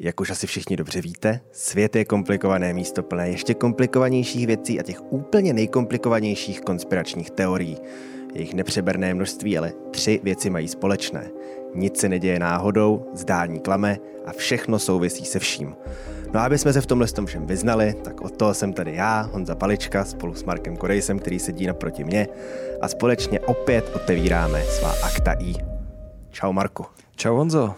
Jak 0.00 0.20
už 0.20 0.30
asi 0.30 0.46
všichni 0.46 0.76
dobře 0.76 1.00
víte, 1.00 1.40
svět 1.52 1.96
je 1.96 2.04
komplikované 2.04 2.72
místo 2.72 3.02
plné 3.02 3.28
ještě 3.28 3.54
komplikovanějších 3.54 4.46
věcí 4.46 4.80
a 4.80 4.82
těch 4.82 5.12
úplně 5.12 5.52
nejkomplikovanějších 5.52 6.60
konspiračních 6.60 7.30
teorií. 7.30 7.76
Jejich 8.34 8.54
nepřeberné 8.54 9.14
množství, 9.14 9.58
ale 9.58 9.72
tři 9.90 10.20
věci 10.22 10.50
mají 10.50 10.68
společné. 10.68 11.30
Nic 11.74 12.00
se 12.00 12.08
neděje 12.08 12.38
náhodou, 12.38 13.06
zdání 13.14 13.60
klame 13.60 13.98
a 14.26 14.32
všechno 14.32 14.78
souvisí 14.78 15.24
se 15.24 15.38
vším. 15.38 15.76
No 16.32 16.40
a 16.40 16.44
aby 16.44 16.58
jsme 16.58 16.72
se 16.72 16.80
v 16.80 16.86
tomhle 16.86 17.08
tom 17.08 17.26
všem 17.26 17.46
vyznali, 17.46 17.94
tak 18.04 18.20
od 18.20 18.36
toho 18.36 18.54
jsem 18.54 18.72
tady 18.72 18.94
já, 18.94 19.20
Honza 19.20 19.54
Palička, 19.54 20.04
spolu 20.04 20.34
s 20.34 20.44
Markem 20.44 20.76
Korejsem, 20.76 21.18
který 21.18 21.38
sedí 21.38 21.66
naproti 21.66 22.04
mě 22.04 22.28
a 22.80 22.88
společně 22.88 23.40
opět 23.40 23.90
otevíráme 23.94 24.62
svá 24.62 24.92
akta 25.04 25.32
I. 25.32 25.54
Čau 26.30 26.52
Marku. 26.52 26.86
Čau 27.16 27.36
Honzo. 27.36 27.74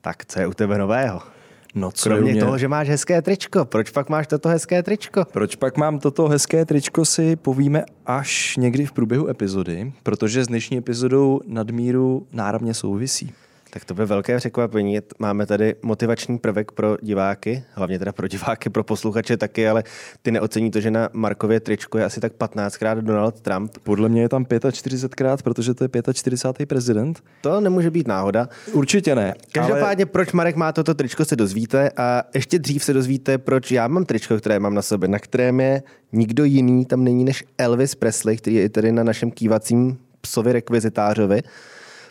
Tak 0.00 0.26
co 0.26 0.40
je 0.40 0.46
u 0.46 0.54
tebe 0.54 0.78
nového? 0.78 1.41
No 1.74 1.90
co 1.92 2.08
Kromě 2.08 2.32
mě... 2.32 2.40
toho, 2.40 2.58
že 2.58 2.68
máš 2.68 2.88
hezké 2.88 3.22
tričko, 3.22 3.64
proč 3.64 3.90
pak 3.90 4.08
máš 4.08 4.26
toto 4.26 4.48
hezké 4.48 4.82
tričko? 4.82 5.24
Proč 5.32 5.56
pak 5.56 5.76
mám 5.76 5.98
toto 5.98 6.28
hezké 6.28 6.64
tričko 6.64 7.04
si 7.04 7.36
povíme 7.36 7.84
až 8.06 8.56
někdy 8.56 8.86
v 8.86 8.92
průběhu 8.92 9.28
epizody, 9.28 9.92
protože 10.02 10.44
s 10.44 10.48
dnešní 10.48 10.78
epizodou 10.78 11.40
nadmíru 11.46 12.26
náramně 12.32 12.74
souvisí. 12.74 13.32
Tak 13.74 13.84
to 13.84 13.94
by 13.94 14.06
velké 14.06 14.36
překvapení. 14.36 14.98
Máme 15.18 15.46
tady 15.46 15.74
motivační 15.82 16.38
prvek 16.38 16.72
pro 16.72 16.96
diváky, 17.02 17.64
hlavně 17.72 17.98
teda 17.98 18.12
pro 18.12 18.28
diváky, 18.28 18.70
pro 18.70 18.84
posluchače 18.84 19.36
taky, 19.36 19.68
ale 19.68 19.84
ty 20.22 20.30
neocení 20.30 20.70
to, 20.70 20.80
že 20.80 20.90
na 20.90 21.08
Markově 21.12 21.60
tričku 21.60 21.98
je 21.98 22.04
asi 22.04 22.20
tak 22.20 22.32
15krát 22.32 23.00
Donald 23.00 23.40
Trump. 23.40 23.78
Podle 23.82 24.08
mě 24.08 24.22
je 24.22 24.28
tam 24.28 24.44
45krát, 24.44 25.36
protože 25.44 25.74
to 25.74 25.84
je 25.84 25.90
45. 26.12 26.66
prezident. 26.66 27.22
To 27.40 27.60
nemůže 27.60 27.90
být 27.90 28.08
náhoda. 28.08 28.48
Určitě 28.72 29.14
ne. 29.14 29.34
Každopádně, 29.52 30.04
ale... 30.04 30.10
proč 30.12 30.32
Marek 30.32 30.56
má 30.56 30.72
toto 30.72 30.94
tričko, 30.94 31.24
se 31.24 31.36
dozvíte 31.36 31.90
a 31.96 32.22
ještě 32.34 32.58
dřív 32.58 32.84
se 32.84 32.92
dozvíte, 32.92 33.38
proč 33.38 33.70
já 33.70 33.88
mám 33.88 34.04
tričko, 34.04 34.36
které 34.38 34.58
mám 34.58 34.74
na 34.74 34.82
sobě, 34.82 35.08
na 35.08 35.18
kterém 35.18 35.60
je 35.60 35.82
nikdo 36.12 36.44
jiný, 36.44 36.84
tam 36.84 37.04
není 37.04 37.24
než 37.24 37.44
Elvis 37.58 37.94
Presley, 37.94 38.36
který 38.36 38.56
je 38.56 38.68
tady 38.68 38.92
na 38.92 39.04
našem 39.04 39.30
kývacím 39.30 39.98
psovi 40.20 40.52
rekvizitářovi. 40.52 41.42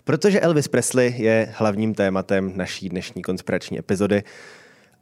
Protože 0.03 0.39
Elvis 0.39 0.67
Presley 0.67 1.13
je 1.17 1.49
hlavním 1.57 1.93
tématem 1.93 2.51
naší 2.55 2.89
dnešní 2.89 3.21
konspirační 3.21 3.79
epizody. 3.79 4.23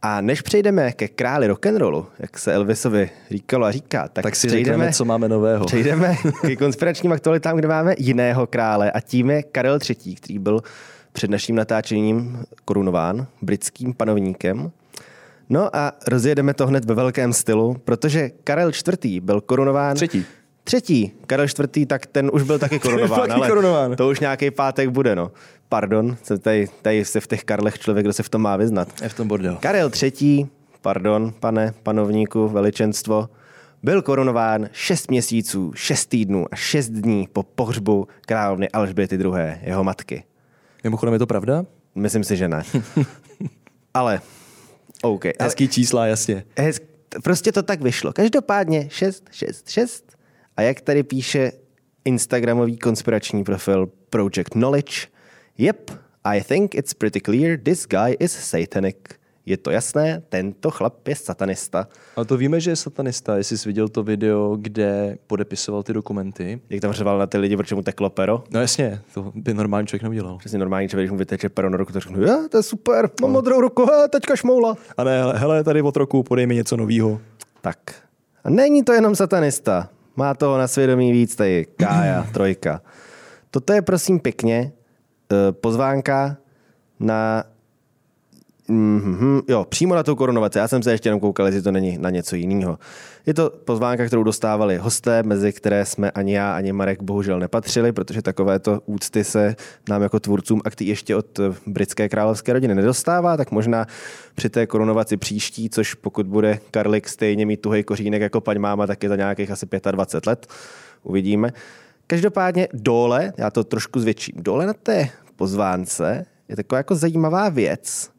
A 0.02 0.22
než 0.22 0.42
přejdeme 0.42 0.92
ke 0.92 1.08
králi 1.08 1.47
rock'n'rollu, 1.47 2.05
jak 2.19 2.38
se 2.39 2.53
Elvisovi 2.53 3.09
říkalo 3.31 3.66
a 3.66 3.72
říká, 3.72 4.08
tak, 4.08 4.23
tak 4.23 4.36
si 4.36 4.47
přejdeme, 4.47 4.73
řekneme, 4.77 4.94
co 4.94 5.05
máme 5.05 5.30
nového. 5.30 5.66
Přejdeme 5.66 6.16
ke 6.42 6.55
konspiračním 6.55 7.11
aktualitám, 7.11 7.58
kde 7.58 7.67
máme 7.67 7.95
jiného 7.97 8.47
krále 8.47 8.92
a 8.92 9.00
tím 9.00 9.30
je 9.30 9.44
Karel 9.44 9.80
III., 9.89 10.16
který 10.16 10.39
byl 10.39 10.61
před 11.11 11.30
naším 11.30 11.55
natáčením 11.55 12.44
korunován 12.66 13.27
britským 13.42 13.94
panovníkem. 13.94 14.72
No 15.50 15.75
a 15.75 15.92
rozjedeme 16.08 16.53
to 16.53 16.67
hned 16.67 16.86
ve 16.86 16.95
velkém 16.95 17.33
stylu, 17.33 17.75
protože 17.86 18.31
Karel 18.44 18.70
IV. 18.70 19.23
byl 19.23 19.42
korunován 19.42 19.95
Třetí. 19.95 20.25
Třetí, 20.70 21.12
Karel 21.28 21.45
IV. 21.75 21.88
tak 21.88 22.06
ten 22.06 22.30
už 22.34 22.44
byl 22.44 22.59
taky 22.59 22.80
korunován, 22.80 23.31
ale 23.31 23.48
korunován. 23.48 23.95
to 23.95 24.09
už 24.09 24.20
nějaký 24.20 24.52
pátek 24.52 24.89
bude, 24.89 25.16
no. 25.16 25.31
Pardon, 25.70 26.17
tady, 26.42 26.67
tady 26.81 27.06
se 27.06 27.20
v 27.20 27.28
těch 27.28 27.44
Karlech 27.44 27.80
člověk, 27.80 28.06
kdo 28.06 28.14
se 28.14 28.23
v 28.23 28.30
tom 28.30 28.42
má 28.42 28.58
vyznat. 28.58 28.88
Je 29.02 29.09
v 29.09 29.14
tom 29.14 29.28
bordel. 29.28 29.58
Karel 29.61 29.92
III., 30.03 30.48
pardon, 30.81 31.34
pane 31.39 31.73
panovníku, 31.84 32.48
veličenstvo, 32.48 33.30
byl 33.84 34.02
korunován 34.02 34.70
6 34.72 35.11
měsíců, 35.11 35.72
6 35.76 36.06
týdnů 36.06 36.45
a 36.52 36.56
6 36.56 36.89
dní 36.89 37.28
po 37.33 37.44
pohřbu 37.44 38.08
královny 38.22 38.70
Alžběty 38.70 39.16
II., 39.16 39.58
jeho 39.61 39.83
matky. 39.83 40.23
Mimochodem 40.83 41.14
je 41.14 41.20
to 41.20 41.28
pravda? 41.28 41.66
Myslím 41.95 42.23
si, 42.23 42.38
že 42.38 42.48
ne. 42.48 42.64
ale, 43.94 44.22
OK. 45.02 45.23
Hezký 45.42 45.67
čísla, 45.67 46.06
jasně. 46.08 46.44
Hez, 46.58 46.80
prostě 47.23 47.52
to 47.52 47.64
tak 47.64 47.81
vyšlo. 47.81 48.14
Každopádně 48.14 48.88
6, 48.89 49.23
6, 49.31 49.70
6 49.70 50.09
a 50.60 50.62
jak 50.62 50.82
tady 50.82 51.04
píše 51.04 51.52
Instagramový 52.06 52.78
konspirační 52.78 53.44
profil 53.44 53.89
Project 54.10 54.50
Knowledge, 54.50 55.08
yep, 55.58 55.92
I 56.23 56.42
think 56.42 56.76
it's 56.76 56.94
pretty 56.94 57.22
clear 57.22 57.60
this 57.64 57.88
guy 57.88 58.16
is 58.20 58.32
satanic. 58.32 58.95
Je 59.45 59.58
to 59.58 59.72
jasné, 59.72 60.23
tento 60.30 60.72
chlap 60.72 61.08
je 61.08 61.16
satanista. 61.16 61.88
Ale 62.16 62.26
to 62.26 62.38
víme, 62.38 62.60
že 62.60 62.72
je 62.72 62.76
satanista, 62.76 63.38
jestli 63.38 63.58
jsi 63.58 63.70
viděl 63.70 63.89
to 63.89 64.04
video, 64.04 64.58
kde 64.61 65.17
podepisoval 65.28 65.83
ty 65.83 65.94
dokumenty. 65.94 66.62
Jak 66.70 66.82
tam 66.82 66.94
řval 66.94 67.17
na 67.17 67.28
ty 67.28 67.38
lidi, 67.38 67.58
proč 67.58 67.72
mu 67.72 67.82
teklo 67.82 68.10
pero? 68.10 68.44
No 68.52 68.62
jasně, 68.62 69.02
to 69.14 69.32
by 69.36 69.54
normální 69.54 69.88
člověk 69.88 70.04
neudělal. 70.04 70.38
Přesně 70.38 70.60
normální 70.60 70.89
člověk, 70.89 71.06
když 71.06 71.12
mu 71.12 71.17
vyteče 71.17 71.50
pero 71.50 71.70
na 71.70 71.78
ruku, 71.78 71.94
to 71.94 72.00
řeknu, 72.00 72.26
to 72.50 72.58
je 72.58 72.64
super, 72.64 73.10
mám 73.22 73.32
modrou 73.32 73.62
ruku, 73.62 73.86
he, 73.86 74.08
teďka 74.08 74.36
šmoula. 74.36 74.78
A 74.98 75.04
ne, 75.04 75.23
hele, 75.33 75.64
tady 75.64 75.82
od 75.82 75.98
roku 75.98 76.23
podej 76.23 76.48
mi 76.48 76.56
něco 76.56 76.78
nového. 76.78 77.22
Tak. 77.62 77.78
A 78.44 78.50
není 78.50 78.83
to 78.83 78.94
jenom 78.94 79.16
satanista. 79.16 79.89
Má 80.15 80.33
toho 80.33 80.58
na 80.58 80.67
svědomí 80.67 81.11
víc 81.11 81.36
tady 81.36 81.65
Kája, 81.65 82.23
trojka. 82.33 82.81
Toto 83.52 83.73
je 83.73 83.81
prosím 83.81 84.20
pěkně 84.20 84.71
eh, 85.31 85.52
pozvánka 85.52 86.37
na 86.99 87.43
Mm-hmm, 88.70 89.42
jo, 89.48 89.66
přímo 89.70 89.96
na 89.96 90.04
tu 90.04 90.16
korunovaci. 90.16 90.58
Já 90.58 90.68
jsem 90.68 90.84
se 90.84 90.92
ještě 90.92 91.10
jenom 91.10 91.20
koukal, 91.20 91.46
jestli 91.46 91.62
to 91.62 91.72
není 91.72 91.98
na 91.98 92.10
něco 92.10 92.36
jiného. 92.36 92.80
Je 93.26 93.34
to 93.34 93.50
pozvánka, 93.66 94.06
kterou 94.06 94.24
dostávali 94.24 94.78
hosté, 94.78 95.24
mezi 95.24 95.54
které 95.54 95.86
jsme 95.86 96.12
ani 96.12 96.34
já, 96.34 96.56
ani 96.56 96.72
Marek 96.72 97.02
bohužel 97.02 97.40
nepatřili, 97.40 97.92
protože 97.92 98.22
takovéto 98.22 98.82
úcty 98.86 99.24
se 99.24 99.56
nám 99.90 100.02
jako 100.02 100.20
tvůrcům 100.20 100.62
akty 100.66 100.86
ještě 100.86 101.16
od 101.16 101.40
britské 101.68 102.10
královské 102.10 102.54
rodiny 102.54 102.76
nedostává, 102.76 103.38
tak 103.38 103.52
možná 103.52 103.86
při 104.36 104.50
té 104.50 104.68
korunovaci 104.68 105.18
příští, 105.18 105.70
což 105.70 105.94
pokud 105.94 106.28
bude 106.28 106.60
Karlik 106.72 107.10
stejně 107.10 107.46
mít 107.46 107.62
tuhej 107.62 107.84
kořínek 107.84 108.22
jako 108.22 108.42
paň 108.42 108.60
máma, 108.60 108.88
tak 108.88 109.04
je 109.04 109.10
za 109.10 109.16
nějakých 109.16 109.52
asi 109.52 109.66
25 109.92 110.28
let. 110.28 110.48
Uvidíme. 111.04 111.54
Každopádně 112.08 112.68
dole, 112.74 113.34
já 113.38 113.52
to 113.52 113.64
trošku 113.64 114.00
zvětším, 114.00 114.36
dole 114.38 114.66
na 114.66 114.74
té 114.74 115.10
pozvánce 115.36 116.26
je 116.50 116.56
taková 116.56 116.78
jako 116.78 116.96
zajímavá 116.96 117.50
věc, 117.50 118.10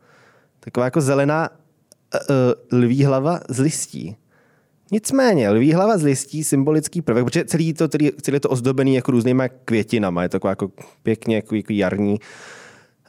Taková 0.61 0.85
jako 0.85 1.01
zelená 1.01 1.49
uh, 1.51 2.79
lví 2.79 3.05
hlava 3.05 3.41
z 3.49 3.59
listí. 3.59 4.17
Nicméně, 4.93 5.51
lví 5.51 5.73
hlava 5.73 5.99
z 5.99 6.03
listí, 6.03 6.45
symbolický 6.45 7.03
prvek, 7.03 7.25
protože 7.25 7.45
celý 7.45 7.73
to, 7.73 7.89
celý, 7.89 8.11
celý 8.23 8.41
to 8.41 8.49
ozdobený 8.49 8.95
jako 8.95 9.13
různýma 9.13 9.49
květinama, 9.49 10.23
je 10.23 10.29
to 10.29 10.49
jako 10.49 10.71
pěkně 11.03 11.37
jako, 11.37 11.55
jako 11.55 11.73
jarní. 11.73 12.19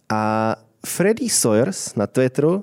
A 0.09 0.55
Freddy 0.85 1.29
Sawyers 1.29 1.95
na 1.95 2.07
Twitteru 2.07 2.55
uh, 2.55 2.61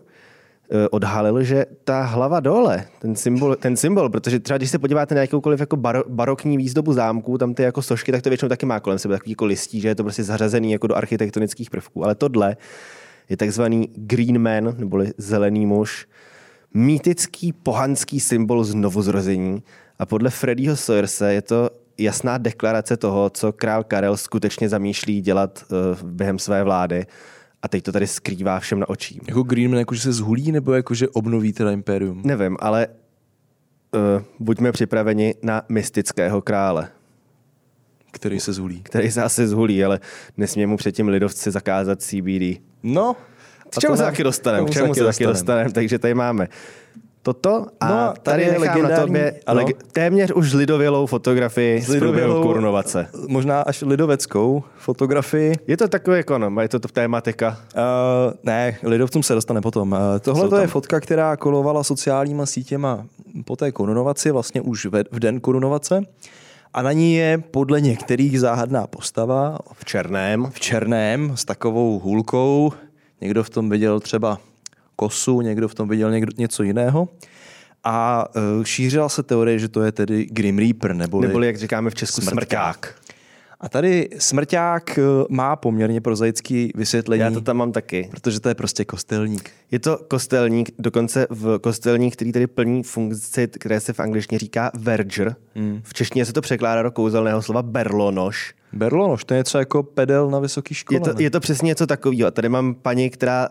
odhalil, 0.90 1.42
že 1.42 1.66
ta 1.84 2.02
hlava 2.02 2.40
dole, 2.40 2.84
ten 2.98 3.16
symbol, 3.16 3.56
ten 3.56 3.76
symbol, 3.76 4.10
protože 4.10 4.40
třeba 4.40 4.56
když 4.56 4.70
se 4.70 4.78
podíváte 4.78 5.14
na 5.14 5.20
jakoukoliv 5.20 5.60
jako 5.60 5.76
baro, 5.76 6.02
barokní 6.08 6.56
výzdobu 6.56 6.92
zámků, 6.92 7.38
tam 7.38 7.54
ty 7.54 7.62
jako 7.62 7.82
sošky, 7.82 8.12
tak 8.12 8.22
to 8.22 8.30
většinou 8.30 8.48
taky 8.48 8.66
má 8.66 8.80
kolem 8.80 8.98
sebe 8.98 9.14
takový 9.14 9.30
jako 9.30 9.44
listí, 9.44 9.80
že 9.80 9.88
je 9.88 9.94
to 9.94 10.02
prostě 10.02 10.24
zařazený 10.24 10.72
jako 10.72 10.86
do 10.86 10.96
architektonických 10.96 11.70
prvků. 11.70 12.04
Ale 12.04 12.14
tohle 12.14 12.56
je 13.28 13.36
takzvaný 13.36 13.88
Green 13.96 14.38
Man, 14.38 14.74
neboli 14.78 15.12
zelený 15.18 15.66
muž, 15.66 16.06
mýtický 16.74 17.52
pohanský 17.52 18.20
symbol 18.20 18.64
znovuzrození 18.64 19.62
a 19.98 20.06
podle 20.06 20.30
Freddyho 20.30 20.76
Sawyerse 20.76 21.34
je 21.34 21.42
to 21.42 21.70
jasná 21.98 22.38
deklarace 22.38 22.96
toho, 22.96 23.30
co 23.30 23.52
král 23.52 23.84
Karel 23.84 24.16
skutečně 24.16 24.68
zamýšlí 24.68 25.20
dělat 25.20 25.64
uh, 25.70 26.08
během 26.08 26.38
své 26.38 26.64
vlády 26.64 27.06
a 27.62 27.68
teď 27.68 27.84
to 27.84 27.92
tady 27.92 28.06
skrývá 28.06 28.60
všem 28.60 28.80
na 28.80 28.88
očí. 28.88 29.20
Jako 29.28 29.42
Green 29.42 29.70
Man, 29.70 29.78
jakože 29.78 30.00
se 30.00 30.12
zhulí, 30.12 30.52
nebo 30.52 30.72
jakože 30.72 31.08
obnoví 31.08 31.52
teda 31.52 31.70
impérium? 31.70 32.22
Nevím, 32.24 32.56
ale 32.60 32.88
uh, 33.94 34.22
buďme 34.38 34.72
připraveni 34.72 35.34
na 35.42 35.62
mystického 35.68 36.42
krále. 36.42 36.88
Který 38.18 38.40
se 38.40 38.52
zhulí. 38.52 38.80
Který 38.82 39.10
se 39.10 39.22
asi 39.22 39.46
zhulí, 39.46 39.84
ale 39.84 40.00
nesmí 40.36 40.66
mu 40.66 40.76
předtím 40.76 41.08
lidovci 41.08 41.50
zakázat 41.50 42.02
CBD. 42.02 42.60
No, 42.82 43.16
k 43.70 43.78
čemu 43.78 43.96
se 43.96 44.02
taky 44.02 44.24
dostaneme, 44.24 44.68
k 44.68 44.70
čemu 44.70 44.94
se 44.94 45.04
taky 45.04 45.26
dostaneme, 45.26 45.72
takže 45.72 45.98
tady 45.98 46.14
máme 46.14 46.48
toto 47.22 47.66
a 47.80 47.88
no, 47.88 48.14
tady, 48.22 48.46
tady 48.46 48.58
nechám 48.58 48.82
na 48.82 49.00
tobě 49.00 49.40
ale 49.46 49.64
téměř 49.92 50.30
už 50.32 50.52
lidovělou 50.52 51.06
fotografii 51.06 51.82
z 51.82 51.88
lidovělou, 51.88 52.42
korunovace. 52.42 53.08
Možná 53.28 53.62
až 53.62 53.82
lidoveckou 53.82 54.62
fotografii. 54.76 55.54
Je 55.66 55.76
to 55.76 55.88
takové 55.88 56.16
jako, 56.16 56.38
no, 56.38 56.60
je 56.60 56.68
to 56.68 56.78
tématika? 56.78 57.58
Uh, 57.76 58.32
ne, 58.42 58.78
lidovcům 58.82 59.22
se 59.22 59.34
dostane 59.34 59.60
potom. 59.60 59.92
Uh, 59.92 59.98
tohle 60.20 60.48
to 60.48 60.56
je 60.56 60.66
fotka, 60.66 61.00
která 61.00 61.36
kolovala 61.36 61.84
sociálníma 61.84 62.46
sítěma 62.46 63.06
po 63.44 63.56
té 63.56 63.72
korunovaci, 63.72 64.30
vlastně 64.30 64.60
už 64.60 64.86
v, 64.86 65.04
v 65.12 65.18
den 65.20 65.40
korunovace. 65.40 66.02
A 66.74 66.82
na 66.82 66.92
ní 66.92 67.14
je 67.14 67.38
podle 67.38 67.80
některých 67.80 68.40
záhadná 68.40 68.86
postava. 68.86 69.58
V 69.72 69.84
černém. 69.84 70.50
V 70.50 70.60
černém, 70.60 71.36
s 71.36 71.44
takovou 71.44 71.98
hůlkou, 71.98 72.72
Někdo 73.20 73.44
v 73.44 73.50
tom 73.50 73.70
viděl 73.70 74.00
třeba 74.00 74.38
kosu, 74.96 75.40
někdo 75.40 75.68
v 75.68 75.74
tom 75.74 75.88
viděl 75.88 76.10
někdo, 76.10 76.32
něco 76.38 76.62
jiného. 76.62 77.08
A 77.84 78.26
uh, 78.36 78.64
šířila 78.64 79.08
se 79.08 79.22
teorie, 79.22 79.58
že 79.58 79.68
to 79.68 79.82
je 79.82 79.92
tedy 79.92 80.26
Grim 80.30 80.58
Reaper, 80.58 80.94
neboli, 80.94 81.26
neboli 81.26 81.46
jak 81.46 81.56
říkáme 81.58 81.90
v 81.90 81.94
Česku, 81.94 82.20
smrťák. 82.20 82.36
smrťák. 82.36 82.97
A 83.60 83.68
tady 83.68 84.08
smrťák 84.18 84.98
eh, 84.98 85.02
má 85.28 85.56
poměrně 85.56 86.00
prozaický 86.00 86.72
vysvětlení. 86.74 87.20
Já 87.20 87.30
to 87.30 87.40
tam 87.40 87.56
mám 87.56 87.72
taky. 87.72 88.08
Protože 88.10 88.40
to 88.40 88.48
je 88.48 88.54
prostě 88.54 88.84
kostelník. 88.84 89.50
Je 89.70 89.78
to 89.78 89.98
kostelník, 90.08 90.70
dokonce 90.78 91.26
v 91.30 91.58
kostelník, 91.58 92.12
který 92.12 92.32
tady 92.32 92.46
plní 92.46 92.82
funkci, 92.82 93.48
které 93.48 93.80
se 93.80 93.92
v 93.92 94.00
angličtině 94.00 94.38
říká 94.38 94.70
verger. 94.74 95.36
Hmm. 95.54 95.80
V 95.84 95.94
češtině 95.94 96.24
se 96.24 96.32
to 96.32 96.40
překládá 96.40 96.82
do 96.82 96.90
kouzelného 96.90 97.42
slova 97.42 97.62
berlonoš. 97.62 98.54
Berlonoš, 98.72 99.24
to 99.24 99.34
je 99.34 99.38
něco 99.38 99.58
jako 99.58 99.82
pedel 99.82 100.30
na 100.30 100.38
vysoké 100.38 100.74
škole. 100.74 100.96
Je 100.96 101.00
to, 101.00 101.22
je 101.22 101.30
to 101.30 101.40
přesně 101.40 101.66
něco 101.66 101.86
takového. 101.86 102.30
Tady 102.30 102.48
mám 102.48 102.74
paní, 102.74 103.10
která 103.10 103.48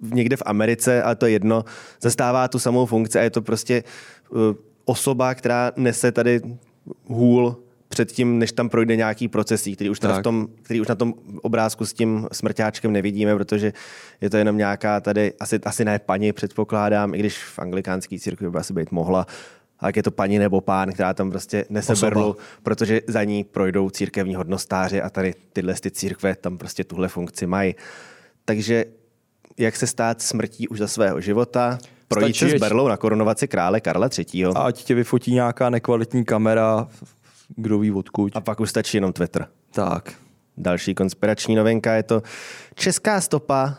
někde 0.00 0.36
v 0.36 0.42
Americe, 0.46 1.02
ale 1.02 1.16
to 1.16 1.26
je 1.26 1.32
jedno, 1.32 1.64
zastává 2.00 2.48
tu 2.48 2.58
samou 2.58 2.86
funkci 2.86 3.18
a 3.18 3.22
je 3.22 3.30
to 3.30 3.42
prostě 3.42 3.84
uh, 4.30 4.40
osoba, 4.84 5.34
která 5.34 5.72
nese 5.76 6.12
tady 6.12 6.40
hůl 7.06 7.63
předtím, 7.94 8.38
než 8.38 8.52
tam 8.52 8.68
projde 8.68 8.96
nějaký 8.96 9.28
procesí, 9.28 9.74
který 9.74 9.90
už, 9.90 9.98
v 10.00 10.22
tom, 10.22 10.48
který 10.62 10.80
už 10.80 10.88
na 10.88 10.94
tom 10.94 11.14
obrázku 11.42 11.86
s 11.86 11.92
tím 11.92 12.26
smrťáčkem 12.32 12.92
nevidíme, 12.92 13.36
protože 13.36 13.72
je 14.20 14.30
to 14.30 14.36
jenom 14.36 14.56
nějaká 14.56 15.00
tady, 15.00 15.32
asi, 15.40 15.60
asi 15.64 15.84
ne 15.84 15.98
paní, 15.98 16.32
předpokládám, 16.32 17.14
i 17.14 17.18
když 17.18 17.38
v 17.38 17.58
anglikánské 17.58 18.18
církvi 18.18 18.50
by 18.50 18.58
asi 18.58 18.72
být 18.72 18.92
mohla, 18.92 19.26
ale 19.80 19.92
je 19.96 20.02
to 20.02 20.10
paní 20.10 20.38
nebo 20.38 20.60
pán, 20.60 20.92
která 20.92 21.14
tam 21.14 21.30
prostě 21.30 21.64
nese 21.70 21.92
Osoba. 21.92 22.10
berlu, 22.10 22.36
protože 22.62 23.00
za 23.06 23.24
ní 23.24 23.44
projdou 23.44 23.90
církevní 23.90 24.34
hodnostáři 24.34 25.02
a 25.02 25.10
tady 25.10 25.34
tyhle 25.52 25.74
ty 25.74 25.90
církve 25.90 26.34
tam 26.36 26.58
prostě 26.58 26.84
tuhle 26.84 27.08
funkci 27.08 27.46
mají. 27.46 27.74
Takže 28.44 28.84
jak 29.58 29.76
se 29.76 29.86
stát 29.86 30.22
smrtí 30.22 30.68
už 30.68 30.78
za 30.78 30.88
svého 30.88 31.20
života, 31.20 31.78
projít 32.08 32.36
se 32.36 32.48
s 32.48 32.54
berlou 32.54 32.88
na 32.88 32.96
korunovaci 32.96 33.48
krále 33.48 33.80
Karla 33.80 34.08
III. 34.18 34.44
A 34.44 34.58
ať 34.58 34.84
tě 34.84 34.94
vyfotí 34.94 35.34
nějaká 35.34 35.70
nekvalitní 35.70 36.24
kamera, 36.24 36.88
kdo 37.56 37.78
ví 37.78 37.92
odkud. 37.92 38.36
A 38.36 38.40
pak 38.40 38.60
už 38.60 38.70
stačí 38.70 38.96
jenom 38.96 39.12
Twitter. 39.12 39.46
Tak. 39.70 40.12
Další 40.56 40.94
konspirační 40.94 41.54
novinka 41.54 41.94
je 41.94 42.02
to 42.02 42.22
česká 42.74 43.20
stopa 43.20 43.76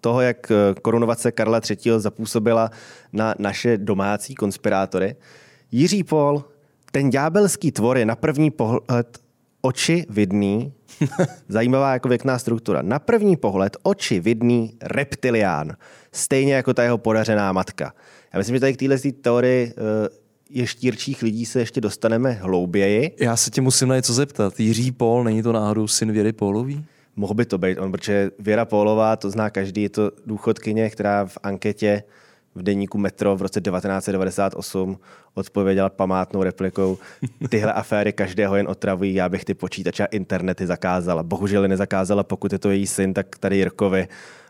toho, 0.00 0.20
jak 0.20 0.50
eh, 0.50 0.74
korunovace 0.82 1.32
Karla 1.32 1.60
III. 1.70 1.92
zapůsobila 1.96 2.70
na 3.12 3.34
naše 3.38 3.78
domácí 3.78 4.34
konspirátory. 4.34 5.16
Jiří 5.72 6.04
Pol, 6.04 6.44
ten 6.92 7.10
ďábelský 7.10 7.72
tvor 7.72 7.98
je 7.98 8.06
na 8.06 8.16
první 8.16 8.50
pohled 8.50 9.18
oči 9.62 10.06
vidný, 10.10 10.72
zajímavá 11.48 11.92
jako 11.92 12.08
věkná 12.08 12.38
struktura, 12.38 12.82
na 12.82 12.98
první 12.98 13.36
pohled 13.36 13.76
oči 13.82 14.20
vidný 14.20 14.76
reptilián, 14.82 15.72
stejně 16.12 16.54
jako 16.54 16.74
ta 16.74 16.82
jeho 16.82 16.98
podařená 16.98 17.52
matka. 17.52 17.94
Já 18.32 18.38
myslím, 18.38 18.56
že 18.56 18.60
tady 18.60 18.72
k 18.72 18.76
téhle 18.76 18.98
teorii 19.20 19.74
ještírčích 20.54 21.22
lidí 21.22 21.46
se 21.46 21.58
ještě 21.58 21.80
dostaneme 21.80 22.30
hlouběji. 22.30 23.16
Já 23.20 23.36
se 23.36 23.50
tě 23.50 23.60
musím 23.60 23.88
na 23.88 23.96
něco 23.96 24.14
zeptat. 24.14 24.60
Jiří 24.60 24.92
Pol, 24.92 25.24
není 25.24 25.42
to 25.42 25.52
náhodou 25.52 25.88
syn 25.88 26.12
Věry 26.12 26.32
Pólový? 26.32 26.84
Mohl 27.16 27.34
by 27.34 27.44
to 27.44 27.58
být 27.58 27.78
on, 27.78 27.92
protože 27.92 28.30
Věra 28.38 28.64
Pólová, 28.64 29.16
to 29.16 29.30
zná 29.30 29.50
každý, 29.50 29.82
je 29.82 29.88
to 29.88 30.10
důchodkyně, 30.26 30.90
která 30.90 31.26
v 31.26 31.38
anketě 31.42 32.02
v 32.54 32.62
deníku 32.62 32.98
Metro 32.98 33.36
v 33.36 33.42
roce 33.42 33.60
1998 33.60 34.98
odpověděla 35.34 35.88
památnou 35.88 36.42
replikou 36.42 36.98
tyhle 37.48 37.72
aféry 37.72 38.12
každého 38.12 38.56
jen 38.56 38.68
otravují, 38.68 39.14
já 39.14 39.28
bych 39.28 39.44
ty 39.44 39.54
počítače 39.54 40.06
a 40.06 40.06
internety 40.06 40.66
zakázala. 40.66 41.22
Bohužel 41.22 41.62
je 41.62 41.68
nezakázala, 41.68 42.22
pokud 42.22 42.52
je 42.52 42.58
to 42.58 42.70
její 42.70 42.86
syn, 42.86 43.14
tak 43.14 43.38
tady 43.38 43.56
Jirkovi 43.56 44.08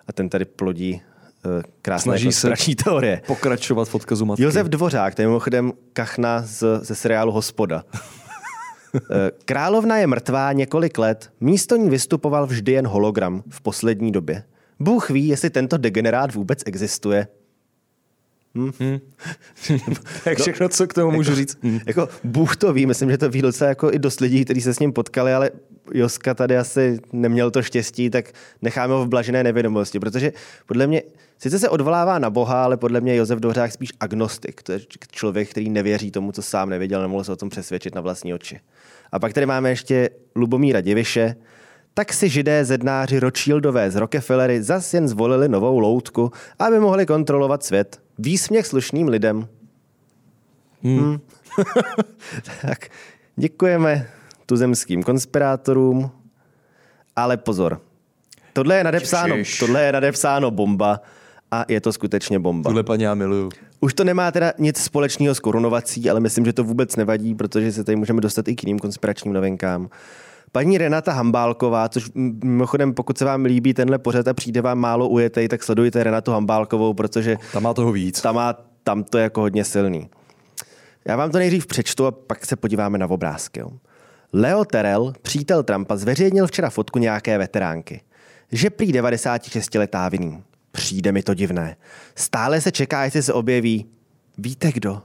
a 0.08 0.12
ten 0.12 0.28
tady 0.28 0.44
plodí 0.44 1.00
krásné 1.82 2.10
Snaží 2.10 2.32
se 2.32 2.50
teorie. 2.84 3.22
pokračovat 3.26 3.88
v 3.88 3.94
odkazu 3.94 4.24
matky. 4.24 4.42
Josef 4.42 4.66
Dvořák, 4.66 5.14
to 5.14 5.22
je 5.22 5.28
mimochodem 5.28 5.72
kachna 5.92 6.42
z, 6.42 6.64
ze 6.82 6.94
seriálu 6.94 7.32
Hospoda. 7.32 7.84
Eh, 9.10 9.30
Královna 9.44 9.96
je 9.96 10.06
mrtvá 10.06 10.52
několik 10.52 10.98
let, 10.98 11.30
místo 11.40 11.76
ní 11.76 11.90
vystupoval 11.90 12.46
vždy 12.46 12.72
jen 12.72 12.86
hologram 12.86 13.42
v 13.48 13.60
poslední 13.60 14.12
době. 14.12 14.42
Bůh 14.80 15.10
ví, 15.10 15.28
jestli 15.28 15.50
tento 15.50 15.76
degenerát 15.76 16.34
vůbec 16.34 16.62
existuje. 16.66 17.26
Hm? 18.54 18.70
Hmm. 19.68 19.78
Jak 20.26 20.38
všechno, 20.38 20.68
co 20.68 20.86
k 20.86 20.94
tomu 20.94 21.10
můžu 21.10 21.30
jako, 21.30 21.36
říct. 21.36 21.58
Hmm. 21.62 21.80
Jako 21.86 22.08
Bůh 22.24 22.56
to 22.56 22.72
ví, 22.72 22.86
myslím, 22.86 23.10
že 23.10 23.18
to 23.18 23.30
ví 23.30 23.42
docela 23.42 23.68
jako 23.68 23.92
i 23.92 23.98
dost 23.98 24.20
lidí, 24.20 24.44
kteří 24.44 24.60
se 24.60 24.74
s 24.74 24.78
ním 24.78 24.92
potkali, 24.92 25.34
ale 25.34 25.50
Joska 25.92 26.34
tady 26.34 26.56
asi 26.56 26.98
neměl 27.12 27.50
to 27.50 27.62
štěstí, 27.62 28.10
tak 28.10 28.32
necháme 28.62 28.94
ho 28.94 29.04
v 29.04 29.08
blažené 29.08 29.44
nevědomosti, 29.44 30.00
protože 30.00 30.32
podle 30.66 30.86
mě, 30.86 31.02
sice 31.44 31.58
se 31.58 31.68
odvolává 31.68 32.18
na 32.18 32.30
Boha, 32.30 32.64
ale 32.64 32.76
podle 32.76 33.00
mě 33.00 33.16
Josef 33.16 33.40
Dvořák 33.40 33.72
spíš 33.72 33.92
agnostik, 34.00 34.62
to 34.62 34.72
je 34.72 34.80
člověk, 35.10 35.50
který 35.50 35.70
nevěří 35.70 36.10
tomu, 36.10 36.32
co 36.32 36.42
sám 36.42 36.70
nevěděl, 36.70 37.02
nemohl 37.02 37.24
se 37.24 37.32
o 37.32 37.36
tom 37.36 37.48
přesvědčit 37.48 37.94
na 37.94 38.00
vlastní 38.00 38.34
oči. 38.34 38.60
A 39.12 39.18
pak 39.18 39.32
tady 39.32 39.46
máme 39.46 39.70
ještě 39.70 40.10
Lubomíra 40.36 40.80
Diviše, 40.80 41.36
tak 41.94 42.12
si 42.12 42.28
židé 42.28 42.64
zednáři 42.64 43.20
Rothschildové 43.20 43.90
z 43.90 43.96
Rockefellery 43.96 44.62
zas 44.62 44.94
jen 44.94 45.08
zvolili 45.08 45.48
novou 45.48 45.78
loutku, 45.78 46.32
aby 46.58 46.80
mohli 46.80 47.06
kontrolovat 47.06 47.64
svět. 47.64 48.00
Výsměch 48.18 48.66
slušným 48.66 49.08
lidem. 49.08 49.48
Hmm. 50.82 50.98
Hmm. 50.98 51.20
tak 52.62 52.88
děkujeme 53.36 54.08
tuzemským 54.46 55.02
konspirátorům, 55.02 56.10
ale 57.16 57.36
pozor. 57.36 57.80
Tohle 58.52 58.76
je 58.76 58.84
nadepsáno, 58.84 59.36
tohle 59.58 59.82
je 59.82 59.92
nadepsáno 59.92 60.50
bomba 60.50 61.00
a 61.54 61.64
je 61.68 61.80
to 61.80 61.92
skutečně 61.92 62.38
bomba. 62.38 62.70
Tuhle 62.70 62.82
paní 62.82 63.02
já 63.02 63.14
miluju. 63.14 63.50
Už 63.80 63.94
to 63.94 64.04
nemá 64.04 64.30
teda 64.30 64.52
nic 64.58 64.78
společného 64.78 65.34
s 65.34 65.40
korunovací, 65.40 66.10
ale 66.10 66.20
myslím, 66.20 66.44
že 66.44 66.52
to 66.52 66.64
vůbec 66.64 66.96
nevadí, 66.96 67.34
protože 67.34 67.72
se 67.72 67.84
tady 67.84 67.96
můžeme 67.96 68.20
dostat 68.20 68.48
i 68.48 68.54
k 68.54 68.62
jiným 68.62 68.78
konspiračním 68.78 69.34
novinkám. 69.34 69.88
Paní 70.52 70.78
Renata 70.78 71.12
Hambálková, 71.12 71.88
což 71.88 72.10
mimochodem, 72.44 72.94
pokud 72.94 73.18
se 73.18 73.24
vám 73.24 73.44
líbí 73.44 73.74
tenhle 73.74 73.98
pořad 73.98 74.28
a 74.28 74.34
přijde 74.34 74.60
vám 74.60 74.78
málo 74.78 75.08
ujetej, 75.08 75.48
tak 75.48 75.62
sledujte 75.62 76.04
Renatu 76.04 76.32
Hambálkovou, 76.32 76.94
protože 76.94 77.36
tam 77.52 77.62
má 77.62 77.74
toho 77.74 77.92
víc. 77.92 78.20
Tam, 78.20 78.34
má, 78.34 78.54
tam 78.82 79.04
to 79.04 79.18
je 79.18 79.22
jako 79.22 79.40
hodně 79.40 79.64
silný. 79.64 80.08
Já 81.04 81.16
vám 81.16 81.30
to 81.30 81.38
nejdřív 81.38 81.66
přečtu 81.66 82.06
a 82.06 82.10
pak 82.10 82.46
se 82.46 82.56
podíváme 82.56 82.98
na 82.98 83.06
obrázky. 83.06 83.62
Leo 84.32 84.64
Terrell, 84.64 85.12
přítel 85.22 85.62
Trumpa, 85.62 85.96
zveřejnil 85.96 86.46
včera 86.46 86.70
fotku 86.70 86.98
nějaké 86.98 87.38
veteránky. 87.38 88.00
Že 88.52 88.70
prý 88.70 88.92
96-letá 88.92 90.08
viní. 90.10 90.42
Přijde 90.74 91.12
mi 91.12 91.22
to 91.22 91.34
divné. 91.34 91.76
Stále 92.14 92.60
se 92.60 92.72
čeká, 92.72 93.04
jestli 93.04 93.22
se 93.22 93.32
objeví. 93.32 93.86
Víte 94.38 94.72
kdo? 94.72 95.02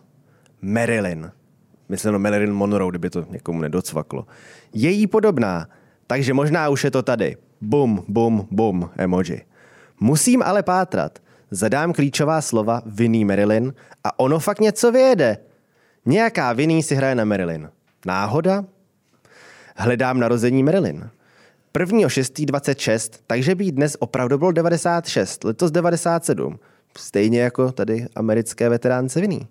Marilyn. 0.62 1.32
Myslím, 1.90 2.18
Marilyn 2.18 2.54
Monroe, 2.54 2.90
kdyby 2.90 3.10
to 3.10 3.26
někomu 3.30 3.62
nedocvaklo. 3.62 4.28
Její 4.74 5.08
podobná, 5.08 5.70
takže 6.08 6.34
možná 6.34 6.70
už 6.70 6.84
je 6.84 6.92
to 6.92 7.04
tady. 7.04 7.38
Bum, 7.62 8.04
bum, 8.08 8.48
bum, 8.52 8.90
emoji. 8.98 9.42
Musím 10.00 10.42
ale 10.44 10.64
pátrat. 10.64 11.20
Zadám 11.52 11.94
klíčová 11.94 12.42
slova 12.42 12.82
vinný 12.86 13.26
Marilyn 13.26 13.74
a 14.04 14.20
ono 14.20 14.40
fakt 14.40 14.60
něco 14.60 14.92
vyjede. 14.92 15.38
Nějaká 16.06 16.54
vinný 16.54 16.84
si 16.84 16.96
hraje 16.96 17.16
na 17.16 17.26
Marilyn. 17.26 17.70
Náhoda? 18.06 18.66
Hledám 19.76 20.20
narození 20.20 20.64
Marilyn. 20.64 21.10
1.6.26, 21.78 23.10
takže 23.28 23.56
by 23.56 23.72
dnes 23.72 23.98
opravdu 24.00 24.38
bylo 24.38 24.52
96, 24.52 25.44
letos 25.44 25.72
97. 25.72 26.60
Stejně 26.98 27.42
jako 27.42 27.72
tady 27.72 28.06
americké 28.16 28.70
veteránce 28.70 29.22
viní 29.22 29.48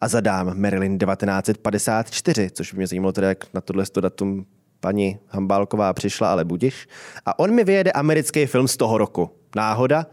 a 0.00 0.08
zadám 0.08 0.60
Marilyn 0.60 0.98
1954, 0.98 2.50
což 2.50 2.72
by 2.72 2.76
mě 2.76 2.86
zajímalo 2.86 3.12
teda, 3.12 3.28
jak 3.28 3.54
na 3.54 3.60
tohle 3.60 3.84
datum 4.00 4.46
paní 4.80 5.18
Hambálková 5.28 5.92
přišla, 5.92 6.32
ale 6.32 6.44
budiš. 6.44 6.88
A 7.26 7.38
on 7.38 7.54
mi 7.54 7.64
vyjede 7.64 7.92
americký 7.92 8.46
film 8.46 8.68
z 8.68 8.76
toho 8.76 8.98
roku. 8.98 9.30
Náhoda? 9.56 10.06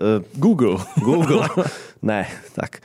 Uh, 0.00 0.24
Google. 0.40 0.84
Google. 0.96 1.48
ne, 2.02 2.28
tak. 2.54 2.78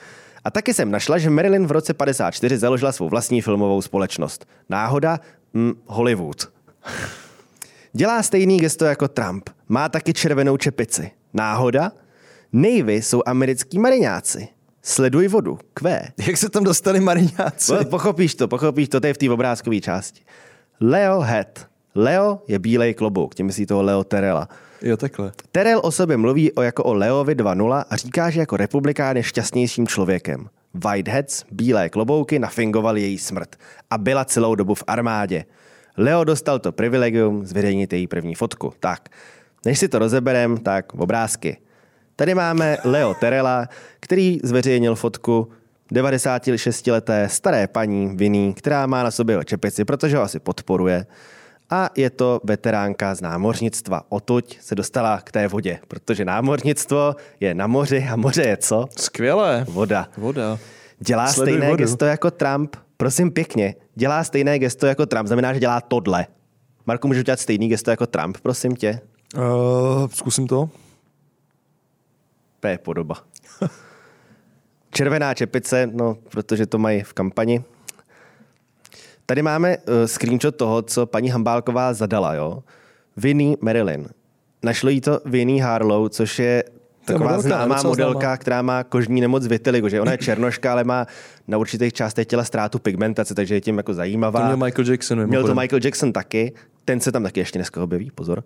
A 0.43 0.51
taky 0.51 0.74
jsem 0.74 0.91
našla, 0.91 1.17
že 1.17 1.29
Marilyn 1.29 1.67
v 1.67 1.72
roce 1.72 1.93
54 1.93 2.58
založila 2.58 2.91
svou 2.91 3.10
vlastní 3.10 3.41
filmovou 3.41 3.82
společnost. 3.82 4.46
Náhoda? 4.70 5.20
Hm, 5.53 5.74
Hollywood. 5.86 6.50
Dělá 7.96 8.24
stejný 8.24 8.58
gesto 8.58 8.86
jako 8.86 9.08
Trump. 9.08 9.50
Má 9.70 9.90
taky 9.90 10.14
červenou 10.14 10.58
čepici. 10.58 11.12
Náhoda? 11.34 11.92
Navy 12.54 13.02
jsou 13.02 13.22
americký 13.26 13.80
mariňáci. 13.80 14.48
Sleduj 14.82 15.28
vodu. 15.28 15.60
Q. 15.74 16.02
Jak 16.28 16.38
se 16.38 16.50
tam 16.50 16.64
dostali 16.64 17.00
mariňáci? 17.00 17.74
No, 17.74 17.86
pochopíš 17.86 18.36
to, 18.36 18.48
pochopíš 18.48 18.90
to, 18.90 19.00
to 19.00 19.08
je 19.08 19.14
v 19.14 19.18
té 19.18 19.30
obrázkové 19.30 19.80
části. 19.80 20.22
Leo 20.82 21.20
Head. 21.20 21.68
Leo 21.96 22.42
je 22.48 22.60
bílej 22.60 22.94
klobouk, 22.94 23.36
tím 23.36 23.46
myslí 23.46 23.66
toho 23.66 23.82
Leo 23.82 24.04
Terela. 24.04 24.50
Jo, 24.82 24.98
takhle. 24.98 25.32
Terel 25.52 25.82
o 25.84 25.92
sobě 25.92 26.18
mluví 26.18 26.52
o 26.52 26.62
jako 26.62 26.84
o 26.84 26.94
Leovi 26.94 27.36
2.0 27.36 27.84
a 27.90 27.96
říká, 27.96 28.30
že 28.30 28.40
jako 28.40 28.58
republikán 28.58 29.18
je 29.18 29.24
šťastnějším 29.24 29.88
člověkem. 29.88 30.50
Whiteheads, 30.74 31.46
bílé 31.52 31.90
klobouky, 31.90 32.40
nafingovali 32.40 33.02
její 33.02 33.18
smrt 33.18 33.56
a 33.90 33.98
byla 33.98 34.26
celou 34.26 34.56
dobu 34.56 34.76
v 34.76 34.84
armádě. 34.88 35.46
Leo 35.98 36.24
dostal 36.24 36.60
to 36.60 36.72
privilegium 36.72 37.46
zveřejnit 37.46 37.94
její 37.94 38.08
první 38.08 38.36
fotku. 38.36 38.74
Tak, 38.80 39.10
než 39.66 39.80
si 39.80 39.88
to 39.88 40.00
rozeberem, 40.00 40.58
tak 40.58 40.94
obrázky. 40.94 41.58
Tady 42.16 42.36
máme 42.36 42.78
Leo 42.84 43.14
Terela, 43.14 43.68
který 44.00 44.40
zveřejnil 44.44 44.96
fotku 44.96 45.52
96-leté 45.94 47.30
staré 47.30 47.68
paní 47.68 48.16
Vinny, 48.18 48.54
která 48.54 48.88
má 48.88 49.04
na 49.04 49.12
sobě 49.12 49.40
čepici, 49.46 49.86
protože 49.86 50.18
ho 50.18 50.24
asi 50.24 50.40
podporuje. 50.40 51.06
a 51.70 51.90
je 51.96 52.10
to 52.10 52.42
veteránka 52.44 53.16
z 53.16 53.22
námořnictva. 53.22 54.02
Otuď 54.10 54.58
se 54.62 54.76
dostala 54.76 55.22
k 55.22 55.32
té 55.32 55.48
vodě, 55.48 55.80
protože 55.88 56.26
námořnictvo 56.26 57.16
je 57.40 57.54
na 57.56 57.68
moři 57.68 58.08
a 58.12 58.16
moře 58.16 58.42
je 58.44 58.58
co? 58.58 58.88
Skvělé. 58.98 59.66
Voda. 59.70 60.08
Voda. 60.18 60.60
Dělá 61.00 61.28
Sleduj 61.28 61.54
stejné 61.54 61.70
vodu. 61.70 61.84
gesto 61.84 62.06
jako 62.06 62.32
Trump. 62.32 62.76
Prosím 63.03 63.31
pěkně, 63.31 63.75
dělá 63.95 64.24
stejné 64.24 64.60
gesto 64.60 64.88
jako 64.88 65.05
Trump. 65.05 65.27
Znamená, 65.27 65.53
že 65.53 65.60
dělá 65.60 65.81
tohle. 65.81 66.27
Marku, 66.86 67.07
můžeš 67.07 67.24
dělat 67.24 67.39
stejný 67.39 67.69
gesto 67.69 67.91
jako 67.91 68.07
Trump, 68.07 68.38
prosím 68.41 68.75
tě? 68.75 69.00
Uh, 69.36 70.07
zkusím 70.07 70.48
to. 70.48 70.69
To 72.60 72.67
je 72.67 72.77
podoba. 72.77 73.15
Červená 74.91 75.33
čepice, 75.33 75.89
no, 75.93 76.17
protože 76.29 76.65
to 76.65 76.77
mají 76.77 77.03
v 77.03 77.13
kampani. 77.13 77.63
Tady 79.25 79.41
máme 79.41 79.77
uh, 79.77 79.83
screenshot 80.05 80.55
toho, 80.55 80.81
co 80.81 81.05
paní 81.05 81.29
Hambálková 81.29 81.93
zadala, 81.93 82.33
jo. 82.33 82.63
Vinnie 83.17 83.57
Marilyn. 83.62 84.07
Našlo 84.63 84.89
jí 84.89 85.01
to 85.01 85.19
Vinnie 85.25 85.63
Harlow, 85.63 86.10
což 86.10 86.39
je 86.39 86.63
taková 87.05 87.36
modelka, 87.36 87.48
známá 87.48 87.83
modelka, 87.83 88.19
známá. 88.19 88.38
která 88.38 88.62
má 88.62 88.83
kožní 88.83 89.22
nemoc 89.22 89.48
vitiligo, 89.48 89.89
že 89.89 90.01
ona 90.01 90.12
je 90.12 90.17
černoška, 90.17 90.72
ale 90.72 90.83
má 90.83 91.07
na 91.48 91.57
určitých 91.57 91.93
částech 91.93 92.27
těla 92.27 92.43
ztrátu 92.43 92.79
pigmentace, 92.79 93.36
takže 93.36 93.55
je 93.55 93.62
tím 93.62 93.77
jako 93.77 93.93
zajímavá. 93.93 94.39
To 94.39 94.45
měl 94.45 94.57
Michael 94.57 94.91
Jackson. 94.91 95.27
Měl 95.27 95.43
to. 95.43 95.55
Michael 95.55 95.79
Jackson 95.83 96.13
taky, 96.13 96.53
ten 96.86 97.00
se 97.00 97.12
tam 97.12 97.24
taky 97.24 97.39
ještě 97.39 97.60
dneska 97.60 97.83
objeví, 97.83 98.12
pozor. 98.12 98.43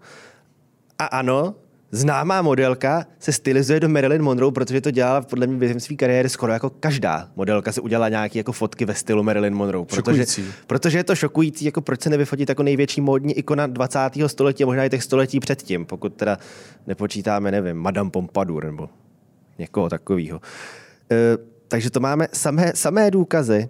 A 1.00 1.06
ano, 1.06 1.56
známá 1.92 2.42
modelka 2.42 3.06
se 3.20 3.32
stylizuje 3.32 3.80
do 3.80 3.90
Marilyn 3.90 4.22
Monroe, 4.22 4.52
protože 4.52 4.82
to 4.82 4.92
dělala 4.92 5.22
podle 5.22 5.48
mě 5.48 5.58
během 5.58 5.80
své 5.80 5.96
kariéry 5.96 6.30
skoro 6.30 6.54
jako 6.54 6.70
každá 6.70 7.30
modelka 7.36 7.72
se 7.72 7.82
udělala 7.82 8.10
nějaké 8.10 8.40
jako 8.40 8.52
fotky 8.52 8.86
ve 8.86 8.96
stylu 8.96 9.24
Marilyn 9.24 9.56
Monroe. 9.56 9.86
Protože, 9.86 10.26
Šokující. 10.26 10.46
protože 10.68 10.98
je 10.98 11.04
to 11.04 11.16
šokující, 11.16 11.66
jako 11.66 11.82
proč 11.82 12.02
se 12.02 12.10
nevyfotit 12.10 12.50
jako 12.50 12.64
největší 12.64 13.02
módní 13.02 13.34
ikona 13.34 13.68
20. 13.68 14.00
století 14.28 14.64
a 14.64 14.66
možná 14.66 14.86
i 14.86 14.90
těch 14.90 15.04
století 15.04 15.40
předtím, 15.40 15.86
pokud 15.86 16.14
teda 16.14 16.38
nepočítáme, 16.88 17.52
nevím, 17.52 17.78
Madame 17.78 18.10
Pompadour 18.10 18.66
nebo 18.66 18.90
někoho 19.60 19.90
takového. 19.90 20.42
E, 21.12 21.38
takže 21.68 21.90
to 21.90 22.00
máme 22.00 22.28
samé, 22.34 22.72
samé 22.76 23.12
důkazy, 23.12 23.70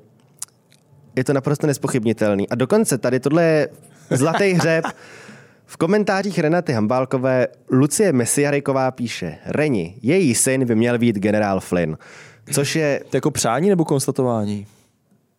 je 1.16 1.24
to 1.24 1.34
naprosto 1.34 1.68
nespochybnitelný. 1.68 2.50
A 2.50 2.56
dokonce 2.56 2.98
tady 2.98 3.20
tohle 3.20 3.44
je 3.44 3.70
zlatý 4.10 4.54
hřeb. 4.54 4.86
V 5.70 5.78
komentářích 5.78 6.40
Renaty 6.40 6.74
Hambálkové 6.74 7.48
Lucie 7.72 8.14
Mesiaryková 8.14 8.92
píše 8.92 9.38
Reni, 9.46 10.00
její 10.02 10.36
syn 10.36 10.66
by 10.66 10.76
měl 10.76 10.98
být 11.00 11.16
generál 11.16 11.60
Flynn, 11.60 11.98
což 12.52 12.76
je, 12.76 13.00
To 13.10 13.16
je 13.16 13.18
jako 13.18 13.32
přání 13.32 13.70
nebo 13.70 13.86
konstatování? 13.86 14.68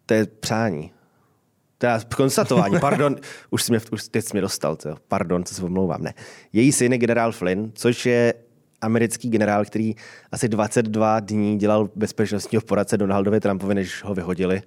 to 0.07 0.15
je 0.15 0.27
přání. 0.27 0.91
Teda 1.79 2.01
konstatování, 2.17 2.79
pardon, 2.81 3.17
už, 3.51 3.63
jsi 3.63 3.73
mě, 3.73 3.81
už 3.93 4.09
teď 4.09 4.25
jsi 4.25 4.31
mě 4.33 4.41
dostal, 4.41 4.77
to, 4.77 4.97
pardon, 5.09 5.45
co 5.45 5.55
se 5.55 5.63
omlouvám, 5.63 6.03
ne. 6.03 6.15
Její 6.53 6.73
syn 6.73 6.93
je 6.93 6.99
generál 6.99 7.33
Flynn, 7.33 7.71
což 7.75 8.07
je 8.07 8.35
americký 8.81 9.31
generál, 9.31 9.65
který 9.65 9.95
asi 10.33 10.49
22 10.49 11.21
dní 11.21 11.59
dělal 11.59 11.91
bezpečnostního 11.97 12.63
poradce 12.63 12.97
Donaldovi 12.97 13.41
Trumpovi, 13.41 13.75
než 13.75 14.05
ho 14.05 14.15
vyhodili 14.15 14.63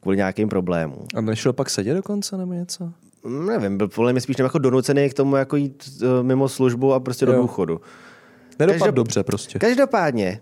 kvůli 0.00 0.16
nějakým 0.16 0.48
problémům. 0.48 1.06
A 1.14 1.20
nešel 1.20 1.52
pak 1.52 1.70
sedět 1.70 1.94
dokonce 1.94 2.36
nebo 2.36 2.52
něco? 2.52 2.92
Nevím, 3.28 3.76
byl 3.78 3.88
podle 3.88 4.12
mě 4.12 4.20
spíš 4.20 4.36
jako 4.38 4.58
donucený 4.58 5.10
k 5.10 5.14
tomu 5.14 5.36
jako 5.36 5.56
jít 5.56 5.88
eh, 6.02 6.22
mimo 6.22 6.48
službu 6.48 6.92
a 6.94 7.00
prostě 7.00 7.26
do 7.26 7.32
Jo. 7.32 7.42
důchodu. 7.42 7.80
Nedopad 8.58 8.80
Každop- 8.80 8.94
dobře 8.94 9.22
prostě. 9.22 9.58
Každopádně, 9.58 10.40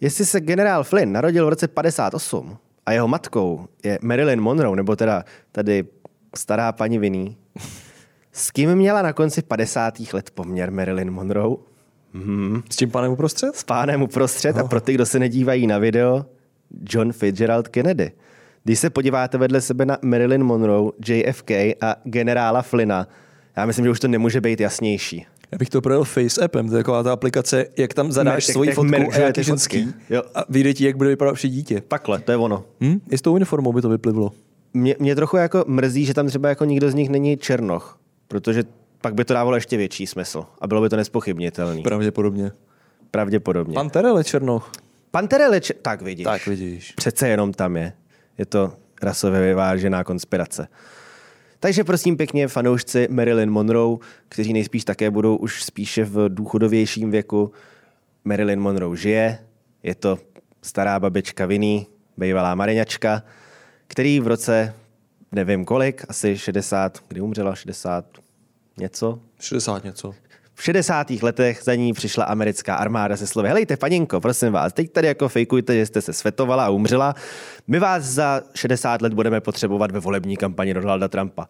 jestli 0.00 0.26
se 0.26 0.40
generál 0.40 0.84
Flynn 0.84 1.12
narodil 1.12 1.46
v 1.46 1.48
roce 1.48 1.68
58 1.68 2.56
a 2.86 2.92
jeho 2.92 3.08
matkou 3.08 3.66
je 3.84 3.98
Marilyn 4.02 4.40
Monroe, 4.40 4.76
nebo 4.76 4.96
teda 4.96 5.24
tady 5.52 5.84
stará 6.36 6.72
paní 6.72 6.98
Vinny, 6.98 7.36
s 8.32 8.50
kým 8.50 8.74
měla 8.74 9.02
na 9.02 9.12
konci 9.12 9.42
50. 9.42 9.94
let 10.12 10.30
poměr 10.30 10.70
Marilyn 10.70 11.10
Monroe? 11.10 11.56
S 12.70 12.76
tím 12.76 12.90
panem 12.90 13.12
uprostřed? 13.12 13.56
S 13.56 13.64
pánem 13.64 14.02
uprostřed 14.02 14.56
a 14.58 14.64
pro 14.64 14.80
ty, 14.80 14.92
kdo 14.94 15.06
se 15.06 15.18
nedívají 15.18 15.66
na 15.66 15.78
video, 15.78 16.26
John 16.90 17.12
Fitzgerald 17.12 17.68
Kennedy. 17.68 18.12
Když 18.64 18.78
se 18.78 18.90
podíváte 18.90 19.38
vedle 19.38 19.60
sebe 19.60 19.86
na 19.86 19.98
Marilyn 20.02 20.44
Monroe, 20.44 20.92
JFK 21.08 21.50
a 21.80 21.96
generála 22.04 22.62
Flynna, 22.62 23.08
já 23.56 23.66
myslím, 23.66 23.84
že 23.84 23.90
už 23.90 24.00
to 24.00 24.08
nemůže 24.08 24.40
být 24.40 24.60
jasnější. 24.60 25.26
Já 25.52 25.58
bych 25.58 25.68
to 25.68 25.80
projel 25.80 26.04
Face 26.04 26.44
appem, 26.44 26.68
to 26.68 26.76
je 26.76 26.82
taková 26.82 27.02
ta 27.02 27.12
aplikace, 27.12 27.66
jak 27.78 27.94
tam 27.94 28.12
zadáš 28.12 28.46
svoji 28.46 28.68
jak 28.68 28.74
fotku 28.74 28.94
a 28.94 28.98
meržuje 28.98 29.26
jak 29.26 29.34
ty 29.34 29.40
je 29.40 29.44
ženský. 29.44 29.94
Jo. 30.10 30.22
a 30.34 30.44
vyjde 30.48 30.74
ti, 30.74 30.84
jak 30.84 30.96
bude 30.96 31.08
vypadat 31.08 31.34
vše 31.34 31.48
dítě. 31.48 31.82
Takhle, 31.88 32.18
to 32.18 32.32
je 32.32 32.36
ono. 32.36 32.64
Hm? 32.80 33.00
I 33.10 33.18
s 33.18 33.22
tou 33.22 33.34
uniformou 33.34 33.72
by 33.72 33.82
to 33.82 33.88
vyplivlo. 33.88 34.32
Mě, 34.74 34.96
mě 34.98 35.16
trochu 35.16 35.36
jako 35.36 35.64
mrzí, 35.66 36.04
že 36.04 36.14
tam 36.14 36.26
třeba 36.26 36.48
jako 36.48 36.64
nikdo 36.64 36.90
z 36.90 36.94
nich 36.94 37.08
není 37.08 37.36
černoch, 37.36 37.98
protože 38.28 38.64
pak 39.00 39.14
by 39.14 39.24
to 39.24 39.34
dávalo 39.34 39.56
ještě 39.56 39.76
větší 39.76 40.06
smysl 40.06 40.44
a 40.60 40.66
bylo 40.66 40.80
by 40.82 40.88
to 40.88 40.96
nespochybnitelný. 40.96 41.82
Pravděpodobně. 41.82 42.52
Pravděpodobně. 43.10 43.74
Pan, 43.74 43.86
Pan 43.86 43.90
Terele 43.90 44.24
Černoch. 44.24 44.72
Pan 45.10 45.28
Tereleč, 45.28 45.72
tak 45.82 46.02
vidíš. 46.02 46.24
Tak 46.24 46.46
vidíš. 46.46 46.92
Přece 46.92 47.28
jenom 47.28 47.52
tam 47.52 47.76
je. 47.76 47.92
Je 48.40 48.46
to 48.46 48.72
rasově 49.02 49.40
vyvážená 49.40 50.04
konspirace. 50.04 50.68
Takže 51.58 51.84
prosím 51.84 52.16
pěkně 52.16 52.48
fanoušci 52.48 53.08
Marilyn 53.10 53.50
Monroe, 53.50 53.98
kteří 54.28 54.52
nejspíš 54.52 54.84
také 54.84 55.10
budou 55.10 55.36
už 55.36 55.64
spíše 55.64 56.04
v 56.04 56.28
důchodovějším 56.28 57.10
věku. 57.10 57.52
Marilyn 58.24 58.60
Monroe 58.60 58.96
žije, 58.96 59.38
je 59.82 59.94
to 59.94 60.18
stará 60.62 61.00
babička 61.00 61.46
Vinny, 61.46 61.86
bývalá 62.16 62.54
mariňačka, 62.54 63.22
který 63.86 64.20
v 64.20 64.26
roce, 64.26 64.74
nevím 65.32 65.64
kolik, 65.64 66.04
asi 66.08 66.38
60, 66.38 66.98
kdy 67.08 67.20
umřela, 67.20 67.54
60 67.54 68.04
něco, 68.78 69.20
60 69.40 69.84
něco. 69.84 70.14
V 70.60 70.62
60. 70.62 71.10
letech 71.10 71.60
za 71.64 71.74
ní 71.74 71.92
přišla 71.92 72.24
americká 72.24 72.74
armáda 72.74 73.16
se 73.16 73.26
slovy 73.26 73.48
Helejte, 73.48 73.76
paninko, 73.76 74.20
prosím 74.20 74.52
vás, 74.52 74.72
teď 74.72 74.92
tady 74.92 75.06
jako 75.06 75.28
fejkujte, 75.28 75.76
že 75.76 75.86
jste 75.86 76.00
se 76.00 76.12
svetovala 76.12 76.66
a 76.66 76.68
umřela. 76.68 77.14
My 77.68 77.78
vás 77.78 78.04
za 78.04 78.42
60 78.54 79.02
let 79.02 79.14
budeme 79.14 79.40
potřebovat 79.40 79.90
ve 79.90 80.00
volební 80.00 80.36
kampani 80.36 80.74
Donalda 80.74 81.08
Trumpa. 81.08 81.48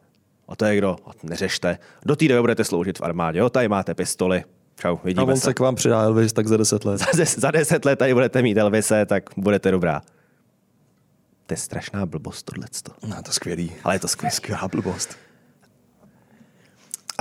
A 0.49 0.57
to 0.57 0.64
je 0.64 0.76
kdo? 0.76 0.97
A 1.07 1.11
neřešte. 1.23 1.79
Do 2.07 2.17
té 2.17 2.29
doby 2.29 2.40
budete 2.40 2.64
sloužit 2.64 2.99
v 2.99 3.02
armádě. 3.02 3.38
Jo, 3.38 3.50
tady 3.50 3.69
máte 3.69 3.95
pistoli. 3.95 4.45
Čau, 4.76 4.97
A 4.97 5.00
vidíme 5.05 5.33
on 5.33 5.37
se. 5.37 5.45
se 5.45 5.55
k 5.55 5.61
vám 5.61 5.75
přidá 5.75 6.02
Elvis 6.02 6.33
tak 6.33 6.47
za 6.47 6.57
10 6.57 6.85
let. 6.85 7.00
Za, 7.14 7.25
za 7.25 7.50
10 7.50 7.85
let 7.85 7.99
tady 7.99 8.14
budete 8.14 8.43
mít 8.43 8.59
Elvise, 8.59 9.07
tak 9.07 9.25
budete 9.37 9.71
dobrá. 9.71 10.02
To 11.47 11.52
je 11.52 11.59
strašná 11.59 12.07
blbost 12.07 12.43
tohleto. 12.43 12.93
No, 13.07 13.23
to 13.23 13.33
skvělý. 13.33 13.73
Ale 13.85 13.95
je 13.95 13.99
to 13.99 14.09
skvělé. 14.09 14.31
Skvělá 14.31 14.69
blbost. 14.69 15.29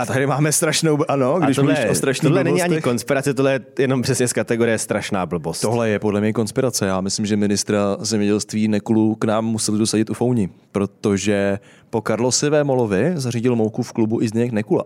A 0.01 0.05
tady 0.05 0.27
máme 0.27 0.51
strašnou, 0.51 0.97
ano, 1.07 1.35
A 1.35 1.39
když 1.39 1.55
tohle, 1.55 1.73
mluvíš 1.73 1.91
o 1.91 1.95
strašných 1.95 2.29
tohle 2.29 2.43
není 2.43 2.61
ani 2.61 2.69
blbostech. 2.69 2.83
konspirace, 2.83 3.33
tohle 3.33 3.51
je 3.51 3.59
jenom 3.79 4.01
přesně 4.01 4.27
z 4.27 4.33
kategorie 4.33 4.77
strašná 4.77 5.25
blbost. 5.25 5.61
Tohle 5.61 5.89
je 5.89 5.99
podle 5.99 6.21
mě 6.21 6.33
konspirace. 6.33 6.85
Já 6.85 7.01
myslím, 7.01 7.25
že 7.25 7.37
ministra 7.37 7.97
zemědělství 7.99 8.67
Nekulu 8.67 9.15
k 9.15 9.25
nám 9.25 9.45
museli 9.45 9.77
dosadit 9.79 10.09
u 10.09 10.13
Founi, 10.13 10.49
protože 10.71 11.59
po 11.89 12.01
Karlosi 12.01 12.49
Vémolovi 12.49 13.11
zařídil 13.15 13.55
mouku 13.55 13.83
v 13.83 13.91
klubu 13.93 14.21
i 14.21 14.27
Zdeněk 14.27 14.51
Nekula. 14.51 14.83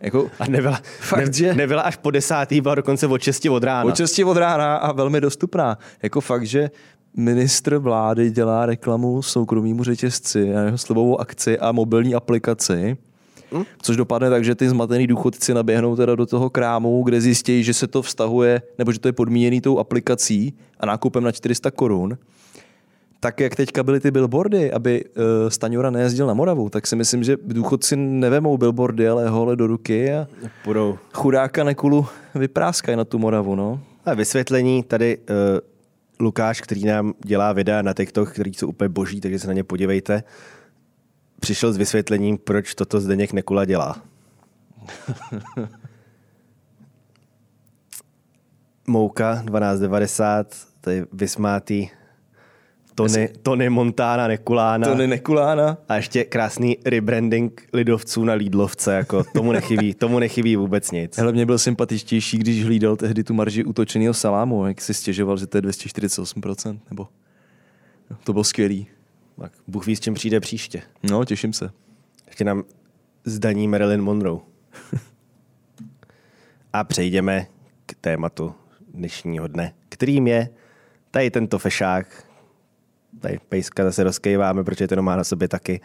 Jako, 0.00 0.30
A 0.38 0.46
nebyla, 0.46 0.80
Fakt, 1.00 1.26
ne, 1.26 1.32
že? 1.32 1.54
nebyla 1.54 1.82
až 1.82 1.96
po 1.96 2.10
desátý, 2.10 2.60
byla 2.60 2.74
dokonce 2.74 3.06
od 3.06 3.22
6 3.22 3.46
od 3.46 3.64
rána. 3.64 3.84
od 3.84 3.96
6 3.96 4.18
od 4.18 4.36
rána 4.36 4.76
a 4.76 4.92
velmi 4.92 5.20
dostupná. 5.20 5.78
Jako 6.02 6.20
fakt, 6.20 6.46
že 6.46 6.70
ministr 7.16 7.76
vlády 7.76 8.30
dělá 8.30 8.66
reklamu 8.66 9.22
soukromýmu 9.22 9.84
řetězci 9.84 10.54
a 10.54 10.60
jeho 10.60 10.78
slibovou 10.78 11.20
akci 11.20 11.58
a 11.58 11.72
mobilní 11.72 12.14
aplikaci, 12.14 12.96
což 13.82 13.96
dopadne 13.96 14.30
tak, 14.30 14.44
že 14.44 14.54
ty 14.54 14.68
zmatený 14.68 15.06
důchodci 15.06 15.54
naběhnou 15.54 15.96
teda 15.96 16.14
do 16.14 16.26
toho 16.26 16.50
krámu, 16.50 17.02
kde 17.02 17.20
zjistí, 17.20 17.64
že 17.64 17.74
se 17.74 17.86
to 17.86 18.02
vztahuje, 18.02 18.62
nebo 18.78 18.92
že 18.92 18.98
to 18.98 19.08
je 19.08 19.12
podmíněný 19.12 19.60
tou 19.60 19.78
aplikací 19.78 20.54
a 20.80 20.86
nákupem 20.86 21.24
na 21.24 21.32
400 21.32 21.70
korun. 21.70 22.18
Tak 23.20 23.40
jak 23.40 23.56
teďka 23.56 23.82
byly 23.82 24.00
ty 24.00 24.10
billboardy, 24.10 24.72
aby 24.72 25.04
uh, 25.04 25.22
Staňura 25.48 25.90
nejezdil 25.90 26.26
na 26.26 26.34
Moravu, 26.34 26.68
tak 26.68 26.86
si 26.86 26.96
myslím, 26.96 27.24
že 27.24 27.36
důchodci 27.42 27.96
nevemou 27.96 28.58
billboardy, 28.58 29.08
ale 29.08 29.28
hole 29.28 29.56
do 29.56 29.66
ruky 29.66 30.12
a 30.12 30.26
Budou. 30.64 30.98
chudáka 31.12 31.64
Nekulu 31.64 32.06
vypráskají 32.34 32.96
na 32.96 33.04
tu 33.04 33.18
Moravu, 33.18 33.54
no. 33.54 33.80
A 34.04 34.14
vysvětlení 34.14 34.82
tady 34.82 35.18
uh, 35.18 35.34
Lukáš, 36.20 36.60
který 36.60 36.84
nám 36.84 37.12
dělá 37.24 37.52
videa 37.52 37.82
na 37.82 37.92
TikTok, 37.92 38.32
který 38.32 38.54
jsou 38.54 38.68
úplně 38.68 38.88
boží, 38.88 39.20
takže 39.20 39.38
se 39.38 39.46
na 39.46 39.52
ně 39.52 39.64
podívejte, 39.64 40.22
přišel 41.40 41.72
s 41.72 41.76
vysvětlením, 41.76 42.38
proč 42.38 42.74
toto 42.74 43.00
Zdeněk 43.00 43.32
Nekula 43.32 43.64
dělá. 43.64 44.02
Mouka 48.86 49.34
1290, 49.34 50.54
to 50.80 50.90
je 50.90 51.06
vysmátý 51.12 51.88
Tony, 52.96 53.28
Tony 53.42 53.70
Montana 53.70 54.28
Nekulána. 54.28 54.88
To 54.88 55.06
Nekulána. 55.06 55.78
A 55.88 55.96
ještě 55.96 56.24
krásný 56.24 56.76
rebranding 56.84 57.68
lidovců 57.72 58.24
na 58.24 58.34
Lidlovce, 58.34 58.94
jako 58.94 59.24
tomu 59.24 59.52
nechybí, 59.52 59.94
tomu 59.98 60.18
nechybí 60.18 60.56
vůbec 60.56 60.90
nic. 60.90 61.16
Hele, 61.16 61.32
mě 61.32 61.46
byl 61.46 61.58
sympatičtější, 61.58 62.38
když 62.38 62.64
hlídal 62.64 62.96
tehdy 62.96 63.24
tu 63.24 63.34
marži 63.34 63.64
utočeného 63.64 64.14
salámu, 64.14 64.66
jak 64.66 64.80
si 64.80 64.94
stěžoval, 64.94 65.36
že 65.36 65.46
to 65.46 65.58
je 65.58 65.62
248%, 65.62 66.78
nebo... 66.90 67.08
No, 68.10 68.16
to 68.24 68.32
bylo 68.32 68.44
skvělý. 68.44 68.86
Tak 69.40 69.52
Bůh 69.66 69.86
ví, 69.86 69.96
s 69.96 70.00
čím 70.00 70.14
přijde 70.14 70.40
příště. 70.40 70.82
No, 71.02 71.24
těším 71.24 71.52
se. 71.52 71.70
Ještě 72.26 72.44
nám 72.44 72.64
zdaní 73.24 73.68
Marilyn 73.68 74.02
Monroe. 74.02 74.40
A 76.72 76.84
přejdeme 76.84 77.46
k 77.86 77.94
tématu 77.94 78.54
dnešního 78.94 79.46
dne, 79.46 79.74
kterým 79.88 80.26
je 80.26 80.48
tady 81.10 81.30
tento 81.30 81.58
fešák, 81.58 82.24
tady 83.20 83.38
pejska 83.48 83.84
zase 83.84 84.04
rozkejváme, 84.04 84.64
protože 84.64 84.88
ten 84.88 85.02
má 85.02 85.16
na 85.16 85.24
sobě 85.24 85.48
taky, 85.48 85.80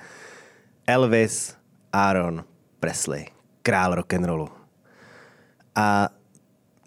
Elvis 0.88 1.55
Aaron 1.93 2.43
Presley, 2.79 3.25
král 3.62 3.96
rock'n'rollu. 3.96 4.50
A 5.75 6.10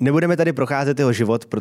nebudeme 0.00 0.36
tady 0.36 0.52
procházet 0.52 0.98
jeho 0.98 1.12
život, 1.12 1.54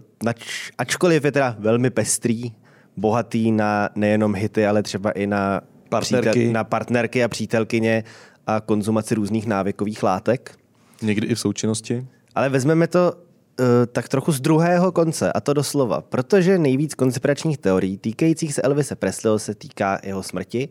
ačkoliv 0.77 1.25
je 1.25 1.31
teda 1.31 1.55
velmi 1.60 1.89
pestrý, 1.89 2.51
bohatý 2.97 3.51
na 3.51 3.89
nejenom 3.95 4.35
hity, 4.35 4.67
ale 4.67 4.83
třeba 4.83 5.12
i 5.12 5.27
na 5.27 5.62
partnerky, 5.89 6.29
přítel, 6.29 6.53
na 6.53 6.63
partnerky 6.63 7.23
a 7.23 7.27
přítelkyně 7.27 8.03
a 8.47 8.62
konzumaci 8.62 9.15
různých 9.15 9.45
návykových 9.47 10.03
látek. 10.03 10.55
Někdy 11.01 11.27
i 11.27 11.35
v 11.35 11.39
součinnosti. 11.39 12.07
Ale 12.35 12.50
vezmeme 12.50 12.88
to 12.88 13.13
uh, 13.13 13.65
tak 13.91 14.09
trochu 14.09 14.31
z 14.31 14.41
druhého 14.41 14.91
konce, 14.91 15.33
a 15.33 15.41
to 15.41 15.53
doslova, 15.53 16.01
protože 16.01 16.57
nejvíc 16.57 16.95
konspiračních 16.95 17.57
teorií 17.57 17.97
týkajících 17.97 18.53
se 18.53 18.62
Elvise 18.62 18.95
Presleyho 18.95 19.39
se 19.39 19.55
týká 19.55 20.00
jeho 20.03 20.23
smrti, 20.23 20.69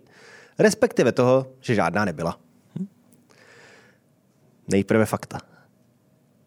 respektive 0.58 1.12
toho, 1.12 1.46
že 1.60 1.74
žádná 1.74 2.04
nebyla. 2.04 2.38
Hm? 2.78 2.86
Nejprve 4.68 5.06
fakta. 5.06 5.38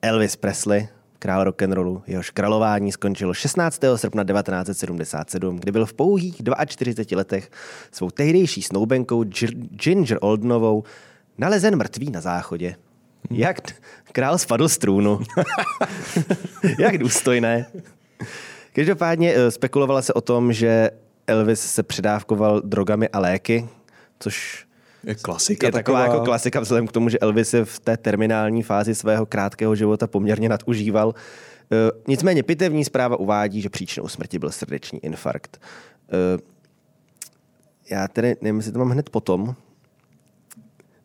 Elvis 0.01 0.35
Presley 0.35 0.87
král 1.25 1.43
rock'n'rollu. 1.43 2.03
Jehož 2.07 2.29
králování 2.29 2.91
skončilo 2.91 3.33
16. 3.33 3.81
srpna 3.95 4.23
1977, 4.23 5.57
kdy 5.57 5.71
byl 5.71 5.85
v 5.85 5.93
pouhých 5.93 6.41
42 6.65 7.17
letech 7.17 7.51
svou 7.91 8.09
tehdejší 8.09 8.61
snoubenkou 8.61 9.23
Ginger 9.69 10.17
Oldenovou 10.21 10.83
nalezen 11.37 11.75
mrtvý 11.75 12.11
na 12.11 12.21
záchodě. 12.21 12.75
Jak 13.31 13.57
král 14.11 14.37
spadl 14.37 14.69
z 14.69 14.77
trůnu. 14.77 15.19
Jak 16.79 16.97
důstojné. 16.97 17.65
Každopádně 18.73 19.33
eh, 19.35 19.51
spekulovala 19.51 20.01
se 20.01 20.13
o 20.13 20.21
tom, 20.21 20.53
že 20.53 20.91
Elvis 21.27 21.61
se 21.61 21.83
předávkoval 21.83 22.61
drogami 22.61 23.09
a 23.09 23.19
léky, 23.19 23.67
což 24.19 24.65
je 25.05 25.15
klasika. 25.15 25.67
Je 25.67 25.71
taková, 25.71 25.99
taková 25.99 26.15
jako 26.15 26.25
klasika 26.25 26.59
vzhledem 26.59 26.87
k 26.87 26.91
tomu, 26.91 27.09
že 27.09 27.19
Elvis 27.19 27.49
se 27.49 27.65
v 27.65 27.79
té 27.79 27.97
terminální 27.97 28.63
fázi 28.63 28.95
svého 28.95 29.25
krátkého 29.25 29.75
života 29.75 30.07
poměrně 30.07 30.49
nadužíval. 30.49 31.13
E, 31.71 31.91
nicméně 32.07 32.43
pitevní 32.43 32.85
zpráva 32.85 33.19
uvádí, 33.19 33.61
že 33.61 33.69
příčinou 33.69 34.07
smrti 34.07 34.39
byl 34.39 34.51
srdeční 34.51 35.05
infarkt. 35.05 35.61
E, 36.11 36.37
já 37.89 38.07
tedy 38.07 38.35
nevím, 38.41 38.57
jestli 38.57 38.71
to 38.71 38.79
mám 38.79 38.89
hned 38.89 39.09
potom. 39.09 39.55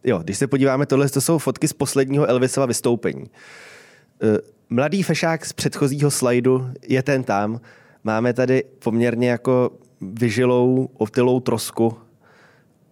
Jo, 0.04 0.19
když 0.19 0.38
se 0.38 0.47
podíváme, 0.47 0.87
tohle 0.87 1.09
to 1.09 1.21
jsou 1.21 1.38
fotky 1.38 1.69
z 1.69 1.73
posledního 1.73 2.26
Elvisova 2.26 2.66
vystoupení. 2.66 3.25
E, 3.25 4.38
mladý 4.71 5.02
fešák 5.02 5.47
z 5.47 5.52
předchozího 5.52 6.11
slajdu 6.11 6.71
je 6.88 7.02
ten 7.02 7.25
tam. 7.25 7.61
Máme 8.04 8.33
tady 8.33 8.64
poměrně 8.78 9.30
jako 9.30 9.71
vyžilou, 10.00 10.88
otylou 10.99 11.40
trosku 11.40 11.97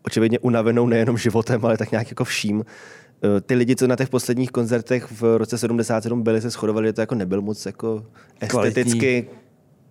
očividně 0.08 0.38
unavenou 0.38 0.86
nejenom 0.86 1.18
životem, 1.18 1.64
ale 1.64 1.76
tak 1.76 1.90
nějak 1.90 2.10
jako 2.10 2.24
vším. 2.24 2.64
Eh, 2.64 3.40
ty 3.40 3.54
lidi, 3.54 3.76
co 3.76 3.86
na 3.86 3.96
těch 3.96 4.08
posledních 4.08 4.50
koncertech 4.50 5.20
v 5.20 5.36
roce 5.36 5.58
77 5.58 6.22
byli, 6.22 6.40
se 6.40 6.50
shodovali, 6.50 6.88
že 6.88 6.92
to 6.92 7.00
jako 7.00 7.14
nebyl 7.14 7.42
moc 7.42 7.66
jako 7.66 8.04
esteticky 8.40 8.98
Kvalitní. 8.98 9.38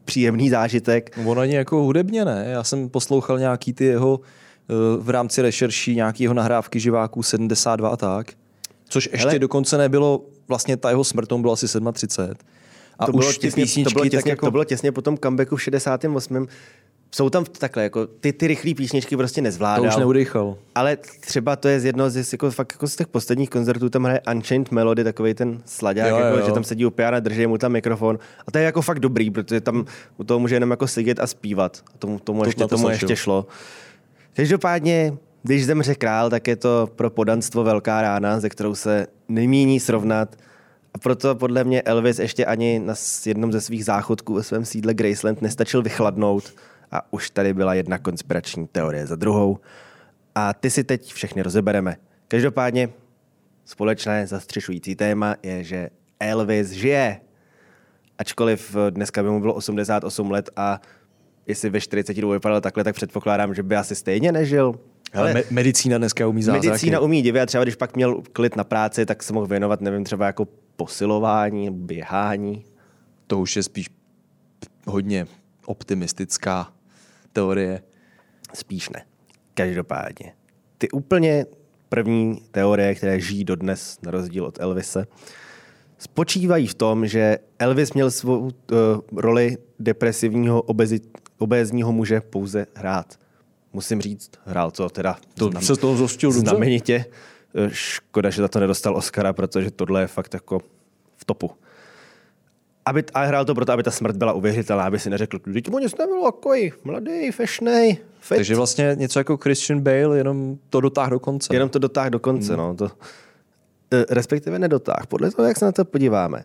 příjemný 0.05 0.49
zážitek. 0.49 1.19
Ono 1.25 1.41
ani 1.41 1.55
jako 1.55 1.83
hudebně 1.83 2.25
ne. 2.25 2.45
Já 2.47 2.63
jsem 2.63 2.89
poslouchal 2.89 3.39
nějaký 3.39 3.73
ty 3.73 3.85
jeho 3.85 4.19
eh, 4.19 4.73
v 4.99 5.09
rámci 5.09 5.41
rešerší 5.41 5.95
nějaký 5.95 6.23
jeho 6.23 6.33
nahrávky 6.33 6.79
živáků 6.79 7.23
72 7.23 7.89
a 7.89 7.97
tak. 7.97 8.27
Což 8.89 9.09
ještě 9.11 9.27
Hele, 9.27 9.39
dokonce 9.39 9.77
nebylo, 9.77 10.25
vlastně 10.47 10.77
ta 10.77 10.89
jeho 10.89 11.03
smrt, 11.03 11.33
byla 11.33 11.53
asi 11.53 11.67
37. 11.93 12.35
A 12.99 13.05
to 13.05 13.11
už 13.11 13.19
bylo 13.19 13.33
těsně, 13.33 13.63
písničky, 13.63 13.93
to 13.93 13.99
bylo 13.99 14.09
těsně, 14.09 14.31
jako... 14.31 14.45
to 14.45 14.51
bylo 14.51 14.63
těsně 14.63 14.91
po 14.91 15.01
tom 15.01 15.17
comebacku 15.17 15.55
v 15.55 15.61
68 15.61 16.47
jsou 17.11 17.29
tam 17.29 17.45
takhle, 17.45 17.83
jako 17.83 18.07
ty, 18.07 18.33
ty 18.33 18.47
rychlé 18.47 18.73
písničky 18.73 19.17
prostě 19.17 19.41
nezvládal. 19.41 19.83
To 19.83 19.89
už 19.89 19.95
neudýchal. 19.95 20.57
Ale 20.75 20.97
třeba 21.19 21.55
to 21.55 21.67
je 21.67 21.79
z 21.79 21.85
jednoho 21.85 22.09
z, 22.09 22.33
jako, 22.33 22.51
fakt 22.51 22.73
jako 22.73 22.87
z 22.87 22.95
těch 22.95 23.07
posledních 23.07 23.49
koncertů, 23.49 23.89
tam 23.89 24.03
hraje 24.03 24.21
Unchained 24.33 24.71
Melody, 24.71 25.03
takový 25.03 25.33
ten 25.33 25.61
sladák, 25.65 26.09
jo, 26.09 26.17
jako, 26.17 26.37
jo. 26.37 26.45
že 26.45 26.51
tam 26.51 26.63
sedí 26.63 26.85
u 26.85 26.89
piana, 26.89 27.19
drží 27.19 27.47
mu 27.47 27.57
tam 27.57 27.71
mikrofon. 27.71 28.19
A 28.47 28.51
to 28.51 28.57
je 28.57 28.63
jako 28.63 28.81
fakt 28.81 28.99
dobrý, 28.99 29.31
protože 29.31 29.61
tam 29.61 29.85
u 30.17 30.23
toho 30.23 30.39
může 30.39 30.55
jenom 30.55 30.71
jako 30.71 30.87
sedět 30.87 31.19
a 31.19 31.27
zpívat. 31.27 31.83
A 31.95 31.97
tomu, 31.97 32.19
tomu, 32.19 32.41
to 32.41 32.47
ještě, 32.47 32.61
to 32.61 32.67
tomu 32.67 32.89
ještě 32.89 33.15
šlo. 33.15 33.45
Každopádně, 34.33 35.13
když 35.43 35.65
zemře 35.65 35.95
král, 35.95 36.29
tak 36.29 36.47
je 36.47 36.55
to 36.55 36.89
pro 36.95 37.09
podanstvo 37.09 37.63
velká 37.63 38.01
rána, 38.01 38.39
ze 38.39 38.49
kterou 38.49 38.75
se 38.75 39.07
nemíní 39.27 39.79
srovnat. 39.79 40.35
A 40.93 40.97
proto 40.97 41.35
podle 41.35 41.63
mě 41.63 41.81
Elvis 41.81 42.19
ještě 42.19 42.45
ani 42.45 42.79
na 42.79 42.93
jednom 43.25 43.51
ze 43.51 43.61
svých 43.61 43.85
záchodků 43.85 44.33
ve 44.33 44.43
svém 44.43 44.65
sídle 44.65 44.93
Graceland 44.93 45.41
nestačil 45.41 45.81
vychladnout 45.81 46.53
a 46.91 47.13
už 47.13 47.29
tady 47.29 47.53
byla 47.53 47.73
jedna 47.73 47.97
konspirační 47.97 48.67
teorie 48.67 49.07
za 49.07 49.15
druhou. 49.15 49.59
A 50.35 50.53
ty 50.53 50.69
si 50.69 50.83
teď 50.83 51.13
všechny 51.13 51.41
rozebereme. 51.41 51.95
Každopádně 52.27 52.89
společné 53.65 54.27
zastřešující 54.27 54.95
téma 54.95 55.35
je, 55.43 55.63
že 55.63 55.89
Elvis 56.19 56.69
žije. 56.69 57.19
Ačkoliv 58.17 58.75
dneska 58.89 59.23
by 59.23 59.29
mu 59.29 59.39
bylo 59.41 59.53
88 59.53 60.31
let 60.31 60.49
a 60.55 60.81
jestli 61.47 61.69
ve 61.69 61.81
42 61.81 62.33
vypadal 62.33 62.61
takhle, 62.61 62.83
tak 62.83 62.95
předpokládám, 62.95 63.53
že 63.53 63.63
by 63.63 63.75
asi 63.75 63.95
stejně 63.95 64.31
nežil. 64.31 64.79
Ale 65.13 65.33
me- 65.33 65.43
medicína 65.51 65.97
dneska 65.97 66.27
umí 66.27 66.43
zázraky. 66.43 66.67
Medicína 66.67 66.99
umí 66.99 67.21
divě 67.21 67.41
a 67.41 67.45
třeba 67.45 67.63
když 67.63 67.75
pak 67.75 67.95
měl 67.95 68.21
klid 68.33 68.55
na 68.55 68.63
práci, 68.63 69.05
tak 69.05 69.23
se 69.23 69.33
mohl 69.33 69.47
věnovat, 69.47 69.81
nevím, 69.81 70.03
třeba 70.03 70.25
jako 70.25 70.47
posilování, 70.75 71.71
běhání. 71.71 72.65
To 73.27 73.39
už 73.39 73.55
je 73.55 73.63
spíš 73.63 73.89
hodně 74.87 75.27
optimistická 75.65 76.71
teorie? 77.37 77.81
Spíš 78.53 78.89
ne. 78.89 79.05
Každopádně. 79.53 80.33
Ty 80.77 80.89
úplně 80.89 81.45
první 81.89 82.41
teorie, 82.51 82.95
které 82.95 83.19
žijí 83.19 83.43
dodnes, 83.43 83.97
na 84.01 84.11
rozdíl 84.11 84.45
od 84.45 84.59
Elvise, 84.59 85.07
spočívají 85.97 86.67
v 86.67 86.73
tom, 86.73 87.07
že 87.07 87.37
Elvis 87.59 87.93
měl 87.93 88.11
svou 88.11 88.39
uh, 88.39 88.49
roli 89.15 89.57
depresivního 89.79 90.61
obezi, 90.61 90.99
obézního 91.37 91.91
muže 91.91 92.21
pouze 92.21 92.65
hrát. 92.75 93.19
Musím 93.73 94.01
říct, 94.01 94.31
hrál 94.45 94.71
to 94.71 94.89
teda 94.89 95.17
to 95.33 95.49
znam, 95.49 95.63
se 95.63 95.75
toho 95.75 95.95
zostil 95.95 96.31
znamenitě. 96.31 97.05
Eh, 97.55 97.69
škoda, 97.71 98.29
že 98.29 98.41
za 98.41 98.47
to 98.47 98.59
nedostal 98.59 98.95
Oscara, 98.95 99.33
protože 99.33 99.71
tohle 99.71 100.01
je 100.01 100.07
fakt 100.07 100.33
jako 100.33 100.59
v 101.15 101.25
topu 101.25 101.51
aby, 102.87 103.03
a 103.13 103.23
hrál 103.23 103.45
to 103.45 103.55
proto, 103.55 103.71
aby 103.71 103.83
ta 103.83 103.91
smrt 103.91 104.15
byla 104.15 104.33
uvěřitelná, 104.33 104.83
aby 104.83 104.99
si 104.99 105.09
neřekl, 105.09 105.39
teď 105.39 105.69
mu 105.69 105.79
nic 105.79 105.97
nebylo, 105.97 106.31
takový 106.31 106.73
mladý, 106.83 107.31
fešnej, 107.31 107.97
fit. 108.19 108.37
Takže 108.37 108.55
vlastně 108.55 108.95
něco 108.95 109.19
jako 109.19 109.37
Christian 109.37 109.81
Bale, 109.81 110.17
jenom 110.17 110.57
to 110.69 110.81
dotáh 110.81 111.09
do 111.09 111.19
konce. 111.19 111.55
Jenom 111.55 111.69
to 111.69 111.79
dotáh 111.79 112.09
do 112.09 112.19
konce, 112.19 112.53
hmm. 112.53 112.57
no. 112.57 112.75
To, 112.75 112.91
eh, 113.93 114.05
respektive 114.09 114.59
nedotáh, 114.59 115.07
podle 115.07 115.31
toho, 115.31 115.47
jak 115.47 115.57
se 115.57 115.65
na 115.65 115.71
to 115.71 115.85
podíváme. 115.85 116.43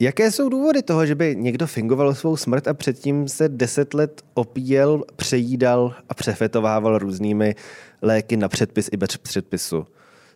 Jaké 0.00 0.30
jsou 0.30 0.48
důvody 0.48 0.82
toho, 0.82 1.06
že 1.06 1.14
by 1.14 1.36
někdo 1.38 1.66
fingoval 1.66 2.14
svou 2.14 2.36
smrt 2.36 2.68
a 2.68 2.74
předtím 2.74 3.28
se 3.28 3.48
deset 3.48 3.94
let 3.94 4.22
opíjel, 4.34 5.04
přejídal 5.16 5.94
a 6.08 6.14
přefetovával 6.14 6.98
různými 6.98 7.54
léky 8.02 8.36
na 8.36 8.48
předpis 8.48 8.88
i 8.92 8.96
bez 8.96 9.16
předpisu? 9.16 9.86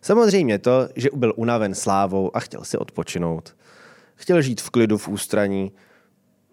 Samozřejmě 0.01 0.59
to, 0.59 0.89
že 0.95 1.09
byl 1.15 1.33
unaven 1.35 1.75
slávou 1.75 2.35
a 2.35 2.39
chtěl 2.39 2.63
si 2.63 2.77
odpočinout. 2.77 3.55
Chtěl 4.19 4.41
žít 4.41 4.61
v 4.61 4.69
klidu 4.69 4.97
v 4.97 5.07
ústraní, 5.07 5.71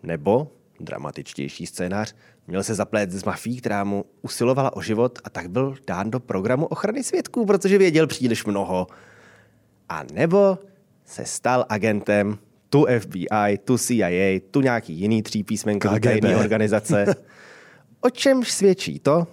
nebo, 0.03 0.53
dramatičtější 0.81 1.67
scénář, 1.67 2.15
měl 2.47 2.63
se 2.63 2.75
zaplét 2.75 3.11
s 3.11 3.25
mafí, 3.25 3.57
která 3.57 3.85
mu 3.85 4.05
usilovala 4.23 4.77
o 4.77 4.83
život 4.83 5.19
a 5.25 5.31
tak 5.31 5.51
byl 5.51 5.75
dán 5.87 6.11
do 6.11 6.21
programu 6.21 6.67
ochrany 6.67 7.05
svědků, 7.05 7.47
protože 7.47 7.79
věděl 7.79 8.07
příliš 8.07 8.45
mnoho. 8.45 8.87
A 9.89 10.03
nebo 10.13 10.59
se 11.05 11.25
stal 11.25 11.67
agentem 11.69 12.39
tu 12.71 12.87
FBI, 12.99 13.59
tu 13.65 13.79
CIA, 13.79 14.41
tu 14.51 14.61
nějaký 14.61 14.93
jiný 14.93 15.23
třípísmenkový 15.23 16.01
tajný 16.01 16.35
organizace. 16.35 17.15
O 18.01 18.11
čemž 18.11 18.53
svědčí 18.53 18.99
to, 18.99 19.27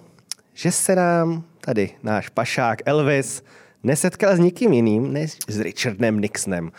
že 0.54 0.72
se 0.72 0.96
nám 0.96 1.44
tady 1.60 1.90
náš 2.02 2.28
pašák 2.28 2.78
Elvis 2.86 3.42
nesetkal 3.82 4.36
s 4.36 4.38
nikým 4.38 4.72
jiným 4.72 5.12
než 5.12 5.38
s 5.48 5.60
Richardem 5.60 6.20
Nixonem. 6.20 6.70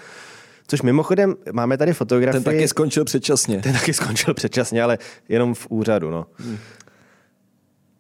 Což 0.67 0.81
mimochodem, 0.81 1.35
máme 1.51 1.77
tady 1.77 1.93
fotografii. 1.93 2.43
Ten 2.43 2.53
taky 2.53 2.67
skončil 2.67 3.05
předčasně. 3.05 3.61
Ten 3.61 3.73
taky 3.73 3.93
skončil 3.93 4.33
předčasně, 4.33 4.83
ale 4.83 4.97
jenom 5.29 5.53
v 5.53 5.67
úřadu. 5.69 6.09
No. 6.09 6.25
Hmm. 6.35 6.57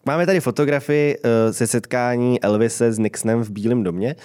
Máme 0.05 0.25
tady 0.25 0.39
fotografii 0.39 1.17
uh, 1.17 1.29
ze 1.49 1.67
setkání 1.67 2.41
Elvise 2.41 2.91
s 2.91 2.99
Nixonem 2.99 3.43
v 3.43 3.49
Bílém 3.49 3.83
domě, 3.83 4.15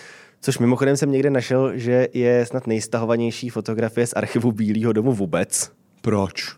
což 0.40 0.58
mimochodem 0.58 0.96
jsem 0.96 1.12
někde 1.12 1.30
našel, 1.30 1.72
že 1.74 2.08
je 2.14 2.46
snad 2.46 2.66
nejstahovanější 2.66 3.48
fotografie 3.48 4.06
z 4.06 4.12
archivu 4.12 4.52
Bílého 4.52 4.92
domu 4.92 5.12
vůbec. 5.12 5.70
Proč? 6.00 6.56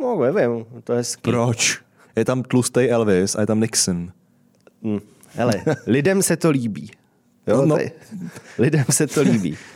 No, 0.00 0.20
nevím, 0.32 0.66
to 0.84 0.92
je 0.92 0.96
hezký. 0.96 1.22
Proč? 1.22 1.80
Je 2.16 2.24
tam 2.24 2.42
tlustý 2.42 2.80
Elvis 2.80 3.34
a 3.34 3.40
je 3.40 3.46
tam 3.46 3.60
Nixon. 3.60 4.12
Hmm. 4.82 5.00
Hele, 5.34 5.52
lidem 5.86 6.22
se 6.22 6.36
to 6.36 6.50
líbí. 6.50 6.90
Jo? 7.46 7.66
No. 7.66 7.78
lidem 8.58 8.84
se 8.90 9.06
to 9.06 9.22
líbí. 9.22 9.58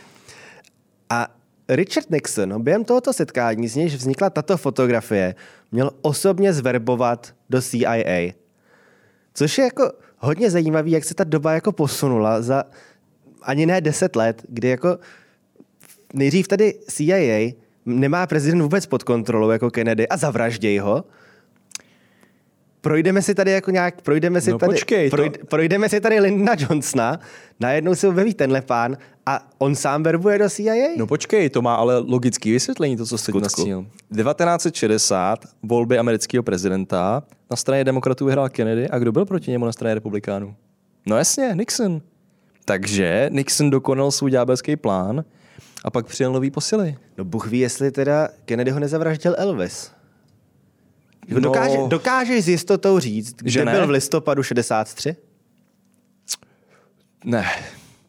A 1.11 1.27
Richard 1.69 2.09
Nixon 2.09 2.63
během 2.63 2.85
tohoto 2.85 3.13
setkání, 3.13 3.67
z 3.67 3.75
nějž 3.75 3.95
vznikla 3.95 4.29
tato 4.29 4.57
fotografie, 4.57 5.35
měl 5.71 5.91
osobně 6.01 6.53
zverbovat 6.53 7.33
do 7.49 7.61
CIA. 7.61 8.31
Což 9.33 9.57
je 9.57 9.63
jako 9.63 9.91
hodně 10.17 10.51
zajímavé, 10.51 10.89
jak 10.89 11.03
se 11.03 11.13
ta 11.13 11.23
doba 11.23 11.53
jako 11.53 11.71
posunula 11.71 12.41
za 12.41 12.63
ani 13.41 13.65
ne 13.65 13.81
deset 13.81 14.15
let, 14.15 14.41
kdy 14.49 14.67
jako 14.67 14.97
nejdřív 16.13 16.47
tady 16.47 16.73
CIA 16.87 17.51
nemá 17.85 18.27
prezident 18.27 18.61
vůbec 18.61 18.85
pod 18.85 19.03
kontrolou 19.03 19.49
jako 19.49 19.71
Kennedy 19.71 20.07
a 20.07 20.17
zavraždějí 20.17 20.79
ho. 20.79 21.03
Projdeme 22.81 23.21
si 23.21 23.35
tady 23.35 23.51
jako 23.51 23.71
nějak, 23.71 24.01
projdeme 24.01 24.41
si 24.41 24.51
no, 24.51 24.57
tady, 24.57 24.71
počkej, 24.71 25.09
projde, 25.09 25.39
to... 25.39 25.45
projdeme 25.45 25.89
si 25.89 26.01
tady 26.01 26.19
Lyndona 26.19 26.55
Johnsona, 26.59 27.19
najednou 27.59 27.95
se 27.95 28.07
objeví 28.07 28.33
tenhle 28.33 28.61
pán 28.61 28.97
a 29.25 29.47
on 29.57 29.75
sám 29.75 30.03
verbuje 30.03 30.37
do 30.37 30.49
CIA? 30.49 30.75
No 30.97 31.07
počkej, 31.07 31.49
to 31.49 31.61
má 31.61 31.75
ale 31.75 31.97
logické 31.97 32.51
vysvětlení, 32.51 32.97
to, 32.97 33.05
co 33.05 33.17
jsi 33.17 33.31
nastínil. 33.39 33.85
1960, 34.15 35.39
volby 35.63 35.97
amerického 35.97 36.43
prezidenta, 36.43 37.23
na 37.51 37.57
straně 37.57 37.83
demokratů 37.83 38.25
vyhrál 38.25 38.49
Kennedy 38.49 38.89
a 38.89 38.99
kdo 38.99 39.11
byl 39.11 39.25
proti 39.25 39.51
němu 39.51 39.65
na 39.65 39.71
straně 39.71 39.95
republikánů? 39.95 40.55
No 41.05 41.17
jasně, 41.17 41.51
Nixon. 41.55 42.01
Takže 42.65 43.29
Nixon 43.31 43.69
dokonal 43.69 44.11
svůj 44.11 44.31
ďábelský 44.31 44.75
plán 44.75 45.23
a 45.85 45.89
pak 45.89 46.05
přijel 46.05 46.33
nový 46.33 46.51
posily. 46.51 46.95
No 47.17 47.25
Bůh 47.25 47.47
ví, 47.47 47.59
jestli 47.59 47.91
teda 47.91 48.29
Kennedy 48.45 48.71
ho 48.71 48.79
nezavraždil 48.79 49.35
Elvis. 49.37 49.91
No, 51.31 51.39
dokáže, 51.39 51.77
dokážeš 51.87 52.45
s 52.45 52.47
jistotou 52.47 52.99
říct, 52.99 53.35
že 53.45 53.61
kde 53.61 53.65
ne? 53.65 53.77
byl 53.77 53.87
v 53.87 53.89
listopadu 53.89 54.43
63? 54.43 55.15
Ne, 57.25 57.45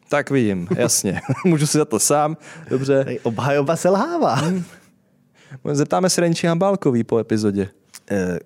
tak 0.09 0.29
vidím, 0.29 0.67
jasně. 0.77 1.21
Můžu 1.45 1.67
si 1.67 1.77
za 1.77 1.85
to 1.85 1.99
sám, 1.99 2.37
dobře. 2.69 3.05
Obhajoba 3.23 3.75
selhává. 3.75 4.33
Hmm. 4.33 4.63
Zeptáme 5.71 6.09
se 6.09 6.21
Renči 6.21 6.47
Hambálkový 6.47 7.03
po 7.03 7.19
epizodě. 7.19 7.69
Uh, 8.11 8.37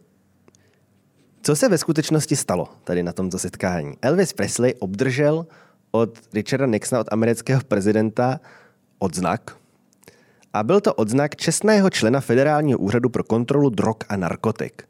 co 1.42 1.56
se 1.56 1.70
ve 1.70 1.78
skutečnosti 1.78 2.36
stalo 2.36 2.70
tady 2.84 3.04
na 3.04 3.14
tomto 3.14 3.40
setkání? 3.40 3.94
Elvis 4.02 4.34
Presley 4.34 4.74
obdržel 4.80 5.46
od 5.92 6.20
Richarda 6.34 6.66
Nixona, 6.66 7.02
od 7.02 7.08
amerického 7.12 7.62
prezidenta, 7.68 8.40
odznak. 9.00 9.58
A 10.58 10.64
byl 10.64 10.82
to 10.82 10.94
odznak 10.94 11.36
čestného 11.36 11.90
člena 11.90 12.20
Federálního 12.20 12.80
úřadu 12.80 13.10
pro 13.10 13.24
kontrolu 13.24 13.70
drog 13.70 13.96
a 14.10 14.18
narkotik. 14.18 14.84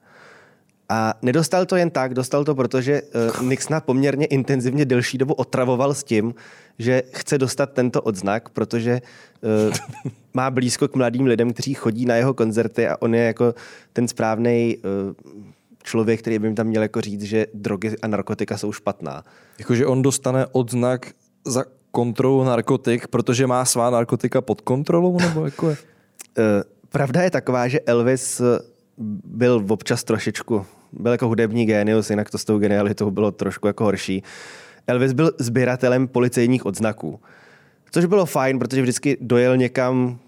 A 0.90 1.14
nedostal 1.22 1.66
to 1.66 1.76
jen 1.76 1.90
tak, 1.90 2.14
dostal 2.14 2.44
to, 2.44 2.56
protože 2.56 3.02
uh, 3.02 3.44
Nixona 3.44 3.82
poměrně 3.82 4.26
intenzivně 4.26 4.86
delší 4.86 5.18
dobu 5.18 5.34
otravoval 5.34 5.94
s 5.94 6.04
tím, 6.04 6.36
že 6.80 7.04
chce 7.12 7.38
dostat 7.38 7.74
tento 7.74 8.02
odznak, 8.02 8.50
protože 8.50 9.02
uh, 9.42 9.76
má 10.34 10.52
blízko 10.52 10.88
k 10.88 10.96
mladým 10.96 11.26
lidem, 11.26 11.54
kteří 11.54 11.74
chodí 11.74 12.06
na 12.06 12.16
jeho 12.16 12.34
koncerty 12.34 12.88
a 12.88 13.02
on 13.02 13.16
je 13.16 13.24
jako 13.24 13.56
ten 13.94 14.08
správný 14.08 14.78
uh, 14.78 15.14
člověk, 15.84 16.20
který 16.20 16.40
by 16.40 16.48
jim 16.48 16.56
tam 16.56 16.68
měl 16.68 16.82
jako 16.82 17.02
říct, 17.02 17.24
že 17.24 17.48
drogy 17.54 17.96
a 18.02 18.08
narkotika 18.08 18.58
jsou 18.58 18.72
špatná. 18.72 19.24
Jakože 19.60 19.86
on 19.86 20.02
dostane 20.02 20.46
odznak 20.52 21.12
za 21.46 21.64
kontrolu 21.98 22.44
narkotik, 22.44 23.08
protože 23.08 23.48
má 23.48 23.66
svá 23.66 23.90
narkotika 23.90 24.42
pod 24.42 24.62
kontrolou? 24.62 25.18
Nebo 25.20 25.46
jako 25.46 25.70
je? 25.70 25.78
Uh, 26.38 26.44
pravda 26.90 27.22
je 27.22 27.32
taková, 27.32 27.68
že 27.68 27.80
Elvis 27.80 28.42
byl 29.26 29.66
občas 29.68 30.04
trošičku, 30.04 30.66
byl 30.94 31.12
jako 31.12 31.28
hudební 31.28 31.66
génius, 31.66 32.10
jinak 32.10 32.30
to 32.30 32.38
s 32.38 32.46
tou 32.46 32.60
genialitou 32.60 33.12
bylo 33.12 33.32
trošku 33.32 33.68
jako 33.68 33.84
horší. 33.84 34.24
Elvis 34.88 35.14
byl 35.14 35.32
sběratelem 35.40 36.08
policejních 36.08 36.66
odznaků. 36.66 37.20
Což 37.92 38.06
bylo 38.06 38.26
fajn, 38.26 38.60
protože 38.60 38.82
vždycky 38.82 39.18
dojel 39.22 39.58
někam 39.58 40.20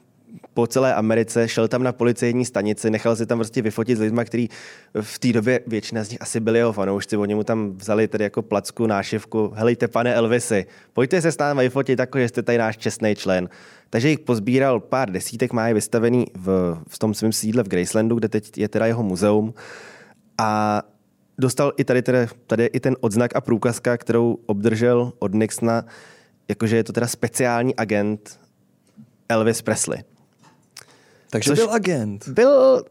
po 0.59 0.67
celé 0.67 0.93
Americe, 0.93 1.47
šel 1.47 1.67
tam 1.67 1.83
na 1.83 1.91
policejní 1.91 2.45
stanici, 2.45 2.89
nechal 2.89 3.15
si 3.15 3.25
tam 3.25 3.37
prostě 3.37 3.61
vyfotit 3.61 3.97
s 3.97 4.01
lidmi, 4.01 4.21
kteří 4.25 4.49
v 5.01 5.19
té 5.19 5.33
době 5.33 5.59
většina 5.67 6.03
z 6.03 6.09
nich 6.09 6.21
asi 6.21 6.39
byli 6.39 6.59
jeho 6.59 6.73
fanoušci, 6.73 7.17
oni 7.17 7.35
mu 7.35 7.43
tam 7.43 7.71
vzali 7.77 8.07
tedy 8.07 8.23
jako 8.23 8.41
placku, 8.41 8.87
nášivku, 8.87 9.51
helejte 9.55 9.87
pane 9.87 10.15
Elvisy, 10.15 10.65
pojďte 10.93 11.21
se 11.21 11.31
s 11.31 11.37
námi 11.37 11.63
vyfotit 11.63 11.99
jako, 11.99 12.19
že 12.19 12.27
jste 12.27 12.43
tady 12.43 12.57
náš 12.57 12.77
čestný 12.77 13.15
člen. 13.15 13.49
Takže 13.89 14.09
jich 14.09 14.19
pozbíral 14.19 14.79
pár 14.79 15.11
desítek, 15.11 15.53
má 15.53 15.67
je 15.67 15.73
vystavený 15.73 16.25
v, 16.35 16.77
v 16.87 16.99
tom 16.99 17.13
svém 17.13 17.31
sídle 17.31 17.63
v 17.63 17.67
Gracelandu, 17.67 18.15
kde 18.15 18.29
teď 18.29 18.57
je 18.57 18.67
teda 18.67 18.85
jeho 18.85 19.03
muzeum. 19.03 19.53
A 20.37 20.81
dostal 21.37 21.71
i 21.77 21.83
tady, 21.83 22.01
tady, 22.01 22.27
tady 22.47 22.65
i 22.65 22.79
ten 22.79 22.95
odznak 22.99 23.35
a 23.35 23.41
průkazka, 23.41 23.97
kterou 23.97 24.37
obdržel 24.45 25.13
od 25.19 25.33
Nixona, 25.33 25.85
jakože 26.49 26.75
je 26.75 26.83
to 26.83 26.93
teda 26.93 27.07
speciální 27.07 27.75
agent 27.75 28.39
Elvis 29.29 29.61
Presley. 29.61 30.18
Takže 31.29 31.49
Což 31.49 31.59
byl 31.59 31.71
agent. 31.71 32.27
Byl 32.27 32.83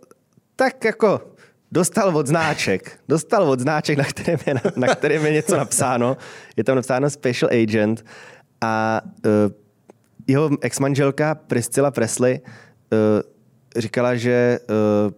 tak 0.57 0.85
jako 0.85 1.21
dostal 1.73 2.17
odznáček. 2.17 3.01
Dostal 3.09 3.51
odznáček, 3.51 3.99
na 3.99 4.05
kterém 4.05 4.39
je, 4.47 4.55
na 4.77 4.95
kterém 4.95 5.27
je 5.27 5.33
něco 5.33 5.57
napsáno. 5.57 6.17
Je 6.57 6.65
tam 6.65 6.77
napsáno 6.77 7.11
Special 7.11 7.51
Agent 7.63 8.05
a 8.61 9.01
uh, 9.05 9.33
jeho 10.27 10.51
ex-manželka 10.61 11.35
Priscilla 11.35 11.91
Presley 11.91 12.41
uh, 12.41 12.99
říkala, 13.77 14.15
že 14.15 14.59
uh, 15.07 15.13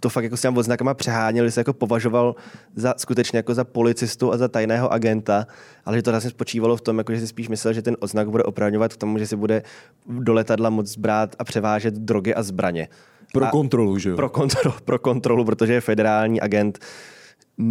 to 0.00 0.08
fakt 0.08 0.24
jako 0.24 0.36
s 0.36 0.40
těmi 0.40 0.58
odznakama 0.58 0.94
přeháněl, 0.94 1.44
že 1.44 1.50
se 1.50 1.60
jako 1.60 1.72
považoval 1.72 2.34
za 2.76 2.94
skutečně 2.96 3.36
jako 3.36 3.54
za 3.54 3.64
policistu 3.64 4.32
a 4.32 4.36
za 4.36 4.48
tajného 4.48 4.92
agenta, 4.92 5.46
ale 5.84 5.96
že 5.96 6.02
to 6.02 6.10
vlastně 6.10 6.30
spočívalo 6.30 6.76
v 6.76 6.80
tom, 6.80 6.98
jako, 6.98 7.14
že 7.14 7.20
si 7.20 7.26
spíš 7.26 7.48
myslel, 7.48 7.72
že 7.74 7.82
ten 7.82 7.96
odznak 8.00 8.30
bude 8.30 8.42
opravňovat 8.42 8.92
k 8.92 8.96
tomu, 8.96 9.18
že 9.18 9.26
si 9.26 9.36
bude 9.36 9.62
do 10.06 10.32
letadla 10.32 10.70
moc 10.70 10.96
brát 10.96 11.36
a 11.38 11.44
převážet 11.44 11.94
drogy 11.94 12.34
a 12.34 12.42
zbraně. 12.42 12.88
Pro 13.32 13.44
a 13.44 13.50
kontrolu, 13.50 13.98
že 13.98 14.10
jo? 14.10 14.16
Pro 14.16 14.28
kontrolu, 14.28 14.74
pro 14.84 14.98
kontrolu, 14.98 15.44
protože 15.44 15.72
je 15.72 15.80
federální 15.80 16.40
agent. 16.40 16.78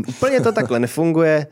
Úplně 0.07 0.41
to 0.41 0.51
takhle 0.51 0.79
nefunguje 0.79 1.47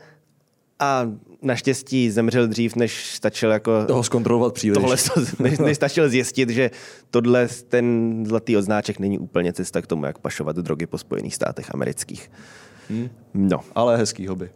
a 0.78 1.12
naštěstí 1.42 2.10
zemřel 2.10 2.48
dřív, 2.48 2.76
než 2.76 3.14
stačil 3.14 3.50
jako... 3.50 3.84
Toho 3.84 4.02
zkontrolovat 4.02 4.54
příliš. 4.54 4.74
Tohle, 4.74 4.96
než, 5.38 5.58
než 5.58 5.76
stačil 5.76 6.08
zjistit, 6.08 6.50
že 6.50 6.70
tohle, 7.10 7.48
ten 7.68 8.24
zlatý 8.26 8.56
odznáček 8.56 8.98
není 8.98 9.18
úplně 9.18 9.52
cesta 9.52 9.82
k 9.82 9.86
tomu, 9.86 10.04
jak 10.04 10.18
pašovat 10.18 10.56
drogy 10.56 10.86
po 10.86 10.98
Spojených 10.98 11.34
státech 11.34 11.74
amerických. 11.74 12.30
Hmm. 12.90 13.08
No. 13.34 13.60
Ale 13.74 13.96
hezký 13.96 14.26
hobby. 14.26 14.50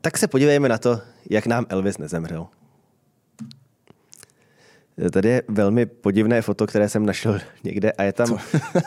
Tak 0.00 0.18
se 0.18 0.28
podívejme 0.28 0.68
na 0.68 0.78
to, 0.78 1.00
jak 1.30 1.46
nám 1.46 1.66
Elvis 1.68 1.98
nezemřel. 1.98 2.46
Tady 5.10 5.28
je 5.28 5.42
velmi 5.48 5.86
podivné 5.86 6.42
foto, 6.42 6.66
které 6.66 6.88
jsem 6.88 7.06
našel 7.06 7.40
někde 7.64 7.92
a 7.92 8.02
je 8.02 8.12
tam 8.12 8.38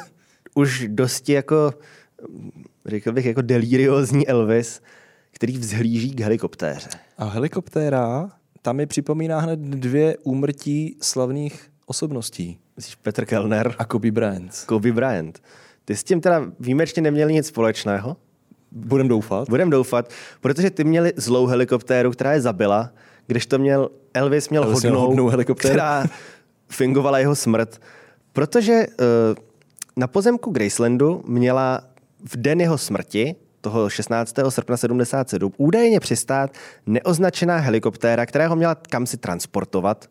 už 0.56 0.88
dosti 0.88 1.34
jako, 1.34 1.74
řekl 2.86 3.12
bych, 3.12 3.26
jako 3.26 3.42
deliriózní 3.42 4.28
Elvis, 4.28 4.82
který 5.38 5.58
vzhlíží 5.58 6.12
k 6.15 6.19
helikoptéře. 6.19 6.89
A 7.17 7.26
helikoptéra, 7.26 8.30
tam 8.62 8.76
mi 8.76 8.86
připomíná 8.86 9.39
hned 9.39 9.60
dvě 9.60 10.17
úmrtí 10.23 10.97
slavných 11.02 11.69
osobností. 11.86 12.60
Myslíš 12.76 12.95
Petr 12.95 13.26
Kellner? 13.26 13.76
A 13.78 13.86
Kobe 13.86 14.12
Bryant. 14.12 14.63
Kobe 14.65 14.91
Bryant. 14.91 15.43
Ty 15.86 15.95
s 15.95 16.04
tím 16.04 16.21
teda 16.21 16.45
výjimečně 16.60 17.02
neměli 17.02 17.34
nic 17.34 17.47
společného? 17.47 18.17
Budem 18.71 19.08
doufat. 19.08 19.50
Budem 19.50 19.69
doufat, 19.69 20.10
protože 20.41 20.69
ty 20.69 20.84
měli 20.84 21.13
zlou 21.15 21.45
helikoptéru, 21.45 22.12
která 22.12 22.34
je 22.34 22.41
zabila, 22.41 22.91
když 23.28 23.45
to 23.45 23.60
měl 23.60 23.89
Elvis 24.13 24.50
měl 24.50 24.63
Elvis 24.63 24.84
hodnou, 24.84 25.00
hodnou 25.00 25.28
helikoptéru, 25.28 25.73
která 25.73 26.06
fingovala 26.69 27.19
jeho 27.19 27.36
smrt. 27.36 27.82
Protože 28.34 28.86
uh, 28.88 29.06
na 29.97 30.08
pozemku 30.08 30.52
Gracelandu 30.52 31.23
měla 31.28 31.82
v 32.26 32.38
den 32.38 32.62
jeho 32.62 32.78
smrti 32.78 33.36
toho 33.62 33.89
16. 33.89 34.36
srpna 34.50 34.78
77 34.78 35.54
údajně 35.58 36.00
přistát 36.00 36.52
neoznačená 36.86 37.58
helikoptéra, 37.58 38.26
která 38.26 38.48
ho 38.48 38.56
měla 38.56 38.76
kam 38.76 39.06
si 39.06 39.17
transportovat, 39.17 40.10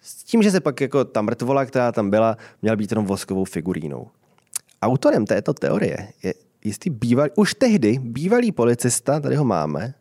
s 0.00 0.24
tím, 0.24 0.42
že 0.42 0.50
se 0.50 0.60
pak 0.60 0.80
jako 0.80 1.04
ta 1.04 1.22
mrtvola, 1.22 1.64
která 1.64 1.92
tam 1.92 2.10
byla, 2.10 2.36
měla 2.62 2.76
být 2.76 2.90
jenom 2.92 3.06
voskovou 3.06 3.44
figurínou. 3.44 4.08
Autorem 4.82 5.26
této 5.26 5.54
teorie 5.54 6.08
je 6.22 6.34
jistý 6.64 6.90
bývalý, 6.90 7.30
už 7.34 7.54
tehdy 7.54 7.98
bývalý 8.02 8.52
policista, 8.52 9.20
tady 9.20 9.36
ho 9.36 9.44
máme, 9.44 9.94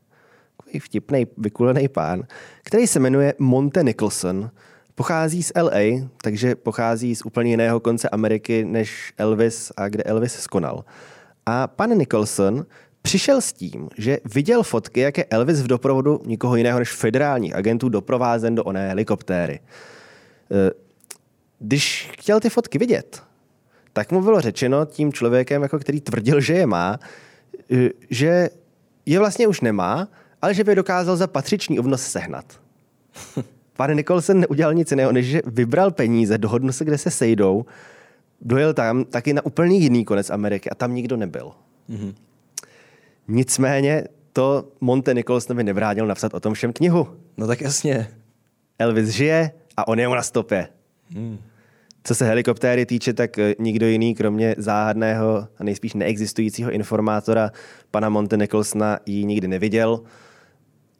takový 0.57 0.79
vtipný, 0.79 1.27
vykulený 1.37 1.87
pán, 1.87 2.23
který 2.63 2.87
se 2.87 2.99
jmenuje 2.99 3.33
Monte 3.39 3.83
Nicholson, 3.83 4.51
pochází 4.95 5.43
z 5.43 5.51
LA, 5.61 6.07
takže 6.21 6.55
pochází 6.55 7.15
z 7.15 7.25
úplně 7.25 7.51
jiného 7.51 7.79
konce 7.79 8.09
Ameriky 8.09 8.65
než 8.65 9.13
Elvis 9.17 9.71
a 9.77 9.89
kde 9.89 10.03
Elvis 10.03 10.33
skonal. 10.33 10.83
A 11.45 11.67
pan 11.67 11.97
Nicholson 11.97 12.65
přišel 13.01 13.41
s 13.41 13.53
tím, 13.53 13.89
že 13.97 14.17
viděl 14.33 14.63
fotky, 14.63 14.99
jak 14.99 15.17
je 15.17 15.25
Elvis 15.25 15.61
v 15.61 15.67
doprovodu 15.67 16.21
nikoho 16.25 16.55
jiného 16.55 16.79
než 16.79 16.93
federálních 16.93 17.55
agentů 17.55 17.89
doprovázen 17.89 18.55
do 18.55 18.63
oné 18.63 18.87
helikoptéry. 18.87 19.59
Eh, 20.51 20.71
když 21.59 22.09
chtěl 22.11 22.39
ty 22.39 22.49
fotky 22.49 22.77
vidět, 22.77 23.23
tak 23.93 24.11
mu 24.11 24.21
bylo 24.21 24.41
řečeno 24.41 24.85
tím 24.85 25.13
člověkem, 25.13 25.61
jako 25.61 25.79
který 25.79 26.01
tvrdil, 26.01 26.41
že 26.41 26.53
je 26.53 26.67
má, 26.67 26.99
eh, 27.71 27.89
že 28.09 28.49
je 29.05 29.19
vlastně 29.19 29.47
už 29.47 29.61
nemá 29.61 30.07
ale 30.41 30.53
že 30.53 30.63
by 30.63 30.75
dokázal 30.75 31.15
za 31.15 31.27
patřičný 31.27 31.79
obnos 31.79 32.01
sehnat. 32.01 32.45
Pan 33.77 33.95
Nicholson 33.95 34.39
neudělal 34.39 34.73
nic 34.73 34.91
jiného, 34.91 35.11
než 35.11 35.25
že 35.25 35.41
vybral 35.45 35.91
peníze, 35.91 36.37
dohodl 36.37 36.71
se, 36.71 36.85
kde 36.85 36.97
se 36.97 37.11
sejdou, 37.11 37.65
dojel 38.41 38.73
tam 38.73 39.03
taky 39.03 39.33
na 39.33 39.45
úplně 39.45 39.77
jiný 39.77 40.05
konec 40.05 40.29
Ameriky 40.29 40.69
a 40.69 40.75
tam 40.75 40.95
nikdo 40.95 41.17
nebyl. 41.17 41.51
Mm-hmm. 41.89 42.13
Nicméně 43.27 44.03
to 44.33 44.71
Monte 44.81 45.13
Nicholsonovi 45.13 45.63
nevrádil 45.63 46.07
napsat 46.07 46.33
o 46.33 46.39
tom 46.39 46.53
všem 46.53 46.73
knihu. 46.73 47.07
No 47.37 47.47
tak 47.47 47.61
jasně. 47.61 48.07
Elvis 48.79 49.09
žije 49.09 49.51
a 49.77 49.87
on 49.87 49.99
je 49.99 50.07
mu 50.07 50.15
na 50.15 50.21
stopě. 50.21 50.67
Hmm. 51.09 51.37
Co 52.03 52.15
se 52.15 52.25
helikoptéry 52.25 52.85
týče, 52.85 53.13
tak 53.13 53.39
eh, 53.39 53.55
nikdo 53.59 53.87
jiný, 53.87 54.15
kromě 54.15 54.55
záhadného 54.57 55.47
a 55.57 55.63
nejspíš 55.63 55.93
neexistujícího 55.93 56.71
informátora 56.71 57.51
pana 57.91 58.09
Monte 58.09 58.37
Nicholsona 58.37 58.99
ji 59.05 59.25
nikdy 59.25 59.47
neviděl. 59.47 60.03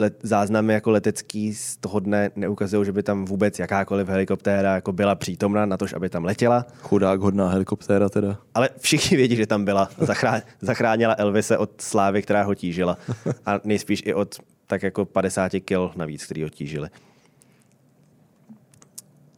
Let, 0.02 0.20
záznamy 0.24 0.74
jako 0.74 0.92
letecký 0.92 1.54
z 1.54 1.78
toho 1.78 2.00
dne 2.00 2.32
neukazují, 2.36 2.86
že 2.86 2.92
by 2.92 3.04
tam 3.04 3.26
vůbec 3.26 3.60
jakákoliv 3.60 4.08
helikoptéra 4.08 4.76
jako 4.76 4.92
byla 4.94 5.16
přítomna 5.16 5.66
na 5.66 5.78
to, 5.78 5.86
aby 5.96 6.10
tam 6.10 6.26
letěla. 6.26 6.66
Chudák 6.82 7.20
hodná 7.20 7.50
helikoptéra 7.50 8.10
teda. 8.10 8.38
Ale 8.54 8.70
všichni 8.78 9.18
vědí, 9.18 9.36
že 9.36 9.48
tam 9.48 9.66
byla. 9.66 9.90
Zachrá, 9.98 10.42
zachránila 10.62 11.16
Elvise 11.18 11.58
od 11.58 11.82
slávy, 11.82 12.22
která 12.22 12.44
ho 12.44 12.56
tížila. 12.56 12.98
A 13.46 13.60
nejspíš 13.64 14.04
i 14.06 14.14
od 14.14 14.36
tak 14.68 14.84
jako 14.84 15.06
50 15.06 15.52
kil 15.66 15.92
navíc, 15.96 16.26
který 16.26 16.44
ho 16.44 16.50
tížili. 16.50 16.90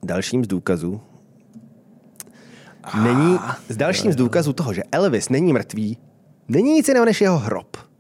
Dalším 0.04 0.46
z 0.46 0.48
důkazů 0.48 1.02
není, 3.04 3.40
z 3.70 3.78
dalším 3.78 4.14
z 4.14 4.16
důkazů 4.16 4.54
toho, 4.54 4.74
že 4.74 4.84
Elvis 4.92 5.30
není 5.30 5.54
mrtvý, 5.54 5.98
není 6.48 6.74
nic 6.74 6.88
jiného 6.88 7.06
než 7.06 7.22
jeho 7.22 7.38
hrob. 7.38 7.91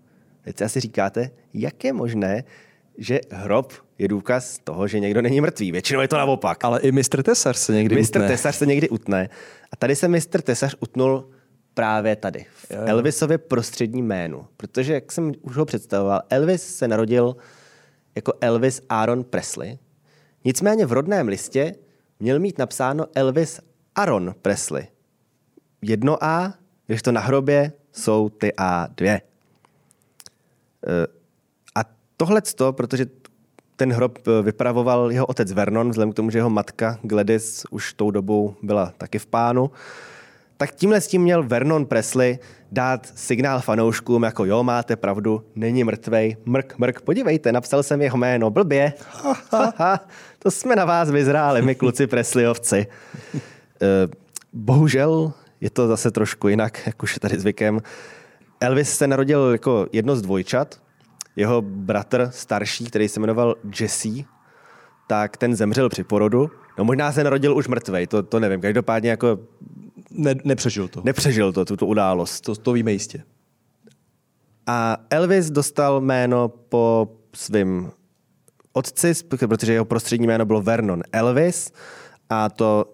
Teď 0.41 0.57
si 0.57 0.63
asi 0.63 0.79
říkáte, 0.79 1.29
jak 1.53 1.83
je 1.83 1.93
možné, 1.93 2.43
že 2.97 3.19
hrob 3.31 3.73
je 3.97 4.07
důkaz 4.07 4.59
toho, 4.63 4.87
že 4.87 4.99
někdo 4.99 5.21
není 5.21 5.41
mrtvý. 5.41 5.71
Většinou 5.71 6.01
je 6.01 6.07
to 6.07 6.17
naopak. 6.17 6.63
Ale 6.63 6.79
i 6.79 6.91
mistr 6.91 7.23
Tesař 7.23 7.57
se 7.57 7.73
někdy 7.73 7.95
Mistr 7.95 8.19
utne. 8.19 8.27
Tesař 8.27 8.55
se 8.55 8.65
někdy 8.65 8.89
utne. 8.89 9.29
A 9.71 9.75
tady 9.75 9.95
se 9.95 10.07
mistr 10.07 10.41
Tesař 10.41 10.75
utnul 10.79 11.29
právě 11.73 12.15
tady, 12.15 12.45
v 12.49 12.71
Jo, 12.71 12.81
jo. 12.81 12.87
Elvisově 12.87 13.37
prostřední 13.37 14.01
jménu. 14.01 14.45
Protože, 14.57 14.93
jak 14.93 15.11
jsem 15.11 15.31
už 15.41 15.57
ho 15.57 15.65
představoval, 15.65 16.21
Elvis 16.29 16.75
se 16.75 16.87
narodil 16.87 17.35
jako 18.15 18.33
Elvis 18.41 18.81
Aaron 18.89 19.23
Presley. 19.23 19.77
Nicméně 20.45 20.85
v 20.85 20.91
rodném 20.91 21.27
listě 21.27 21.75
měl 22.19 22.39
mít 22.39 22.57
napsáno 22.57 23.05
Elvis 23.15 23.59
Aaron 23.95 24.35
Presley. 24.41 24.87
Jedno 25.81 26.23
A, 26.23 26.53
když 26.87 27.01
to 27.01 27.11
na 27.11 27.21
hrobě 27.21 27.71
jsou 27.91 28.29
ty 28.29 28.49
A2. 28.57 29.05
Eh, 29.07 29.21
A 31.75 31.83
tohle 32.17 32.41
to, 32.41 32.73
protože 32.73 33.05
ten 33.81 33.93
hrob 33.93 34.19
eh, 34.27 34.41
vypravoval 34.41 35.11
jeho 35.11 35.25
otec 35.25 35.51
Vernon, 35.51 35.89
vzhledem 35.89 36.11
k 36.11 36.15
tomu, 36.15 36.29
že 36.29 36.37
jeho 36.37 36.49
matka 36.49 36.99
Gladys 37.01 37.65
už 37.69 37.93
tou 37.93 38.11
dobou 38.11 38.55
byla 38.61 38.93
taky 38.97 39.19
v 39.19 39.25
pánu, 39.25 39.71
tak 40.57 40.71
tímhle 40.71 41.01
s 41.01 41.07
tím 41.07 41.21
měl 41.21 41.43
Vernon 41.43 41.85
Presley 41.85 42.39
dát 42.71 43.11
signál 43.15 43.61
fanouškům, 43.61 44.23
jako 44.23 44.45
jo, 44.45 44.63
máte 44.63 44.95
pravdu, 44.95 45.43
není 45.55 45.83
mrtvej, 45.83 46.37
mrk, 46.45 46.77
mrk, 46.77 47.01
podívejte, 47.01 47.51
napsal 47.51 47.83
jsem 47.83 48.01
jeho 48.01 48.17
jméno, 48.17 48.49
blbě, 48.49 48.93
ha, 49.09 49.37
ha, 49.51 49.73
ha, 49.77 49.99
to 50.39 50.51
jsme 50.51 50.75
na 50.75 50.85
vás 50.85 51.09
vyzráli, 51.09 51.61
my 51.61 51.75
kluci 51.75 52.07
Presleyovci. 52.07 52.87
Eh, 53.33 54.07
Bohužel 54.53 55.33
je 55.61 55.69
to 55.69 55.87
zase 55.87 56.11
trošku 56.11 56.47
jinak, 56.47 56.81
jak 56.85 57.03
už 57.03 57.15
je 57.15 57.19
tady 57.19 57.39
zvykem. 57.39 57.79
Elvis 58.61 58.97
se 58.97 59.07
narodil 59.07 59.49
jako 59.51 59.87
jedno 59.91 60.15
z 60.15 60.21
dvojčat. 60.21 60.81
Jeho 61.35 61.61
bratr 61.61 62.29
starší, 62.33 62.85
který 62.85 63.09
se 63.09 63.19
jmenoval 63.19 63.55
Jesse, 63.79 64.09
tak 65.07 65.37
ten 65.37 65.55
zemřel 65.55 65.89
při 65.89 66.03
porodu. 66.03 66.51
No 66.77 66.83
možná 66.85 67.11
se 67.11 67.23
narodil 67.23 67.57
už 67.57 67.67
mrtvej, 67.67 68.07
to, 68.07 68.23
to 68.23 68.39
nevím. 68.39 68.61
Každopádně 68.61 69.09
jako 69.09 69.39
Ne, 70.11 70.35
nepřežil 70.43 70.87
to. 70.87 71.01
nepřežil 71.05 71.53
to, 71.53 71.65
tuto 71.65 71.85
událost. 71.85 72.41
To, 72.41 72.55
to 72.55 72.73
víme 72.73 72.91
jistě. 72.91 73.23
A 74.67 74.97
Elvis 75.09 75.49
dostal 75.49 76.01
jméno 76.01 76.47
po 76.47 77.11
svém 77.35 77.91
otci, 78.73 79.13
protože 79.23 79.73
jeho 79.73 79.85
prostřední 79.85 80.27
jméno 80.27 80.45
bylo 80.45 80.61
Vernon 80.61 81.03
Elvis 81.11 81.71
a 82.29 82.49
to 82.49 82.85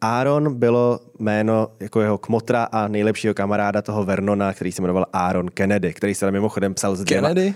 Aaron 0.00 0.54
bylo 0.54 1.00
jméno 1.18 1.68
jako 1.80 2.00
jeho 2.00 2.18
kmotra 2.18 2.64
a 2.64 2.88
nejlepšího 2.88 3.34
kamaráda 3.34 3.82
toho 3.82 4.04
Vernona, 4.04 4.52
který 4.52 4.72
se 4.72 4.82
jmenoval 4.82 5.06
Aaron 5.12 5.48
Kennedy, 5.48 5.94
který 5.94 6.14
se 6.14 6.26
tam 6.26 6.32
mimochodem 6.32 6.74
psal 6.74 6.96
s 6.96 7.04
dvěma... 7.04 7.28
Kennedy? 7.28 7.54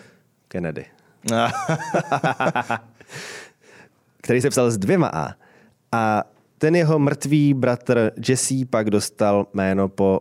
Kennedy. 0.48 0.84
který 4.22 4.40
se 4.40 4.50
psal 4.50 4.70
s 4.70 4.78
dvěma 4.78 5.10
A. 5.12 5.34
A 5.92 6.24
ten 6.58 6.76
jeho 6.76 6.98
mrtvý 6.98 7.54
bratr 7.54 8.12
Jesse 8.28 8.54
pak 8.70 8.90
dostal 8.90 9.46
jméno 9.54 9.88
po 9.88 10.20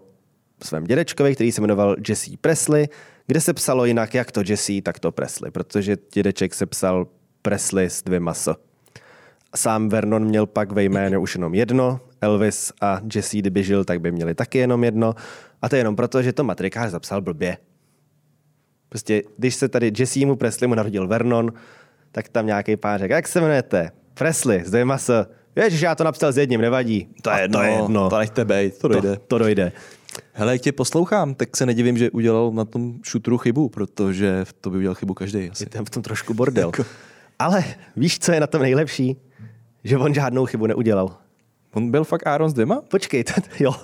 svém 0.64 0.84
dědečkovi, 0.84 1.36
který 1.36 1.52
se 1.52 1.62
jmenoval 1.62 1.96
Jesse 2.10 2.32
Presley, 2.42 2.88
kde 3.28 3.42
se 3.42 3.54
psalo 3.54 3.86
jinak 3.86 4.14
jak 4.14 4.32
to 4.32 4.42
Jesse, 4.46 4.82
tak 4.84 5.00
to 5.00 5.12
Presley, 5.12 5.52
protože 5.52 5.98
dědeček 6.14 6.54
se 6.54 6.66
psal 6.66 7.08
Presley 7.42 7.90
s 7.90 8.04
dvěma 8.04 8.34
S. 8.34 8.56
Sám 9.56 9.90
Vernon 9.90 10.26
měl 10.26 10.46
pak 10.46 10.72
ve 10.72 10.84
jménu 10.84 11.22
už 11.22 11.36
jenom 11.36 11.56
jedno, 11.56 12.00
Elvis 12.22 12.74
a 12.82 13.02
Jesse, 13.16 13.38
kdyby 13.38 13.64
žil, 13.64 13.84
tak 13.86 14.02
by 14.02 14.12
měli 14.12 14.36
taky 14.36 14.58
jenom 14.58 14.84
jedno. 14.84 15.16
A 15.62 15.70
to 15.70 15.76
je 15.76 15.80
jenom 15.80 15.96
proto, 15.96 16.22
že 16.22 16.34
to 16.34 16.44
matrikář 16.44 16.90
zapsal 16.92 17.22
blbě. 17.22 17.58
Prostě, 18.90 19.24
když 19.38 19.56
se 19.56 19.70
tady 19.70 19.92
Jesseemu 20.00 20.36
Presleymu 20.36 20.76
narodil 20.76 21.08
Vernon, 21.08 21.54
tak 22.12 22.30
tam 22.30 22.46
nějaký 22.46 22.78
pán 22.78 23.00
řekl, 23.00 23.14
jak 23.14 23.28
se 23.28 23.40
jmenujete? 23.40 23.92
Presley, 24.14 24.64
s 24.66 24.70
dvěma 24.72 24.98
S. 24.98 25.26
Ježiš, 25.56 25.82
já 25.82 25.96
to 25.96 26.04
napsal 26.04 26.32
s 26.32 26.38
jedním, 26.38 26.62
nevadí. 26.62 27.08
To 27.22 27.30
je 27.30 27.36
A 27.36 27.40
jedno, 27.40 27.60
To 27.60 27.64
je 27.66 27.72
jedno. 27.72 28.10
to 28.10 28.18
nechte 28.20 28.46
bejt, 28.46 28.78
to 28.78 28.88
dojde. 28.88 29.16
To, 29.16 29.22
to 29.28 29.38
dojde. 29.38 29.72
Hele, 30.34 30.52
jak 30.52 30.62
tě 30.62 30.72
poslouchám, 30.72 31.36
tak 31.36 31.58
se 31.58 31.66
nedivím, 31.66 31.98
že 31.98 32.12
udělal 32.12 32.52
na 32.52 32.66
tom 32.66 32.94
šutru 33.04 33.38
chybu, 33.38 33.70
protože 33.70 34.46
to 34.62 34.70
by 34.70 34.78
udělal 34.78 34.96
chybu 34.96 35.14
každý. 35.14 35.50
Asi. 35.50 35.64
Je 35.64 35.70
tam 35.70 35.86
v 35.86 35.90
tom 35.90 36.04
trošku 36.04 36.34
bordel. 36.34 36.72
Ale 37.40 37.64
víš, 37.96 38.20
co 38.20 38.32
je 38.32 38.40
na 38.40 38.48
tom 38.48 38.62
nejlepší? 38.62 39.18
Že 39.84 39.98
on 39.98 40.14
žádnou 40.14 40.46
chybu 40.46 40.66
neudělal. 40.68 41.18
On 41.74 41.92
byl 41.92 42.04
fakt 42.04 42.28
Aaron 42.28 42.50
s 42.50 42.54
dvěma? 42.54 42.82
Počkej, 42.82 43.24
ten, 43.24 43.44
jo. 43.60 43.76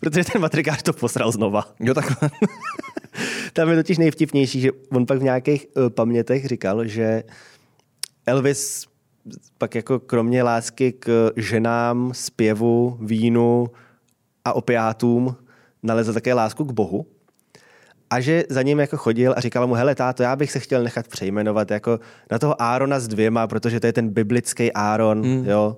Protože 0.00 0.24
ten 0.24 0.40
matrikář 0.40 0.82
to 0.82 0.92
posral 0.92 1.32
znova. 1.32 1.74
Jo, 1.80 1.94
takhle. 1.94 2.30
Tam 3.52 3.70
je 3.70 3.76
totiž 3.76 3.98
nejvtipnější, 3.98 4.60
že 4.60 4.70
on 4.92 5.06
pak 5.06 5.18
v 5.18 5.22
nějakých 5.22 5.66
uh, 5.76 5.90
pamětech 5.90 6.46
říkal, 6.46 6.86
že 6.86 7.22
Elvis 8.26 8.86
pak 9.58 9.74
jako 9.74 10.00
kromě 10.00 10.42
lásky 10.42 10.92
k 10.92 11.32
ženám, 11.36 12.12
zpěvu, 12.14 12.98
vínu 13.00 13.66
a 14.44 14.52
opiátům 14.52 15.36
nalezl 15.82 16.12
také 16.12 16.34
lásku 16.34 16.64
k 16.64 16.72
Bohu. 16.72 17.06
A 18.10 18.20
že 18.20 18.44
za 18.48 18.62
ním 18.62 18.80
jako 18.80 18.96
chodil 18.96 19.34
a 19.36 19.40
říkal 19.40 19.66
mu, 19.66 19.74
hele 19.74 19.94
táto, 19.94 20.22
já 20.22 20.36
bych 20.36 20.52
se 20.52 20.60
chtěl 20.60 20.82
nechat 20.82 21.08
přejmenovat 21.08 21.70
jako 21.70 22.00
na 22.30 22.38
toho 22.38 22.62
Árona 22.62 23.00
s 23.00 23.08
dvěma, 23.08 23.46
protože 23.46 23.80
to 23.80 23.86
je 23.86 23.92
ten 23.92 24.08
biblický 24.08 24.72
Áron, 24.72 25.22
hmm. 25.22 25.48
jo. 25.48 25.76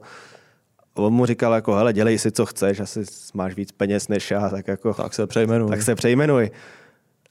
A 0.96 0.98
On 0.98 1.12
mu 1.12 1.26
říkal 1.26 1.52
jako, 1.52 1.74
hele, 1.74 1.92
dělej 1.92 2.18
si, 2.18 2.32
co 2.32 2.46
chceš, 2.46 2.80
asi 2.80 3.04
máš 3.34 3.54
víc 3.54 3.72
peněz 3.72 4.08
než 4.08 4.30
já, 4.30 4.48
tak 4.48 4.68
jako 4.68 4.94
tak 4.94 5.14
se 5.14 5.26
přejmenuj. 5.26 5.70
tak 5.70 5.82
se 5.82 5.94
přejmenuj. 5.94 6.50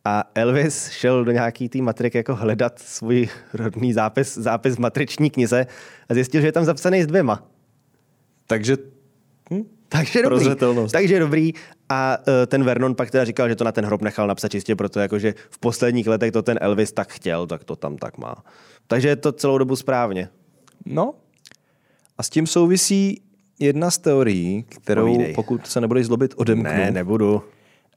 A 0.06 0.24
Elvis 0.36 0.90
šel 0.90 1.26
do 1.26 1.32
nějaký 1.32 1.70
té 1.70 1.82
matriky 1.82 2.18
jako 2.18 2.36
hledat 2.36 2.80
svůj 2.80 3.30
rodný 3.54 3.94
zápis, 3.94 4.38
zápis 4.38 4.76
v 4.76 4.80
matriční 4.80 5.30
knize 5.30 5.68
a 6.10 6.14
zjistil, 6.14 6.42
že 6.42 6.48
je 6.48 6.52
tam 6.52 6.66
zapsaný 6.66 7.04
s 7.04 7.08
dvěma. 7.08 7.48
Takže 8.48 8.78
hm? 9.54 9.64
Takže 9.90 10.22
dobrý. 10.22 10.50
Takže 10.92 11.20
dobrý. 11.20 11.54
A 11.90 12.18
uh, 12.18 12.34
ten 12.48 12.64
Vernon 12.64 12.96
pak 12.96 13.12
teda 13.12 13.26
říkal, 13.26 13.50
že 13.50 13.56
to 13.56 13.64
na 13.64 13.72
ten 13.72 13.86
hrob 13.86 14.02
nechal 14.02 14.28
napsat 14.28 14.52
čistě 14.52 14.76
proto, 14.76 15.00
jako, 15.00 15.20
že 15.20 15.34
v 15.50 15.60
posledních 15.60 16.08
letech 16.08 16.32
to 16.32 16.42
ten 16.42 16.58
Elvis 16.62 16.92
tak 16.92 17.14
chtěl, 17.14 17.48
tak 17.48 17.64
to 17.64 17.76
tam 17.76 17.98
tak 17.98 18.18
má. 18.18 18.36
Takže 18.88 19.08
je 19.08 19.16
to 19.16 19.32
celou 19.32 19.58
dobu 19.58 19.76
správně. 19.76 20.30
No. 20.86 21.14
A 22.18 22.24
s 22.24 22.30
tím 22.30 22.48
souvisí 22.48 23.22
jedna 23.60 23.92
z 23.92 23.98
teorií, 23.98 24.66
kterou, 24.70 25.02
Povídej. 25.06 25.34
pokud 25.34 25.68
se 25.68 25.82
nebudeš 25.82 26.06
zlobit, 26.06 26.34
odemknu. 26.38 26.64
Ne, 26.72 26.92
nebudu. 26.92 27.44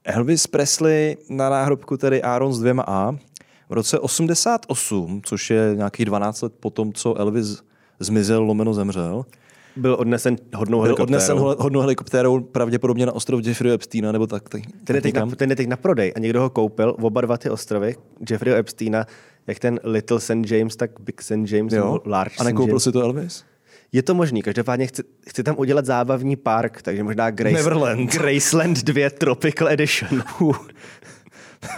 Elvis 0.03 0.47
Presley 0.47 1.17
na 1.29 1.49
náhrobku 1.49 1.97
tedy 1.97 2.21
Aaron 2.21 2.53
s 2.53 2.59
dvěma 2.59 2.83
A 2.87 3.11
v 3.69 3.73
roce 3.73 3.99
88, 3.99 5.21
což 5.25 5.49
je 5.49 5.71
nějakých 5.75 6.05
12 6.05 6.41
let 6.41 6.53
po 6.59 6.69
tom, 6.69 6.93
co 6.93 7.15
Elvis 7.15 7.61
zmizel, 7.99 8.43
lomeno 8.43 8.73
zemřel, 8.73 9.25
Byl 9.75 9.95
odnesen 9.99 10.35
hodnou 10.55 10.77
byl 10.77 10.83
helikoptérou. 10.85 11.03
odnesen 11.03 11.37
hole- 11.37 11.55
hodnou 11.59 11.81
helikoptérou 11.81 12.39
pravděpodobně 12.41 13.05
na 13.05 13.11
ostrov 13.15 13.41
Jeffrey 13.47 13.73
Epsteina, 13.73 14.11
nebo 14.11 14.27
tak. 14.27 14.49
tak 14.49 14.61
Ten 14.83 14.95
je, 14.95 15.01
teď 15.01 15.13
na, 15.15 15.25
ten 15.25 15.49
je 15.49 15.55
teď 15.55 15.67
na 15.67 15.77
prodej 15.77 16.13
a 16.15 16.19
někdo 16.19 16.41
ho 16.41 16.49
koupil, 16.49 16.95
oba 17.01 17.21
dva 17.21 17.37
ty 17.37 17.49
ostrovy, 17.49 17.95
Jeffreyho 18.29 18.57
Epsteina, 18.59 19.05
jak 19.47 19.59
ten 19.59 19.79
Little 19.83 20.19
St. 20.19 20.51
James, 20.51 20.75
tak 20.75 20.91
Big 20.99 21.21
St. 21.21 21.31
James, 21.31 21.73
jo. 21.73 21.83
nebo 21.85 21.99
Large 22.05 22.35
A 22.37 22.43
St. 22.43 22.45
nekoupil 22.45 22.67
James. 22.73 22.83
si 22.83 22.91
to 22.91 23.01
Elvis? 23.01 23.43
Je 23.91 24.03
to 24.03 24.13
možný, 24.13 24.41
každopádně 24.41 24.87
chci, 24.87 25.03
chci 25.29 25.43
tam 25.43 25.55
udělat 25.57 25.85
zábavní 25.85 26.35
park, 26.35 26.81
takže 26.81 27.03
možná 27.03 27.31
Grace, 27.31 27.55
Neverland. 27.55 28.11
Graceland 28.11 28.83
2 28.83 29.09
Tropical 29.09 29.67
Edition. 29.67 30.23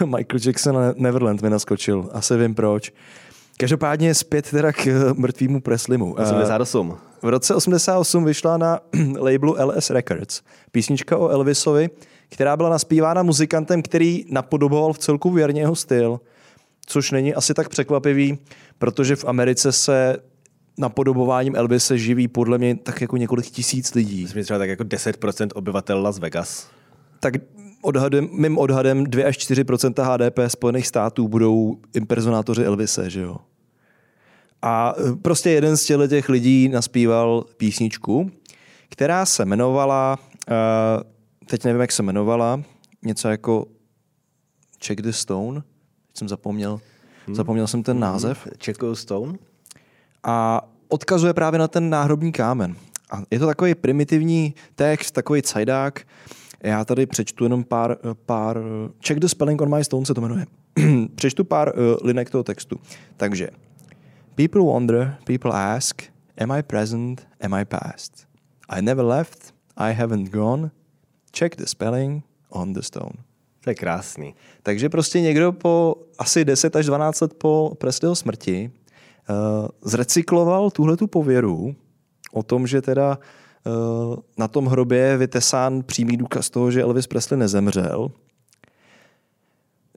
Michael 0.04 0.40
Jackson 0.46 0.78
a 0.78 0.94
Neverland 0.96 1.42
mi 1.42 1.50
naskočil. 1.50 2.08
Asi 2.12 2.36
vím 2.36 2.54
proč. 2.54 2.92
Každopádně 3.58 4.14
zpět 4.14 4.50
teda 4.50 4.72
k 4.72 4.86
eh, 4.86 4.92
mrtvýmu 5.14 5.60
Preslimu. 5.60 6.12
88. 6.12 6.96
V 7.22 7.28
roce 7.28 7.54
88 7.54 8.24
vyšla 8.24 8.56
na 8.56 8.80
labelu 9.18 9.56
LS 9.64 9.90
Records 9.90 10.42
písnička 10.72 11.16
o 11.16 11.28
Elvisovi, 11.28 11.90
která 12.28 12.56
byla 12.56 12.70
naspívána 12.70 13.22
muzikantem, 13.22 13.82
který 13.82 14.24
napodoboval 14.28 14.92
v 14.92 14.98
celku 14.98 15.30
věrně 15.30 15.60
jeho 15.60 15.76
styl, 15.76 16.20
což 16.86 17.10
není 17.10 17.34
asi 17.34 17.54
tak 17.54 17.68
překvapivý, 17.68 18.38
protože 18.78 19.16
v 19.16 19.24
Americe 19.24 19.72
se 19.72 20.16
napodobováním 20.78 21.56
Elvise 21.56 21.98
živí 21.98 22.28
podle 22.28 22.58
mě 22.58 22.76
tak 22.76 23.00
jako 23.00 23.16
několik 23.16 23.46
tisíc 23.46 23.94
lidí. 23.94 24.22
Myslím, 24.22 24.44
třeba 24.44 24.58
tak 24.58 24.68
jako 24.68 24.84
10% 24.84 25.48
obyvatel 25.54 26.02
Las 26.02 26.18
Vegas. 26.18 26.70
Tak 27.20 27.34
odhadem, 27.82 28.28
mým 28.32 28.58
odhadem 28.58 29.04
2 29.04 29.28
až 29.28 29.38
4% 29.38 30.02
HDP 30.04 30.38
Spojených 30.48 30.86
států 30.86 31.28
budou 31.28 31.76
impersonátoři 31.94 32.64
Elvise, 32.64 33.10
že 33.10 33.20
jo? 33.20 33.36
A 34.62 34.94
e, 34.98 35.16
prostě 35.16 35.50
jeden 35.50 35.76
z 35.76 36.08
těch 36.08 36.28
lidí 36.28 36.68
naspíval 36.68 37.44
písničku, 37.56 38.30
která 38.88 39.26
se 39.26 39.42
jmenovala, 39.42 40.18
uh, 40.50 40.56
teď 41.46 41.64
nevím, 41.64 41.80
jak 41.80 41.92
se 41.92 42.02
jmenovala, 42.02 42.62
něco 43.04 43.28
jako 43.28 43.66
Check 44.86 45.02
the 45.02 45.10
Stone, 45.10 45.60
teď 46.06 46.18
jsem 46.18 46.28
zapomněl, 46.28 46.80
hmm. 47.26 47.36
zapomněl 47.36 47.66
jsem 47.66 47.82
ten 47.82 47.98
název. 47.98 48.48
Check 48.64 48.80
the 48.80 48.92
Stone? 48.92 49.38
A 50.24 50.68
odkazuje 50.88 51.34
právě 51.34 51.58
na 51.58 51.68
ten 51.68 51.90
náhrobní 51.90 52.32
kámen. 52.32 52.76
A 53.10 53.22
je 53.30 53.38
to 53.38 53.46
takový 53.46 53.74
primitivní 53.74 54.54
text, 54.74 55.10
takový 55.10 55.42
cajdák. 55.42 56.06
Já 56.62 56.84
tady 56.84 57.06
přečtu 57.06 57.44
jenom 57.44 57.64
pár, 57.64 57.96
pár 58.26 58.58
Check 59.06 59.20
the 59.20 59.26
spelling 59.26 59.60
on 59.60 59.76
my 59.76 59.84
stone 59.84 60.06
se 60.06 60.14
to 60.14 60.20
jmenuje. 60.20 60.46
přečtu 61.14 61.44
pár 61.44 61.72
uh, 61.74 62.06
linek 62.06 62.30
toho 62.30 62.44
textu. 62.44 62.80
Takže 63.16 63.48
People 64.34 64.62
wonder, 64.62 65.18
people 65.24 65.52
ask, 65.52 66.02
am 66.38 66.50
I 66.50 66.62
present, 66.62 67.26
am 67.40 67.52
I 67.52 67.64
past? 67.64 68.26
I 68.68 68.80
never 68.80 69.04
left, 69.04 69.52
I 69.76 69.92
haven't 69.92 70.30
gone, 70.30 70.70
check 71.32 71.56
the 71.56 71.66
spelling 71.66 72.22
on 72.48 72.72
the 72.72 72.82
stone. 72.82 73.12
To 73.60 73.70
je 73.70 73.74
krásný. 73.74 74.34
Takže 74.62 74.88
prostě 74.88 75.20
někdo 75.20 75.52
po 75.52 75.94
asi 76.18 76.44
10 76.44 76.76
až 76.76 76.86
12 76.86 77.20
let 77.20 77.34
po 77.34 77.72
Presleyho 77.78 78.14
smrti 78.14 78.70
zrecykloval 79.84 80.70
tuhle 80.70 80.96
tu 80.96 81.06
pověru 81.06 81.74
o 82.32 82.42
tom, 82.42 82.66
že 82.66 82.82
teda 82.82 83.18
uh, 83.66 84.16
na 84.38 84.48
tom 84.48 84.66
hrobě 84.66 84.98
je 84.98 85.16
vytesán 85.16 85.82
přímý 85.82 86.16
důkaz 86.16 86.50
toho, 86.50 86.70
že 86.70 86.82
Elvis 86.82 87.06
Presley 87.06 87.40
nezemřel. 87.40 88.10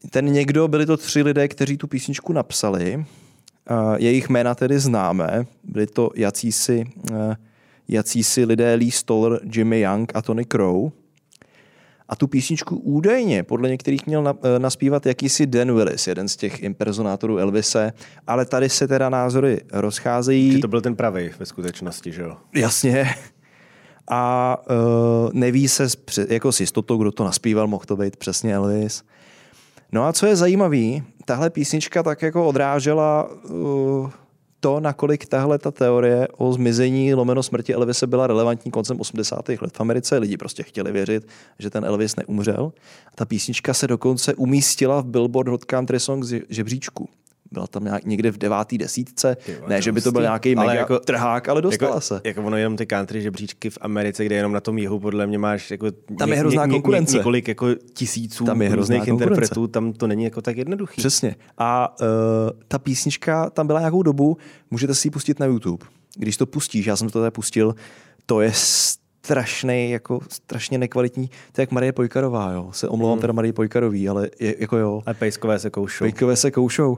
Ten 0.09 0.25
někdo, 0.25 0.67
byli 0.67 0.85
to 0.85 0.97
tři 0.97 1.21
lidé, 1.21 1.47
kteří 1.47 1.77
tu 1.77 1.87
písničku 1.87 2.33
napsali 2.33 3.05
jejich 3.97 4.29
jména 4.29 4.55
tedy 4.55 4.79
známe. 4.79 5.45
Byli 5.63 5.87
to 5.87 6.09
jacísi, 6.15 6.85
eh, 7.11 7.35
jacísi 7.87 8.45
lidé 8.45 8.73
Lee 8.73 8.91
Stoller, 8.91 9.39
Jimmy 9.51 9.81
Young 9.81 10.11
a 10.15 10.21
Tony 10.21 10.45
Crow. 10.45 10.91
A 12.09 12.15
tu 12.15 12.27
písničku 12.27 12.75
údajně 12.75 13.43
podle 13.43 13.69
některých 13.69 14.05
měl 14.07 14.27
eh, 14.27 14.59
naspívat 14.59 15.05
jakýsi 15.05 15.47
Dan 15.47 15.75
Willis, 15.75 16.07
jeden 16.07 16.27
z 16.27 16.35
těch 16.35 16.63
impersonátorů 16.63 17.37
Elvise, 17.37 17.93
ale 18.27 18.45
tady 18.45 18.69
se 18.69 18.87
teda 18.87 19.09
názory 19.09 19.61
rozcházejí. 19.71 20.51
Že 20.51 20.59
to 20.59 20.67
byl 20.67 20.81
ten 20.81 20.95
pravý 20.95 21.29
ve 21.39 21.45
skutečnosti, 21.45 22.11
že 22.11 22.21
jo? 22.21 22.37
Jasně. 22.55 23.15
A 24.09 24.57
uh, 24.69 25.33
neví 25.33 25.67
se 25.67 25.87
jako 26.29 26.51
s 26.51 26.59
jistotou, 26.59 26.97
kdo 26.97 27.11
to 27.11 27.23
naspíval, 27.23 27.67
mohl 27.67 27.85
to 27.85 27.95
být 27.95 28.17
přesně 28.17 28.55
Elvis. 28.55 29.03
No 29.91 30.03
a 30.03 30.13
co 30.13 30.25
je 30.25 30.35
zajímavé, 30.35 31.01
tahle 31.25 31.49
písnička 31.49 32.03
tak 32.03 32.21
jako 32.21 32.47
odrážela 32.47 33.29
uh, 33.49 34.09
to, 34.65 34.79
nakolik 34.79 35.25
tahle 35.25 35.59
ta 35.59 35.71
teorie 35.71 36.27
o 36.37 36.53
zmizení 36.53 37.13
lomeno 37.13 37.43
smrti 37.43 37.73
Elvise 37.73 38.07
byla 38.07 38.27
relevantní 38.27 38.71
koncem 38.71 38.99
80. 38.99 39.49
let 39.49 39.77
v 39.77 39.81
Americe. 39.81 40.17
Lidi 40.17 40.37
prostě 40.37 40.63
chtěli 40.63 40.91
věřit, 40.91 41.27
že 41.59 41.69
ten 41.69 41.85
Elvis 41.85 42.15
neumřel. 42.15 42.71
A 43.07 43.11
ta 43.15 43.25
písnička 43.25 43.73
se 43.73 43.87
dokonce 43.87 44.33
umístila 44.33 45.01
v 45.01 45.05
Billboard 45.05 45.47
Hot 45.47 45.65
Country 45.65 45.99
Songs 45.99 46.33
žebříčku 46.49 47.09
byla 47.51 47.67
tam 47.67 47.83
nějak 47.83 48.05
někde 48.05 48.31
v 48.31 48.37
devátý 48.37 48.77
desítce. 48.77 49.37
ne, 49.67 49.81
že 49.81 49.91
by 49.91 50.01
to 50.01 50.11
byl 50.11 50.21
nějaký 50.21 50.55
mega 50.55 50.73
jako, 50.73 50.99
trhák, 50.99 51.49
ale 51.49 51.61
dostala 51.61 51.91
jako, 51.91 52.01
se. 52.01 52.21
Jako 52.23 52.43
ono 52.43 52.57
jenom 52.57 52.77
ty 52.77 52.85
country 52.85 53.21
žebříčky 53.21 53.69
v 53.69 53.77
Americe, 53.81 54.25
kde 54.25 54.35
jenom 54.35 54.51
na 54.51 54.59
tom 54.59 54.77
jihu 54.77 54.99
podle 54.99 55.27
mě 55.27 55.37
máš 55.37 55.71
jako 55.71 55.91
tam 56.19 56.29
je 56.29 56.35
hrozná 56.35 56.65
ně, 56.65 56.71
konkurence. 56.71 57.13
Ně, 57.13 57.17
několik 57.17 57.47
jako 57.47 57.67
tisíců 57.93 58.45
tam 58.45 58.61
je 58.61 58.75
různých 58.75 59.07
interpretů, 59.07 59.67
tam 59.67 59.93
to 59.93 60.07
není 60.07 60.23
jako 60.23 60.41
tak 60.41 60.57
jednoduchý. 60.57 61.01
Přesně. 61.01 61.35
A 61.57 61.95
uh, 62.01 62.07
ta 62.67 62.79
písnička 62.79 63.49
tam 63.49 63.67
byla 63.67 63.79
nějakou 63.79 64.03
dobu, 64.03 64.37
můžete 64.71 64.95
si 64.95 65.07
ji 65.07 65.11
pustit 65.11 65.39
na 65.39 65.45
YouTube. 65.45 65.85
Když 66.17 66.37
to 66.37 66.45
pustíš, 66.45 66.85
já 66.85 66.95
jsem 66.95 67.09
to 67.09 67.19
tady 67.19 67.31
pustil, 67.31 67.75
to 68.25 68.41
je 68.41 68.51
strašný, 68.53 69.91
jako 69.91 70.19
strašně 70.29 70.77
nekvalitní. 70.77 71.27
To 71.27 71.61
je 71.61 71.63
jak 71.63 71.71
Marie 71.71 71.91
Pojkarová, 71.91 72.51
jo. 72.51 72.69
Se 72.71 72.87
omlouvám 72.87 73.15
hmm. 73.15 73.21
teda 73.21 73.33
Marie 73.33 73.53
Pojkarový, 73.53 74.09
ale 74.09 74.29
je, 74.39 74.55
jako 74.59 74.77
jo. 74.77 75.01
A 75.05 75.13
pejskové 75.13 75.59
se 75.59 75.69
koušou. 75.69 76.05
Pejkové 76.05 76.35
se 76.35 76.51
koušou 76.51 76.97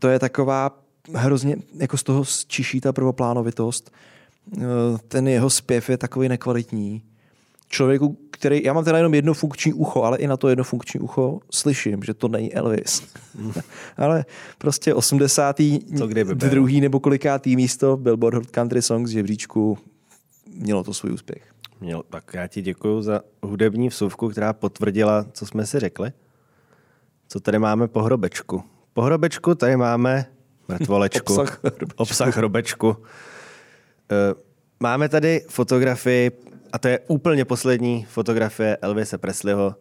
to 0.00 0.08
je 0.08 0.18
taková 0.18 0.80
hrozně, 1.14 1.56
jako 1.74 1.96
z 1.96 2.02
toho 2.02 2.24
čiší 2.46 2.80
ta 2.80 2.92
prvoplánovitost. 2.92 3.92
Eh, 4.58 4.60
ten 5.08 5.28
jeho 5.28 5.50
zpěv 5.50 5.90
je 5.90 5.98
takový 5.98 6.28
nekvalitní. 6.28 7.02
Člověku, 7.68 8.18
který, 8.30 8.64
já 8.64 8.72
mám 8.72 8.84
teda 8.84 8.96
jenom 8.96 9.14
jedno 9.14 9.34
funkční 9.34 9.72
ucho, 9.72 10.02
ale 10.02 10.18
i 10.18 10.26
na 10.26 10.36
to 10.36 10.48
jedno 10.48 10.64
funkční 10.64 11.00
ucho 11.00 11.40
slyším, 11.50 12.02
že 12.02 12.14
to 12.14 12.28
není 12.28 12.54
Elvis. 12.54 13.02
ale 13.96 14.24
prostě 14.58 14.94
80. 14.94 15.56
Co 15.98 16.06
kdyby 16.06 16.34
druhý 16.34 16.80
nebo 16.80 17.00
kolikátý 17.00 17.56
místo 17.56 17.96
Billboard 17.96 18.34
Hot 18.34 18.46
Country 18.46 18.82
Songs 18.82 19.10
žebříčku 19.10 19.78
mělo 20.54 20.84
to 20.84 20.94
svůj 20.94 21.12
úspěch. 21.12 21.42
Měl, 21.80 22.02
tak 22.10 22.34
já 22.34 22.46
ti 22.46 22.62
děkuji 22.62 23.02
za 23.02 23.20
hudební 23.42 23.88
vsuvku, 23.88 24.28
která 24.28 24.52
potvrdila, 24.52 25.26
co 25.32 25.46
jsme 25.46 25.66
si 25.66 25.80
řekli. 25.80 26.12
Co 27.28 27.40
tady 27.40 27.58
máme 27.58 27.88
po 27.88 28.02
hrobečku? 28.02 28.64
Po 29.00 29.04
hrobečku 29.04 29.54
tady 29.54 29.76
máme 29.76 30.26
mrtvolečku. 30.68 31.32
Obsah 31.32 31.60
hrobečku. 31.64 31.94
Obsah 31.96 32.36
hrobečku. 32.36 32.96
Eh, 34.12 34.34
máme 34.80 35.08
tady 35.08 35.44
fotografii, 35.48 36.30
a 36.72 36.78
to 36.78 36.88
je 36.88 36.98
úplně 37.08 37.44
poslední 37.44 38.04
fotografie 38.04 38.76
Elvise 38.76 39.18
Presleyho, 39.18 39.74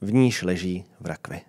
v 0.00 0.12
níž 0.12 0.42
leží 0.42 0.84
v 1.00 1.06
rakvi. 1.06 1.40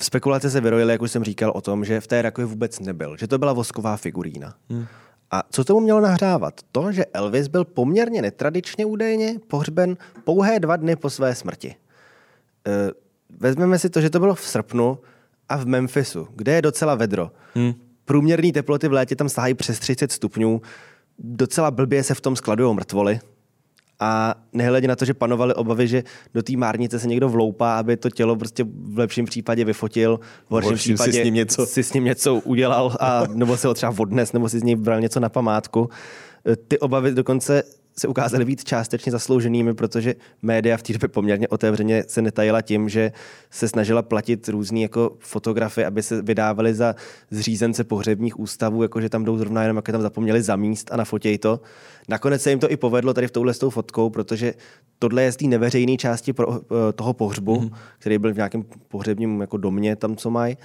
V 0.00 0.04
spekulace 0.04 0.50
se 0.50 0.60
vyrojily, 0.60 0.92
jak 0.92 1.02
už 1.02 1.10
jsem 1.10 1.24
říkal, 1.24 1.52
o 1.54 1.60
tom, 1.60 1.84
že 1.84 2.00
v 2.00 2.06
té 2.06 2.22
rakvi 2.22 2.44
vůbec 2.44 2.80
nebyl, 2.80 3.16
že 3.16 3.26
to 3.26 3.38
byla 3.38 3.52
vosková 3.52 3.96
figurína. 3.96 4.54
Hmm. 4.70 4.86
A 5.30 5.42
co 5.50 5.64
tomu 5.64 5.80
mělo 5.80 6.00
nahrávat? 6.00 6.60
To, 6.72 6.92
že 6.92 7.06
Elvis 7.06 7.48
byl 7.48 7.64
poměrně 7.64 8.22
netradičně 8.22 8.86
údajně 8.86 9.34
pohřben 9.46 9.96
pouhé 10.24 10.60
dva 10.60 10.76
dny 10.76 10.96
po 10.96 11.10
své 11.10 11.34
smrti. 11.34 11.74
Eh, 12.66 12.90
vezmeme 13.40 13.78
si 13.78 13.90
to, 13.90 14.00
že 14.00 14.10
to 14.10 14.20
bylo 14.20 14.34
v 14.34 14.46
srpnu, 14.48 14.98
a 15.48 15.56
v 15.56 15.66
Memphisu, 15.66 16.28
kde 16.34 16.52
je 16.52 16.62
docela 16.62 16.94
vedro. 16.94 17.30
Hmm. 17.54 17.72
Průměrné 18.04 18.52
teploty 18.52 18.88
v 18.88 18.92
létě 18.92 19.16
tam 19.16 19.28
sahají 19.28 19.54
přes 19.54 19.78
30 19.78 20.12
stupňů. 20.12 20.60
Docela 21.18 21.70
blbě 21.70 22.02
se 22.02 22.14
v 22.14 22.20
tom 22.20 22.36
skladují 22.36 22.74
mrtvoly. 22.74 23.20
A 24.00 24.34
nehledě 24.52 24.88
na 24.88 24.96
to, 24.96 25.04
že 25.04 25.14
panovaly 25.14 25.54
obavy, 25.54 25.88
že 25.88 26.04
do 26.34 26.42
té 26.42 26.56
márnice 26.56 26.98
se 26.98 27.08
někdo 27.08 27.28
vloupá, 27.28 27.78
aby 27.78 27.96
to 27.96 28.10
tělo 28.10 28.36
prostě 28.36 28.64
v 28.68 28.98
lepším 28.98 29.24
případě 29.24 29.64
vyfotil, 29.64 30.20
v 30.48 30.50
horším, 30.50 30.70
horším 30.70 30.94
případě 30.94 31.12
si 31.12 31.20
s, 31.20 31.24
ním 31.24 31.34
něco... 31.34 31.66
si 31.66 31.82
s 31.82 31.92
ním 31.92 32.04
něco 32.04 32.34
udělal, 32.34 32.96
a, 33.00 33.22
nebo 33.34 33.56
se 33.56 33.68
ho 33.68 33.74
třeba 33.74 33.94
odnes, 33.98 34.32
nebo 34.32 34.48
si 34.48 34.60
z 34.60 34.62
něj 34.62 34.76
bral 34.76 35.00
něco 35.00 35.20
na 35.20 35.28
památku. 35.28 35.90
Ty 36.68 36.78
obavy 36.78 37.14
dokonce 37.14 37.62
se 37.98 38.08
ukázaly 38.08 38.44
být 38.44 38.64
částečně 38.64 39.12
zaslouženými, 39.12 39.74
protože 39.74 40.14
média 40.42 40.76
v 40.76 40.82
té 40.82 40.92
době 40.92 41.08
poměrně 41.08 41.48
otevřeně 41.48 42.04
se 42.08 42.22
netajila 42.22 42.62
tím, 42.62 42.88
že 42.88 43.12
se 43.50 43.68
snažila 43.68 44.02
platit 44.02 44.48
různý 44.48 44.82
jako 44.82 45.16
fotografy, 45.18 45.84
aby 45.84 46.02
se 46.02 46.22
vydávali 46.22 46.74
za 46.74 46.94
zřízence 47.30 47.84
pohřebních 47.84 48.40
ústavů, 48.40 48.82
jakože 48.82 49.08
tam 49.08 49.24
jdou 49.24 49.38
zrovna 49.38 49.62
jenom, 49.62 49.76
jak 49.76 49.86
tam 49.86 50.02
zapomněli 50.02 50.42
zamíst 50.42 50.92
a 50.92 50.96
nafotěj 50.96 51.38
to. 51.38 51.60
Nakonec 52.08 52.42
se 52.42 52.50
jim 52.50 52.58
to 52.58 52.70
i 52.70 52.76
povedlo 52.76 53.14
tady 53.14 53.28
v 53.28 53.30
touhle 53.30 53.54
s 53.54 53.58
tou 53.58 53.70
fotkou, 53.70 54.10
protože 54.10 54.54
tohle 54.98 55.22
je 55.22 55.32
z 55.32 55.36
té 55.36 55.46
neveřejné 55.46 55.96
části 55.96 56.32
pro, 56.32 56.60
eh, 56.60 56.92
toho 56.92 57.12
pohřbu, 57.12 57.60
mm. 57.60 57.70
který 57.98 58.18
byl 58.18 58.32
v 58.32 58.36
nějakém 58.36 58.64
pohřebním 58.88 59.40
jako 59.40 59.56
domě 59.56 59.96
tam, 59.96 60.16
co 60.16 60.30
mají. 60.30 60.56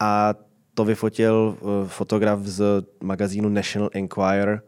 A 0.00 0.34
to 0.74 0.84
vyfotil 0.84 1.56
eh, 1.60 1.88
fotograf 1.88 2.40
z 2.40 2.62
magazínu 3.02 3.48
National 3.48 3.90
Enquirer, 3.92 4.62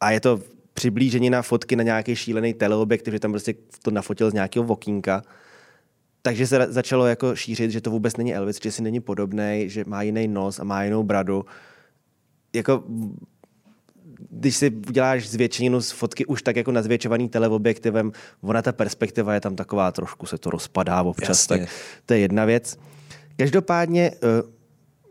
a 0.00 0.10
je 0.10 0.20
to 0.20 0.40
přiblížení 0.74 1.30
na 1.30 1.42
fotky 1.42 1.76
na 1.76 1.82
nějaký 1.82 2.16
šílený 2.16 2.54
teleobjektiv, 2.54 3.12
že 3.12 3.20
tam 3.20 3.30
prostě 3.30 3.54
to 3.82 3.90
nafotil 3.90 4.30
z 4.30 4.34
nějakého 4.34 4.64
vokínka. 4.64 5.22
Takže 6.22 6.46
se 6.46 6.66
začalo 6.68 7.06
jako 7.06 7.36
šířit, 7.36 7.70
že 7.70 7.80
to 7.80 7.90
vůbec 7.90 8.16
není 8.16 8.34
Elvis, 8.34 8.58
že 8.62 8.72
si 8.72 8.82
není 8.82 9.00
podobný, 9.00 9.64
že 9.66 9.84
má 9.86 10.02
jiný 10.02 10.28
nos 10.28 10.60
a 10.60 10.64
má 10.64 10.84
jinou 10.84 11.02
bradu. 11.02 11.44
Jako 12.52 12.84
když 14.30 14.56
si 14.56 14.70
uděláš 14.88 15.28
zvětšeninu 15.28 15.80
z 15.80 15.90
fotky 15.90 16.26
už 16.26 16.42
tak 16.42 16.56
jako 16.56 16.72
nazvětšovaný 16.72 17.28
teleobjektivem, 17.28 18.12
ona 18.40 18.62
ta 18.62 18.72
perspektiva 18.72 19.34
je 19.34 19.40
tam 19.40 19.56
taková, 19.56 19.92
trošku 19.92 20.26
se 20.26 20.38
to 20.38 20.50
rozpadá 20.50 21.02
občas, 21.02 21.28
Jasně. 21.28 21.58
tak 21.58 21.68
to 22.06 22.14
je 22.14 22.20
jedna 22.20 22.44
věc. 22.44 22.78
Každopádně 23.36 24.10
eh, 24.14 24.18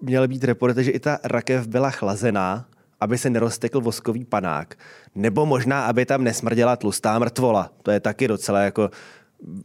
měl 0.01 0.27
být 0.27 0.43
reporter, 0.43 0.83
že 0.83 0.91
i 0.91 0.99
ta 0.99 1.19
rakev 1.23 1.67
byla 1.67 1.91
chlazená, 1.91 2.65
aby 2.99 3.17
se 3.17 3.29
neroztekl 3.29 3.81
voskový 3.81 4.25
panák. 4.25 4.75
Nebo 5.15 5.45
možná, 5.45 5.85
aby 5.85 6.05
tam 6.05 6.23
nesmrděla 6.23 6.75
tlustá 6.75 7.19
mrtvola. 7.19 7.71
To 7.83 7.91
je 7.91 7.99
taky 7.99 8.27
docela 8.27 8.59
jako 8.59 8.89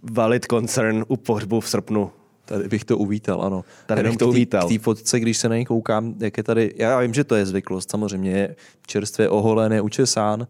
valid 0.03 0.47
concern 0.51 1.05
u 1.09 1.17
pohřbu 1.17 1.61
v 1.61 1.69
srpnu. 1.69 2.11
Tady 2.45 2.69
bych 2.69 2.85
to 2.85 2.99
uvítal, 2.99 3.43
ano. 3.43 3.65
Tady 3.87 4.03
bych 4.03 4.17
to 4.17 4.29
uvítal. 4.29 4.69
V 4.69 4.73
té 4.73 4.79
fotce, 4.79 5.21
když 5.21 5.37
se 5.39 5.49
na 5.49 5.55
něj 5.55 5.65
koukám, 5.65 6.15
jak 6.21 6.37
je 6.37 6.43
tady, 6.43 6.75
já 6.77 7.01
vím, 7.01 7.15
že 7.15 7.25
to 7.25 7.35
je 7.35 7.47
zvyklost, 7.47 7.91
samozřejmě 7.91 8.31
je 8.31 8.57
čerstvě 8.87 9.29
oholený, 9.29 9.81
učesán, 9.81 10.47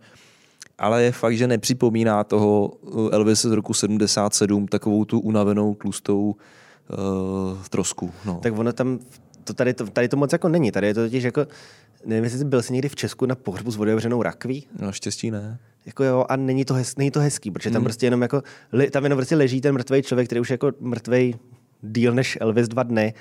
ale 0.78 1.02
je 1.02 1.12
fakt, 1.12 1.36
že 1.36 1.46
nepřipomíná 1.46 2.24
toho 2.24 2.72
Elvis 3.12 3.42
z 3.42 3.44
roku 3.44 3.74
77, 3.74 4.66
takovou 4.66 5.04
tu 5.04 5.20
unavenou, 5.20 5.74
tlustou 5.74 6.20
uh, 6.30 6.36
trosku. 7.70 8.12
No. 8.24 8.40
Tak 8.42 8.58
ono 8.58 8.72
tam, 8.72 8.98
to 9.44 9.54
tady, 9.54 9.74
to, 9.74 9.86
tady 9.86 10.08
to 10.08 10.16
moc 10.16 10.32
jako 10.32 10.48
není. 10.48 10.72
Tady 10.72 10.86
je 10.86 10.94
to 10.94 11.00
totiž 11.00 11.24
jako, 11.24 11.46
nevím, 12.06 12.24
jestli 12.24 12.38
jsi 12.38 12.44
byl 12.44 12.62
jsi 12.62 12.72
někdy 12.72 12.88
v 12.88 12.96
Česku 12.96 13.26
na 13.26 13.34
pohřbu 13.34 13.70
s 13.70 13.76
vodevřenou 13.76 14.22
rakví? 14.22 14.66
No, 14.78 14.92
štěstí 14.92 15.30
ne. 15.30 15.58
Jako 15.86 16.04
jo, 16.04 16.24
a 16.28 16.36
není 16.36 16.64
to, 16.64 16.74
hez, 16.74 16.96
není 16.96 17.10
to 17.10 17.20
hezký, 17.20 17.50
protože 17.50 17.70
tam 17.70 17.80
hmm. 17.80 17.84
prostě 17.84 18.06
jenom 18.06 18.22
jako, 18.22 18.42
tam 18.90 19.04
jenom 19.04 19.16
prostě 19.16 19.36
leží 19.36 19.60
ten 19.60 19.74
mrtvý 19.74 20.02
člověk, 20.02 20.28
který 20.28 20.40
už 20.40 20.50
jako 20.50 20.72
mrtvý 20.80 21.34
díl 21.82 22.14
než 22.14 22.38
Elvis 22.40 22.68
dva 22.68 22.82
dny. 22.82 23.14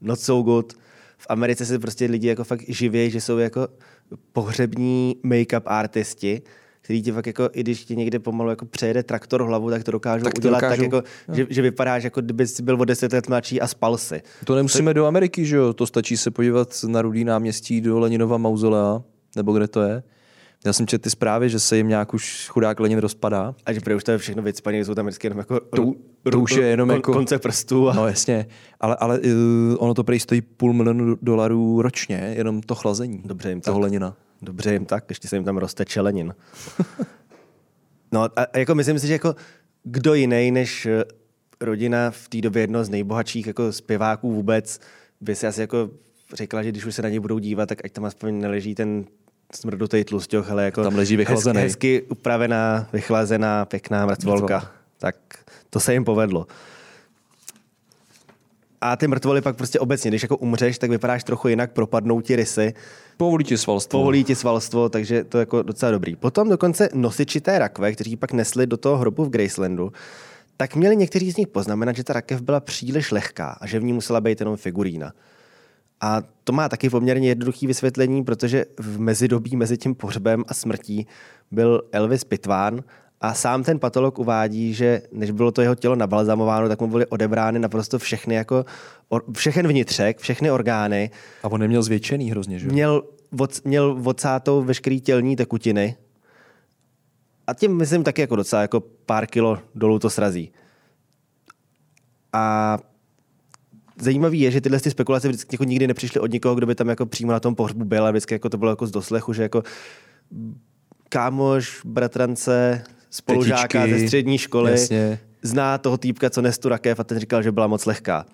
Not 0.00 0.20
so 0.20 0.44
good. 0.44 0.72
V 1.18 1.26
Americe 1.28 1.66
se 1.66 1.78
prostě 1.78 2.06
lidi 2.06 2.28
jako 2.28 2.44
fakt 2.44 2.62
živí, 2.68 3.10
že 3.10 3.20
jsou 3.20 3.38
jako 3.38 3.68
pohřební 4.32 5.16
make-up 5.24 5.62
artisti, 5.66 6.42
který 6.84 7.02
ti 7.02 7.12
fakt 7.12 7.26
jako, 7.26 7.48
i 7.52 7.60
když 7.60 7.84
ti 7.84 7.96
někde 7.96 8.18
pomalu 8.18 8.50
jako 8.50 8.66
přejede 8.66 9.02
traktor 9.02 9.42
hlavu, 9.42 9.70
tak 9.70 9.84
to 9.84 9.90
dokážou 9.90 10.24
tak 10.24 10.34
to 10.34 10.38
udělat 10.38 10.60
dokážu, 10.60 10.82
tak 10.82 10.92
jako, 10.92 11.02
že, 11.32 11.46
že, 11.50 11.62
vypadáš 11.62 12.04
jako 12.04 12.20
kdyby 12.20 12.46
jsi 12.46 12.62
byl 12.62 12.80
o 12.80 12.84
deset 12.84 13.12
let 13.12 13.28
mladší 13.28 13.60
a 13.60 13.66
spal 13.66 13.98
si. 13.98 14.22
To 14.44 14.54
nemusíme 14.54 14.90
to... 14.90 14.94
do 14.94 15.06
Ameriky, 15.06 15.46
že 15.46 15.56
jo? 15.56 15.72
To 15.72 15.86
stačí 15.86 16.16
se 16.16 16.30
podívat 16.30 16.84
na 16.86 17.02
Rudý 17.02 17.24
náměstí 17.24 17.80
do 17.80 17.98
Leninova 17.98 18.38
mauzolea, 18.38 19.02
nebo 19.36 19.52
kde 19.52 19.68
to 19.68 19.82
je. 19.82 20.02
Já 20.66 20.72
jsem 20.72 20.86
četl 20.86 21.02
ty 21.02 21.10
zprávy, 21.10 21.50
že 21.50 21.60
se 21.60 21.76
jim 21.76 21.88
nějak 21.88 22.14
už 22.14 22.48
chudák 22.48 22.80
Lenin 22.80 22.98
rozpadá. 22.98 23.54
A 23.66 23.72
že 23.72 23.80
prý 23.80 23.94
už 23.94 24.04
to 24.04 24.10
je 24.10 24.18
všechno 24.18 24.42
vycpaně, 24.42 24.84
jsou 24.84 24.94
tam 24.94 25.06
vždycky 25.06 25.26
jenom 25.26 25.38
jako 25.38 25.60
to, 25.60 25.92
to 26.30 26.40
už 26.40 26.52
je 26.52 26.66
jenom 26.66 26.90
jako... 26.90 27.12
Konce 27.12 27.38
prstů. 27.38 27.88
A... 27.88 27.94
No 27.94 28.06
jasně, 28.06 28.46
ale, 28.80 28.96
ale 28.96 29.20
uh, 29.20 29.26
ono 29.78 29.94
to 29.94 30.04
prý 30.04 30.20
stojí 30.20 30.40
půl 30.40 30.72
milionu 30.72 31.16
dolarů 31.22 31.82
ročně, 31.82 32.34
jenom 32.36 32.60
to 32.60 32.74
chlazení 32.74 33.22
Dobře 33.24 33.48
jim 33.48 33.60
toho 33.60 33.78
tak. 33.78 33.82
Lenina. 33.82 34.16
Dobře 34.44 34.72
jim 34.72 34.86
tak, 34.86 35.04
ještě 35.08 35.28
se 35.28 35.36
jim 35.36 35.44
tam 35.44 35.56
roste 35.56 35.84
čelenin. 35.84 36.34
no 38.12 38.28
a 38.36 38.58
jako 38.58 38.74
myslím 38.74 38.98
si, 38.98 39.06
že 39.06 39.12
jako 39.12 39.34
kdo 39.84 40.14
jiný 40.14 40.50
než 40.50 40.86
eh, 40.86 41.04
rodina 41.60 42.10
v 42.10 42.28
té 42.28 42.40
době 42.40 42.62
jedno 42.62 42.84
z 42.84 42.88
nejbohatších 42.88 43.46
jako 43.46 43.72
zpěváků 43.72 44.32
vůbec 44.32 44.80
by 45.20 45.34
si 45.34 45.46
asi 45.46 45.60
jako 45.60 45.90
řekla, 46.34 46.62
že 46.62 46.68
když 46.68 46.84
už 46.84 46.94
se 46.94 47.02
na 47.02 47.08
ně 47.08 47.20
budou 47.20 47.38
dívat, 47.38 47.68
tak 47.68 47.84
ať 47.84 47.92
tam 47.92 48.04
aspoň 48.04 48.40
neleží 48.40 48.74
ten 48.74 49.04
smrdutý 49.54 50.04
tlusťoch, 50.04 50.50
ale 50.50 50.64
jako 50.64 50.82
tam 50.82 50.94
leží 50.94 51.16
vychlazený. 51.16 51.60
Hezky, 51.60 51.94
hezky 51.94 52.08
upravená, 52.08 52.88
vychlazená, 52.92 53.64
pěkná 53.64 54.06
mrtvolka. 54.06 54.70
Tak 54.98 55.16
to 55.70 55.80
se 55.80 55.92
jim 55.92 56.04
povedlo. 56.04 56.46
A 58.86 58.96
ty 58.96 59.08
mrtvoly 59.08 59.40
pak 59.40 59.56
prostě 59.56 59.80
obecně, 59.80 60.10
když 60.10 60.22
jako 60.22 60.36
umřeš, 60.36 60.78
tak 60.78 60.90
vypadáš 60.90 61.24
trochu 61.24 61.48
jinak, 61.48 61.72
propadnou 61.72 62.20
ti 62.20 62.36
rysy. 62.36 62.74
Povolí 63.16 63.44
ti 63.44 63.58
svalstvo. 63.58 63.98
Povolí 63.98 64.24
ti 64.24 64.34
svalstvo, 64.34 64.88
takže 64.88 65.24
to 65.24 65.38
je 65.38 65.42
jako 65.42 65.62
docela 65.62 65.92
dobrý. 65.92 66.16
Potom 66.16 66.48
dokonce 66.48 66.88
nosiči 66.94 67.40
té 67.40 67.58
rakve, 67.58 67.92
kteří 67.92 68.16
pak 68.16 68.32
nesli 68.32 68.66
do 68.66 68.76
toho 68.76 68.96
hrobu 68.96 69.24
v 69.24 69.30
Gracelandu, 69.30 69.92
tak 70.56 70.76
měli 70.76 70.96
někteří 70.96 71.32
z 71.32 71.36
nich 71.36 71.48
poznamenat, 71.48 71.96
že 71.96 72.04
ta 72.04 72.12
rakev 72.12 72.40
byla 72.42 72.60
příliš 72.60 73.10
lehká 73.10 73.58
a 73.60 73.66
že 73.66 73.80
v 73.80 73.84
ní 73.84 73.92
musela 73.92 74.20
být 74.20 74.40
jenom 74.40 74.56
figurína. 74.56 75.12
A 76.00 76.22
to 76.44 76.52
má 76.52 76.68
taky 76.68 76.90
poměrně 76.90 77.28
jednoduché 77.28 77.66
vysvětlení, 77.66 78.24
protože 78.24 78.64
v 78.78 79.00
mezidobí 79.00 79.56
mezi 79.56 79.78
tím 79.78 79.94
pohřbem 79.94 80.44
a 80.48 80.54
smrtí 80.54 81.06
byl 81.50 81.82
Elvis 81.92 82.24
pitván 82.24 82.80
a 83.24 83.34
sám 83.34 83.62
ten 83.62 83.78
patolog 83.78 84.18
uvádí, 84.18 84.74
že 84.74 85.02
než 85.12 85.30
bylo 85.30 85.52
to 85.52 85.62
jeho 85.62 85.74
tělo 85.74 85.96
nabalzamováno, 85.96 86.68
tak 86.68 86.80
mu 86.80 86.86
byly 86.86 87.06
odebrány 87.06 87.58
naprosto 87.58 87.98
všechny 87.98 88.34
jako, 88.34 88.64
or, 89.08 89.24
všechen 89.36 89.68
vnitřek, 89.68 90.18
všechny 90.18 90.50
orgány. 90.50 91.10
A 91.42 91.48
on 91.48 91.60
neměl 91.60 91.82
zvětšený 91.82 92.30
hrozně, 92.30 92.58
že? 92.58 92.68
Měl, 92.68 93.02
od, 93.38 93.64
měl 93.64 94.00
odsátou 94.04 94.62
veškerý 94.62 95.00
tělní 95.00 95.36
tekutiny. 95.36 95.96
A 97.46 97.54
tím 97.54 97.76
myslím 97.76 98.02
taky 98.02 98.20
jako 98.20 98.36
docela 98.36 98.62
jako 98.62 98.80
pár 98.80 99.26
kilo 99.26 99.58
dolů 99.74 99.98
to 99.98 100.10
srazí. 100.10 100.52
A 102.32 102.78
zajímavý 104.00 104.40
je, 104.40 104.50
že 104.50 104.60
tyhle 104.60 104.80
ty 104.80 104.90
spekulace 104.90 105.28
vždycky 105.28 105.54
jako 105.54 105.64
nikdy 105.64 105.86
nepřišly 105.86 106.20
od 106.20 106.32
nikoho, 106.32 106.54
kdo 106.54 106.66
by 106.66 106.74
tam 106.74 106.88
jako 106.88 107.06
přímo 107.06 107.32
na 107.32 107.40
tom 107.40 107.54
pohřbu 107.54 107.84
byl 107.84 108.06
a 108.06 108.10
vždycky 108.10 108.34
jako 108.34 108.48
to 108.48 108.58
bylo 108.58 108.70
jako 108.70 108.86
z 108.86 108.90
doslechu, 108.90 109.32
že 109.32 109.42
jako 109.42 109.62
kámoš, 111.08 111.80
bratrance, 111.84 112.84
spolužáka 113.14 113.80
Tetičky, 113.80 114.00
ze 114.00 114.06
střední 114.06 114.38
školy 114.38 114.70
jasně. 114.70 115.18
zná 115.42 115.78
toho 115.78 115.98
týpka, 115.98 116.30
co 116.30 116.42
nes 116.42 116.58
tu 116.58 116.68
rakev 116.68 117.00
a 117.00 117.04
ten 117.04 117.18
říkal, 117.18 117.42
že 117.42 117.52
byla 117.52 117.66
moc 117.66 117.86
lehká. 117.86 118.26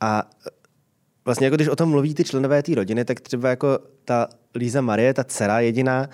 A 0.00 0.30
vlastně 1.24 1.46
jako 1.46 1.56
když 1.56 1.68
o 1.68 1.76
tom 1.76 1.90
mluví 1.90 2.14
ty 2.14 2.24
členové 2.24 2.62
té 2.62 2.74
rodiny, 2.74 3.04
tak 3.04 3.20
třeba 3.20 3.48
jako 3.48 3.78
ta 4.04 4.28
Líza 4.54 4.80
Marie, 4.80 5.14
ta 5.14 5.24
dcera 5.24 5.60
jediná, 5.60 6.08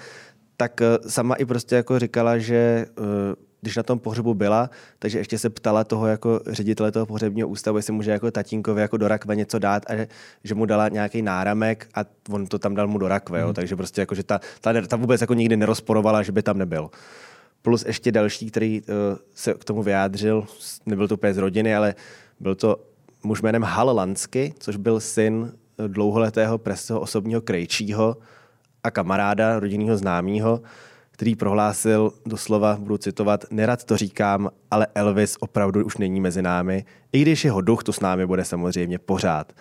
tak 0.57 0.80
eh, 0.80 0.99
sama 1.09 1.34
i 1.34 1.44
prostě 1.44 1.74
jako 1.74 1.99
říkala, 1.99 2.38
že 2.38 2.86
eh, 2.99 3.47
když 3.61 3.76
na 3.76 3.82
tom 3.82 3.99
pohřebu 3.99 4.34
byla, 4.34 4.70
takže 4.99 5.18
ještě 5.18 5.38
se 5.38 5.51
ptala 5.51 5.84
toho 5.84 6.07
jako 6.07 6.40
ředitele 6.47 6.92
toho 6.92 7.07
pohřebního 7.07 7.49
ústavu, 7.49 7.76
jestli 7.76 7.92
může 7.92 8.11
jako 8.11 8.30
tatínkovi 8.30 8.80
jako 8.80 8.97
do 8.97 9.09
rakve 9.09 9.36
něco 9.36 9.59
dát 9.59 9.82
a 9.86 9.97
že, 9.97 10.09
že 10.44 10.55
mu 10.55 10.66
dala 10.66 10.88
nějaký 10.88 11.22
náramek 11.22 11.88
a 11.94 12.01
on 12.30 12.47
to 12.47 12.59
tam 12.59 12.74
dal 12.74 12.88
mu 12.88 12.99
do 12.99 13.09
rakve, 13.09 13.40
jo. 13.40 13.47
Hmm. 13.47 13.55
takže 13.55 13.76
prostě 13.76 14.01
jako, 14.01 14.14
že 14.14 14.22
ta, 14.22 14.40
ta, 14.61 14.72
ta, 14.86 14.97
vůbec 14.97 15.20
jako 15.20 15.34
nikdy 15.34 15.57
nerozporovala, 15.57 16.22
že 16.22 16.32
by 16.32 16.42
tam 16.42 16.59
nebyl. 16.59 16.90
Plus 17.66 17.84
ještě 17.86 18.12
další, 18.12 18.50
který 18.50 18.82
uh, 18.82 18.94
se 19.34 19.54
k 19.54 19.64
tomu 19.64 19.82
vyjádřil, 19.82 20.46
nebyl 20.86 21.08
to 21.08 21.14
úplně 21.14 21.34
z 21.34 21.38
rodiny, 21.38 21.74
ale 21.74 21.94
byl 22.40 22.54
to 22.54 22.76
muž 23.22 23.42
jménem 23.42 23.62
Hal 23.62 23.94
Lansky, 23.96 24.54
což 24.58 24.76
byl 24.76 25.00
syn 25.00 25.52
dlouholetého 25.86 26.58
prestoho 26.58 27.00
osobního 27.00 27.40
krejčího 27.40 28.16
a 28.84 28.90
kamaráda, 28.90 29.60
rodinného 29.60 29.96
známého, 29.96 30.60
který 31.10 31.36
prohlásil 31.36 32.12
doslova, 32.26 32.76
budu 32.80 32.98
citovat, 32.98 33.44
nerad 33.50 33.84
to 33.84 33.96
říkám, 33.96 34.50
ale 34.70 34.86
Elvis 34.94 35.36
opravdu 35.40 35.84
už 35.84 35.96
není 35.96 36.20
mezi 36.20 36.42
námi, 36.42 36.84
i 37.12 37.22
když 37.22 37.44
jeho 37.44 37.60
duch 37.60 37.82
to 37.82 37.92
s 37.92 38.00
námi 38.00 38.26
bude 38.26 38.44
samozřejmě 38.44 38.98
pořád. 38.98 39.52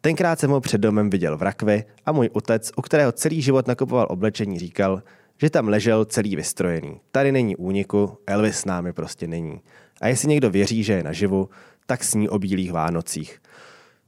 Tenkrát 0.00 0.40
jsem 0.40 0.50
ho 0.50 0.60
před 0.60 0.80
domem 0.80 1.10
viděl 1.10 1.36
v 1.36 1.42
rakvi 1.42 1.84
a 2.06 2.12
můj 2.12 2.30
otec, 2.32 2.70
u 2.76 2.82
kterého 2.82 3.12
celý 3.12 3.42
život 3.42 3.66
nakupoval 3.66 4.06
oblečení, 4.10 4.58
říkal, 4.58 5.02
že 5.42 5.50
tam 5.50 5.68
ležel 5.68 6.04
celý 6.04 6.36
vystrojený. 6.36 7.00
Tady 7.10 7.32
není 7.32 7.56
úniku, 7.56 8.18
Elvis 8.26 8.56
s 8.56 8.64
námi 8.64 8.92
prostě 8.92 9.26
není. 9.26 9.60
A 10.00 10.08
jestli 10.08 10.28
někdo 10.28 10.50
věří, 10.50 10.84
že 10.84 10.92
je 10.92 11.02
naživu, 11.02 11.48
tak 11.86 12.04
sní 12.04 12.28
o 12.28 12.38
bílých 12.38 12.72
Vánocích. 12.72 13.38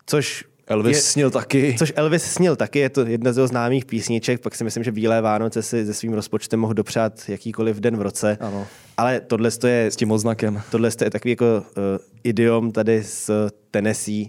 Což 0.06 0.44
Elvis 0.66 0.96
je, 0.96 1.02
snil 1.02 1.30
taky. 1.30 1.74
Což 1.78 1.92
Elvis 1.96 2.24
snil 2.24 2.56
taky, 2.56 2.78
je 2.78 2.90
to 2.90 3.06
jedna 3.06 3.32
z 3.32 3.36
jeho 3.36 3.46
známých 3.46 3.84
písniček, 3.84 4.40
pak 4.40 4.54
si 4.54 4.64
myslím, 4.64 4.84
že 4.84 4.92
Bílé 4.92 5.20
Vánoce 5.20 5.62
si 5.62 5.86
se 5.86 5.94
svým 5.94 6.12
rozpočtem 6.12 6.60
mohl 6.60 6.74
dopřát 6.74 7.28
jakýkoliv 7.28 7.76
den 7.76 7.96
v 7.96 8.02
roce. 8.02 8.36
Ano. 8.40 8.66
Ale 8.96 9.20
tohle 9.20 9.50
je... 9.66 9.86
S 9.86 9.96
tím 9.96 10.10
oznakem. 10.10 10.62
Tohle 10.70 10.90
je 11.00 11.10
takový 11.10 11.30
jako 11.30 11.44
uh, 11.46 11.82
idiom 12.24 12.72
tady 12.72 13.02
z 13.02 13.30
Tennessee, 13.70 14.26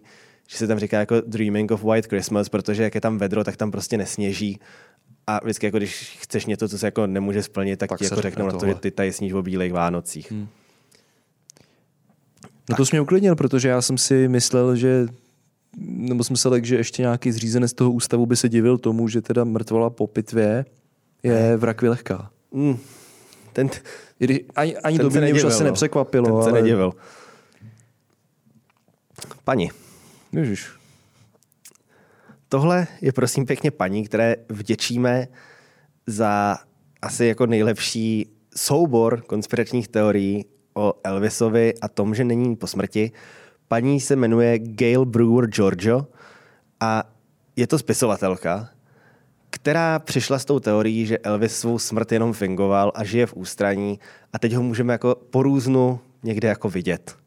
že 0.47 0.57
se 0.57 0.67
tam 0.67 0.79
říká 0.79 0.99
jako 0.99 1.21
Dreaming 1.21 1.71
of 1.71 1.83
White 1.83 2.07
Christmas, 2.07 2.49
protože 2.49 2.83
jak 2.83 2.95
je 2.95 3.01
tam 3.01 3.17
vedro, 3.17 3.43
tak 3.43 3.57
tam 3.57 3.71
prostě 3.71 3.97
nesněží. 3.97 4.59
A 5.27 5.39
vždycky, 5.43 5.65
jako 5.65 5.77
když 5.77 6.17
chceš 6.21 6.45
něco, 6.45 6.69
co 6.69 6.77
se 6.77 6.87
jako 6.87 7.07
nemůže 7.07 7.43
splnit, 7.43 7.79
tak, 7.79 7.89
tak 7.89 7.99
ti 7.99 8.05
jako 8.05 8.21
řeknou 8.21 8.45
na 8.45 8.51
to, 8.51 8.65
že 8.65 8.75
ty 8.75 8.91
tady 8.91 9.13
sníš 9.13 9.33
o 9.33 9.41
bílých 9.41 9.73
Vánocích. 9.73 10.31
Hmm. 10.31 10.47
No 12.69 12.75
to 12.75 12.85
jsi 12.85 12.95
mě 12.95 13.01
uklidnil, 13.01 13.35
protože 13.35 13.69
já 13.69 13.81
jsem 13.81 13.97
si 13.97 14.27
myslel, 14.27 14.75
že 14.75 15.07
nebo 15.77 16.23
jsem 16.23 16.33
myslel, 16.33 16.63
že 16.63 16.75
ještě 16.75 17.01
nějaký 17.01 17.31
zřízenec 17.31 17.73
toho 17.73 17.91
ústavu 17.91 18.25
by 18.25 18.35
se 18.35 18.49
divil 18.49 18.77
tomu, 18.77 19.07
že 19.07 19.21
teda 19.21 19.43
mrtvola 19.43 19.89
po 19.89 20.07
pitvě 20.07 20.65
je 21.23 21.57
v 21.57 21.63
rakvi 21.63 21.89
lehká. 21.89 22.31
Mm. 22.51 22.77
Ten, 23.53 23.69
ani 24.55 24.77
ani 24.77 24.97
ten 24.97 25.05
to 25.05 25.09
by 25.09 25.21
mě 25.21 25.33
už 25.33 25.43
asi 25.43 25.63
no. 25.63 25.69
nepřekvapilo. 25.69 26.25
Ten 26.25 26.43
se 26.43 26.49
ale... 26.49 26.61
nedivil. 26.61 26.93
Pani. 29.43 29.71
Ježiš. 30.31 30.69
Tohle 32.55 32.87
je 33.01 33.11
prosím 33.11 33.45
pěkně 33.45 33.71
paní, 33.71 34.05
které 34.05 34.35
vděčíme 34.49 35.27
za 36.07 36.57
asi 37.01 37.25
jako 37.25 37.45
nejlepší 37.45 38.29
soubor 38.55 39.21
konspiračních 39.21 39.87
teorií 39.87 40.45
o 40.73 40.93
Elvisovi 41.03 41.73
a 41.81 41.87
tom, 41.87 42.15
že 42.15 42.23
není 42.23 42.55
po 42.55 42.67
smrti. 42.67 43.11
Paní 43.67 43.99
se 43.99 44.15
jmenuje 44.15 44.59
Gail 44.59 45.05
Brewer 45.05 45.49
Giorgio 45.49 46.07
a 46.79 47.03
je 47.55 47.67
to 47.67 47.79
spisovatelka, 47.79 48.69
která 49.49 49.99
přišla 49.99 50.39
s 50.39 50.45
tou 50.45 50.59
teorií, 50.59 51.05
že 51.05 51.17
Elvis 51.17 51.57
svou 51.57 51.79
smrt 51.79 52.11
jenom 52.11 52.33
fingoval 52.33 52.91
a 52.95 53.03
žije 53.03 53.25
v 53.25 53.33
ústraní 53.33 53.99
a 54.33 54.39
teď 54.39 54.53
ho 54.53 54.63
můžeme 54.63 54.93
jako 54.93 55.15
po 55.29 55.43
různu 55.43 55.99
někde 56.23 56.47
jako 56.47 56.69
vidět. 56.69 57.24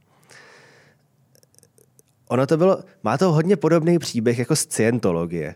Ono 2.28 2.46
to 2.46 2.56
bylo, 2.56 2.78
má 3.02 3.18
to 3.18 3.32
hodně 3.32 3.56
podobný 3.56 3.98
příběh 3.98 4.38
jako 4.38 4.56
Scientologie, 4.56 5.54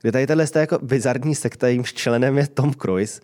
kde 0.00 0.12
tady 0.12 0.26
tahle 0.26 0.46
jako 0.54 0.78
bizarní 0.82 1.34
sekta, 1.34 1.68
jejímž 1.68 1.92
členem 1.92 2.38
je 2.38 2.46
Tom 2.46 2.74
Cruise, 2.74 3.20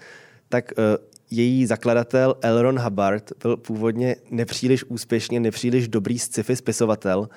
tak 0.48 0.72
uh, 0.78 0.84
její 1.30 1.66
zakladatel 1.66 2.34
Elron 2.42 2.78
Hubbard 2.78 3.32
byl 3.42 3.56
původně 3.56 4.16
nepříliš 4.30 4.84
úspěšně, 4.84 5.40
nepříliš 5.40 5.88
dobrý 5.88 6.18
sci-fi 6.18 6.56
spisovatel, 6.56 7.28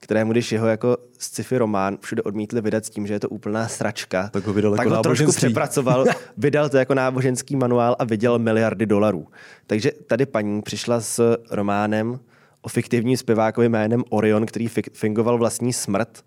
kterému, 0.00 0.32
když 0.32 0.52
jeho 0.52 0.66
jako 0.66 0.96
sci-fi 1.18 1.58
román 1.58 1.98
všude 2.00 2.22
odmítli 2.22 2.60
vydat 2.60 2.86
s 2.86 2.90
tím, 2.90 3.06
že 3.06 3.14
je 3.14 3.20
to 3.20 3.28
úplná 3.28 3.68
sračka, 3.68 4.28
tak 4.32 4.44
ho, 4.44 4.52
vydal 4.52 4.76
tak 4.76 4.86
jako 4.86 4.96
ho 4.96 5.02
trošku 5.02 5.32
přepracoval, 5.32 6.04
vydal 6.36 6.68
to 6.68 6.76
jako 6.76 6.94
náboženský 6.94 7.56
manuál 7.56 7.96
a 7.98 8.04
vydělal 8.04 8.38
miliardy 8.38 8.86
dolarů. 8.86 9.26
Takže 9.66 9.92
tady 10.06 10.26
paní 10.26 10.62
přišla 10.62 11.00
s 11.00 11.36
románem 11.50 12.18
o 12.62 12.68
fiktivním 12.68 13.16
zpěvákovi 13.16 13.68
jménem 13.68 14.04
Orion, 14.10 14.46
který 14.46 14.68
fingoval 14.92 15.38
vlastní 15.38 15.72
smrt. 15.72 16.24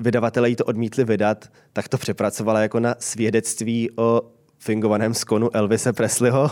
Vydavatelé 0.00 0.48
jí 0.48 0.56
to 0.56 0.64
odmítli 0.64 1.04
vydat, 1.04 1.48
tak 1.72 1.88
to 1.88 1.98
přepracovala 1.98 2.60
jako 2.60 2.80
na 2.80 2.94
svědectví 2.98 3.90
o 3.96 4.22
fingovaném 4.58 5.14
skonu 5.14 5.56
Elvise 5.56 5.92
Presleyho. 5.92 6.50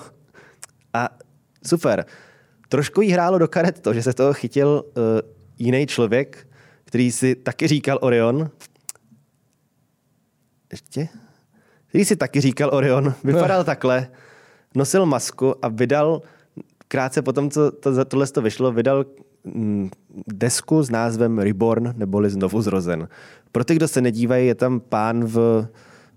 A 0.93 1.09
super. 1.67 2.07
Trošku 2.69 3.01
jí 3.01 3.11
hrálo 3.11 3.39
do 3.39 3.49
karet 3.49 3.81
to, 3.81 3.95
že 3.95 4.03
se 4.03 4.13
toho 4.13 4.33
chytil 4.33 4.85
uh, 4.85 5.03
jiný 5.59 5.87
člověk, 5.87 6.49
který 6.85 7.13
si 7.13 7.35
taky 7.35 7.67
říkal 7.67 7.99
Orion. 8.01 8.51
Ještě? 10.73 11.09
Který 11.87 12.05
si 12.05 12.17
taky 12.17 12.41
říkal 12.41 12.71
Orion. 12.73 13.15
Vypadal 13.25 13.59
no. 13.59 13.65
takhle, 13.65 14.09
nosil 14.75 15.07
masku 15.07 15.65
a 15.65 15.69
vydal, 15.69 16.23
krátce 16.95 17.23
potom, 17.23 17.51
co 17.51 17.71
to, 17.71 18.05
tohle 18.05 18.27
to 18.27 18.43
vyšlo, 18.43 18.73
vydal 18.73 19.05
mm, 19.45 19.91
desku 20.27 20.83
s 20.83 20.91
názvem 20.91 21.39
Reborn, 21.39 21.95
neboli 21.97 22.31
Znovu 22.31 22.63
zrozen. 22.63 23.09
Pro 23.53 23.65
ty, 23.65 23.75
kdo 23.75 23.89
se 23.89 24.01
nedívají, 24.01 24.47
je 24.47 24.55
tam 24.55 24.81
pán 24.81 25.25
v 25.25 25.67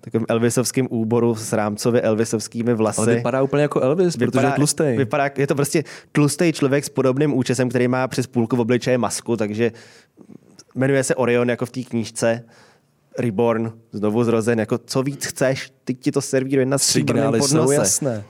takovém 0.01 0.25
Elvisovském 0.29 0.87
úboru 0.89 1.35
s 1.35 1.53
rámcově 1.53 2.01
Elvisovskými 2.01 2.73
vlasy. 2.73 3.01
Ale 3.01 3.15
vypadá 3.15 3.41
úplně 3.41 3.61
jako 3.61 3.81
Elvis, 3.81 4.17
vypadá, 4.17 4.31
protože 4.31 4.47
je 4.47 4.55
tlustý. 4.55 4.83
Vypadá, 4.97 5.29
je 5.37 5.47
to 5.47 5.55
prostě 5.55 5.83
tlustý 6.11 6.53
člověk 6.53 6.85
s 6.85 6.89
podobným 6.89 7.33
účesem, 7.33 7.69
který 7.69 7.87
má 7.87 8.07
přes 8.07 8.27
půlku 8.27 8.55
v 8.55 8.59
obličeje 8.59 8.97
masku, 8.97 9.37
takže 9.37 9.71
jmenuje 10.75 11.03
se 11.03 11.15
Orion 11.15 11.49
jako 11.49 11.65
v 11.65 11.71
té 11.71 11.81
knížce. 11.83 12.43
Reborn, 13.19 13.71
znovu 13.91 14.23
zrozen, 14.23 14.59
jako 14.59 14.77
co 14.77 15.03
víc 15.03 15.25
chceš, 15.25 15.71
ty 15.83 15.93
ti 15.93 16.11
to 16.11 16.21
servíruje 16.21 16.65
na 16.65 16.77
Signály 16.77 17.41
jsou 17.41 17.71
jasné. 17.71 18.23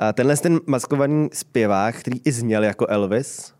A 0.00 0.12
tenhle 0.12 0.36
ten 0.36 0.60
maskovaný 0.66 1.28
zpěvák, 1.32 1.96
který 1.96 2.20
i 2.24 2.32
zněl 2.32 2.64
jako 2.64 2.86
Elvis, 2.86 3.52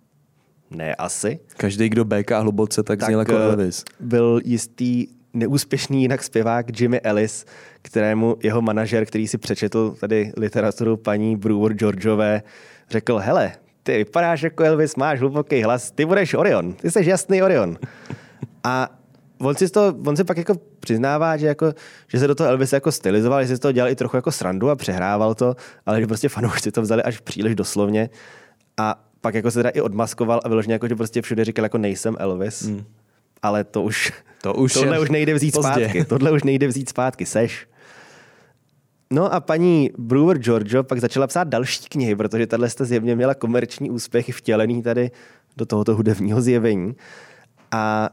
ne 0.71 0.95
asi. 0.95 1.39
Každý, 1.57 1.89
kdo 1.89 2.05
béká 2.05 2.39
hluboce, 2.39 2.83
tak, 2.83 2.99
tak 2.99 3.09
zněl 3.09 3.19
jako 3.19 3.37
eh, 3.37 3.45
Elvis. 3.45 3.85
Byl 4.01 4.41
jistý 4.45 5.07
neúspěšný 5.35 6.03
jinak 6.03 6.23
zpěvák 6.23 6.81
Jimmy 6.81 7.01
Ellis, 7.01 7.45
kterému 7.83 8.37
jeho 8.43 8.63
manažer, 8.63 9.07
který 9.07 9.29
si 9.29 9.39
přečetl 9.39 9.97
tady 10.01 10.33
literaturu 10.37 10.97
paní 10.97 11.37
Brewer 11.37 11.73
Georgeové, 11.73 12.43
řekl, 12.91 13.19
hele, 13.19 13.53
ty 13.83 13.97
vypadáš 13.97 14.43
jako 14.43 14.65
Elvis, 14.65 14.97
máš 14.97 15.21
hluboký 15.21 15.63
hlas, 15.63 15.91
ty 15.91 16.05
budeš 16.05 16.35
Orion, 16.35 16.73
ty 16.73 16.91
jsi 16.91 17.09
jasný 17.09 17.43
Orion. 17.43 17.79
A 18.65 18.99
on 19.39 19.55
si, 19.55 19.69
to, 19.69 19.95
on 20.07 20.17
si 20.17 20.25
pak 20.25 20.37
jako 20.37 20.55
přiznává, 20.81 21.37
že, 21.37 21.47
jako, 21.47 21.73
že 22.09 22.19
se 22.19 22.27
do 22.27 22.35
toho 22.35 22.51
Elvis 22.51 22.73
jako 22.73 22.93
stylizoval, 22.93 23.43
že 23.43 23.49
si 23.49 23.57
z 23.57 23.59
toho 23.59 23.73
dělal 23.73 23.91
i 23.91 23.97
trochu 23.97 24.17
jako 24.17 24.33
srandu 24.33 24.71
a 24.71 24.77
přehrával 24.77 25.35
to, 25.35 25.57
ale 25.87 26.01
že 26.01 26.07
prostě 26.07 26.29
fanoušci 26.29 26.73
to 26.73 26.83
vzali 26.83 27.03
až 27.03 27.21
příliš 27.21 27.55
doslovně. 27.55 28.11
A 28.77 29.05
pak 29.21 29.35
jako 29.35 29.51
se 29.51 29.59
teda 29.59 29.71
i 29.71 29.81
odmaskoval 29.81 30.41
a 30.45 30.49
vyloženě 30.49 30.73
jako, 30.73 30.89
že 30.89 30.97
prostě 30.97 31.23
všude 31.23 31.45
říkal 31.45 31.65
jako 31.65 31.79
nejsem 31.79 32.17
Elvis. 32.19 32.63
Mm 32.63 32.85
ale 33.45 33.65
to 33.65 33.83
už, 33.83 34.13
to 34.43 34.55
už 34.55 34.73
tohle 34.73 35.01
už 35.01 35.11
nejde 35.11 35.35
vzít 35.35 35.55
pozdě. 35.55 35.71
zpátky. 35.71 36.05
Tohle 36.05 36.33
už 36.33 36.43
nejde 36.43 36.67
vzít 36.67 36.89
zpátky, 36.89 37.27
seš. 37.27 37.69
No 39.13 39.33
a 39.35 39.41
paní 39.41 39.91
Brewer 39.99 40.39
Giorgio 40.39 40.83
pak 40.83 41.01
začala 41.01 41.27
psát 41.27 41.49
další 41.49 41.85
knihy, 41.89 42.17
protože 42.17 42.47
tahle 42.47 42.69
zjevně 42.69 43.17
měla 43.17 43.35
komerční 43.35 43.91
úspěchy 43.91 44.33
vtělený 44.33 44.83
tady 44.83 45.11
do 45.57 45.67
tohoto 45.67 45.97
hudebního 45.97 46.41
zjevení. 46.41 46.95
A 47.71 48.11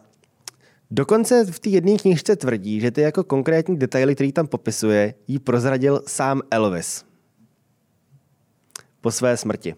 dokonce 0.91 1.45
v 1.45 1.59
té 1.59 1.69
jedné 1.69 1.97
knižce 1.97 2.35
tvrdí, 2.35 2.79
že 2.81 2.91
ty 2.91 3.01
jako 3.01 3.23
konkrétní 3.23 3.77
detaily, 3.77 4.15
který 4.15 4.31
tam 4.31 4.47
popisuje, 4.47 5.13
jí 5.27 5.39
prozradil 5.39 6.01
sám 6.07 6.41
Elvis 6.51 7.05
po 9.01 9.11
své 9.11 9.37
smrti. 9.37 9.75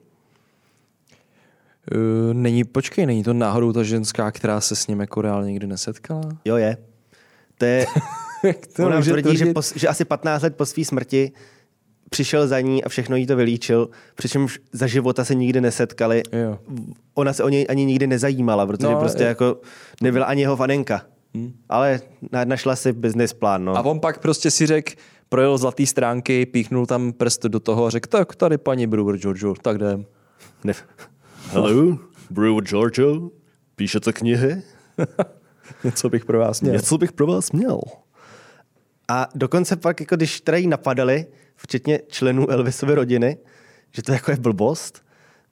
Uh, 1.95 2.33
není, 2.33 2.63
počkej, 2.63 3.05
není 3.05 3.23
to 3.23 3.33
náhodou 3.33 3.73
ta 3.73 3.83
ženská, 3.83 4.31
která 4.31 4.61
se 4.61 4.75
s 4.75 4.87
ním 4.87 4.99
jako 4.99 5.21
reálně 5.21 5.51
nikdy 5.51 5.67
nesetkala? 5.67 6.21
Jo, 6.45 6.55
je. 6.55 6.77
To 7.57 7.65
je, 7.65 7.85
to 8.75 8.85
ona 8.85 9.01
tvrdí, 9.01 9.37
že, 9.37 9.45
pos, 9.53 9.73
že 9.75 9.87
asi 9.87 10.05
15 10.05 10.41
let 10.41 10.55
po 10.55 10.65
své 10.65 10.85
smrti 10.85 11.31
přišel 12.13 12.47
za 12.47 12.59
ní 12.59 12.83
a 12.83 12.89
všechno 12.89 13.15
jí 13.15 13.27
to 13.27 13.35
vylíčil, 13.35 13.89
přičemž 14.15 14.59
za 14.71 14.87
života 14.87 15.25
se 15.25 15.35
nikdy 15.35 15.61
nesetkali. 15.61 16.23
Jo. 16.31 16.59
Ona 17.13 17.33
se 17.33 17.43
o 17.43 17.49
něj 17.49 17.65
ani 17.69 17.85
nikdy 17.85 18.07
nezajímala, 18.07 18.65
protože 18.65 18.87
no, 18.87 18.99
prostě 18.99 19.23
je. 19.23 19.27
jako 19.27 19.57
nebyla 20.01 20.25
ani 20.25 20.41
jeho 20.41 20.55
fanenka. 20.55 21.01
Hmm. 21.35 21.53
Ale 21.69 22.01
našla 22.45 22.75
si 22.75 22.93
business 22.93 23.33
plán. 23.33 23.65
No. 23.65 23.77
A 23.77 23.85
on 23.85 23.99
pak 23.99 24.19
prostě 24.19 24.51
si 24.51 24.65
řekl, 24.65 24.91
projel 25.29 25.57
zlatý 25.57 25.85
stránky, 25.85 26.45
píchnul 26.45 26.85
tam 26.85 27.13
prst 27.13 27.43
do 27.45 27.59
toho 27.59 27.85
a 27.85 27.89
řekl, 27.89 28.09
tak 28.09 28.35
tady 28.35 28.57
paní 28.57 28.87
Brewer 28.87 29.17
Giorgio, 29.17 29.53
tak 29.61 29.75
jdem. 29.75 30.05
Ne, 30.63 30.73
Hello, 31.49 31.97
Brewer 32.29 32.63
Giorgio, 32.63 33.29
píšete 33.75 34.13
knihy? 34.13 34.61
Něco 35.83 36.09
bych 36.09 36.25
pro 36.25 36.39
vás 36.39 36.61
měl. 36.61 36.73
Něco 36.73 36.97
bych 36.97 37.11
pro 37.11 37.27
vás 37.27 37.51
měl. 37.51 37.79
A 39.07 39.27
dokonce 39.35 39.75
pak, 39.75 39.99
jako 39.99 40.15
když 40.15 40.41
teda 40.41 40.57
jí 40.57 40.67
napadali, 40.67 41.25
včetně 41.55 41.99
členů 42.07 42.49
Elvisovy 42.49 42.95
rodiny, 42.95 43.37
že 43.91 44.03
to 44.03 44.13
jako 44.13 44.31
je 44.31 44.37
blbost, 44.37 45.03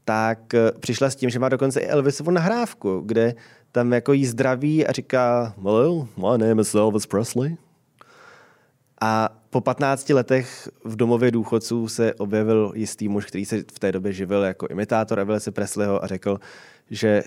tak 0.06 0.54
eh, 0.54 0.72
přišla 0.80 1.10
s 1.10 1.16
tím, 1.16 1.30
že 1.30 1.40
má 1.40 1.50
dokonce 1.50 1.80
i 1.80 1.86
Elvisovu 1.86 2.32
nahrávku, 2.32 3.02
kde 3.06 3.36
tam 3.72 3.94
jako 3.94 4.14
jí 4.14 4.26
zdraví 4.26 4.88
a 4.88 4.92
říká 4.92 5.54
Hello, 5.64 6.08
my 6.18 6.38
name 6.48 6.62
is 6.62 6.76
Elvis 6.76 7.06
Presley. 7.06 7.58
A 9.02 9.30
po 9.50 9.62
15 9.62 10.10
letech 10.10 10.70
v 10.84 10.96
domově 10.96 11.32
důchodců 11.32 11.88
se 11.88 12.14
objevil 12.14 12.72
jistý 12.76 13.10
muž, 13.10 13.26
který 13.26 13.46
se 13.46 13.60
v 13.60 13.80
té 13.80 13.92
době 13.92 14.14
živil 14.14 14.44
jako 14.44 14.68
imitátor 14.68 15.20
Elvise 15.20 15.52
Presleyho 15.52 16.04
a 16.04 16.08
řekl, 16.08 16.40
že 16.90 17.24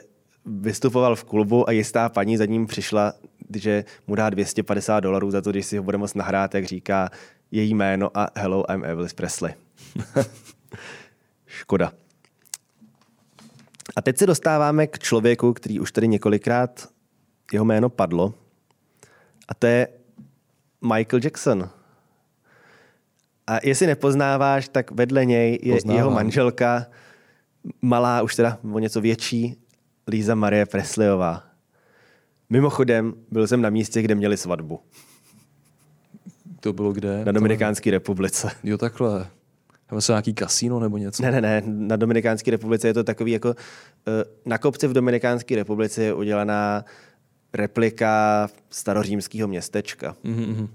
vystupoval 0.47 1.16
v 1.16 1.24
klubu 1.24 1.68
a 1.68 1.72
jistá 1.72 2.09
paní 2.09 2.36
za 2.36 2.45
ním 2.45 2.66
přišla, 2.66 3.12
že 3.57 3.84
mu 4.07 4.14
dá 4.14 4.30
250 4.30 5.01
dolarů 5.01 5.30
za 5.30 5.40
to, 5.40 5.51
když 5.51 5.66
si 5.66 5.76
ho 5.76 5.82
bude 5.82 5.99
moct 5.99 6.14
nahrát, 6.14 6.55
jak 6.55 6.64
říká 6.64 7.11
její 7.51 7.74
jméno 7.74 8.11
a 8.14 8.28
Hello, 8.36 8.64
I'm 8.72 8.84
Elvis 8.84 9.12
Presley. 9.12 9.55
Škoda. 11.47 11.92
A 13.97 14.03
teď 14.03 14.18
se 14.18 14.26
dostáváme 14.26 14.86
k 14.86 14.99
člověku, 14.99 15.53
který 15.53 15.80
už 15.80 15.92
tady 15.92 16.09
několikrát 16.09 16.88
jeho 17.53 17.64
jméno 17.64 17.88
padlo. 17.88 18.34
A 19.49 19.55
to 19.55 19.66
je 19.66 19.88
Michael 20.95 21.20
Jackson. 21.24 21.70
A 23.47 23.59
jestli 23.62 23.86
nepoznáváš, 23.86 24.68
tak 24.68 24.90
vedle 24.90 25.24
něj 25.24 25.59
je 25.62 25.74
Poznávám. 25.74 25.97
jeho 25.97 26.11
manželka, 26.11 26.86
malá, 27.82 28.22
už 28.22 28.34
teda 28.34 28.59
o 28.72 28.78
něco 28.78 29.01
větší, 29.01 29.64
Líza 30.09 30.34
Marie 30.34 30.66
Presleyová. 30.66 31.42
Mimochodem, 32.50 33.14
byl 33.30 33.46
jsem 33.46 33.62
na 33.62 33.70
místě, 33.70 34.02
kde 34.02 34.14
měli 34.14 34.36
svatbu. 34.36 34.80
To 36.61 36.72
bylo 36.72 36.92
kde? 36.92 37.24
Na 37.24 37.32
Dominikánské 37.32 37.90
republice. 37.90 38.50
Jo, 38.64 38.78
takhle. 38.78 39.26
Nebo 39.90 40.00
se 40.00 40.12
nějaký 40.12 40.34
kasíno 40.34 40.80
nebo 40.80 40.98
něco? 40.98 41.22
Ne, 41.22 41.32
ne, 41.32 41.40
ne. 41.40 41.62
Na 41.66 41.96
Dominikánské 41.96 42.50
republice 42.50 42.88
je 42.88 42.94
to 42.94 43.05
takový 43.05 43.32
jako... 43.32 43.55
Eh, 44.09 44.24
na 44.46 44.59
kopci 44.59 44.86
v 44.86 44.92
Dominikánské 44.92 45.57
republice 45.57 46.02
je 46.02 46.14
udělaná 46.14 46.84
replika 47.52 48.48
starořímského 48.70 49.48
městečka. 49.48 50.16
Mm-hmm. 50.24 50.68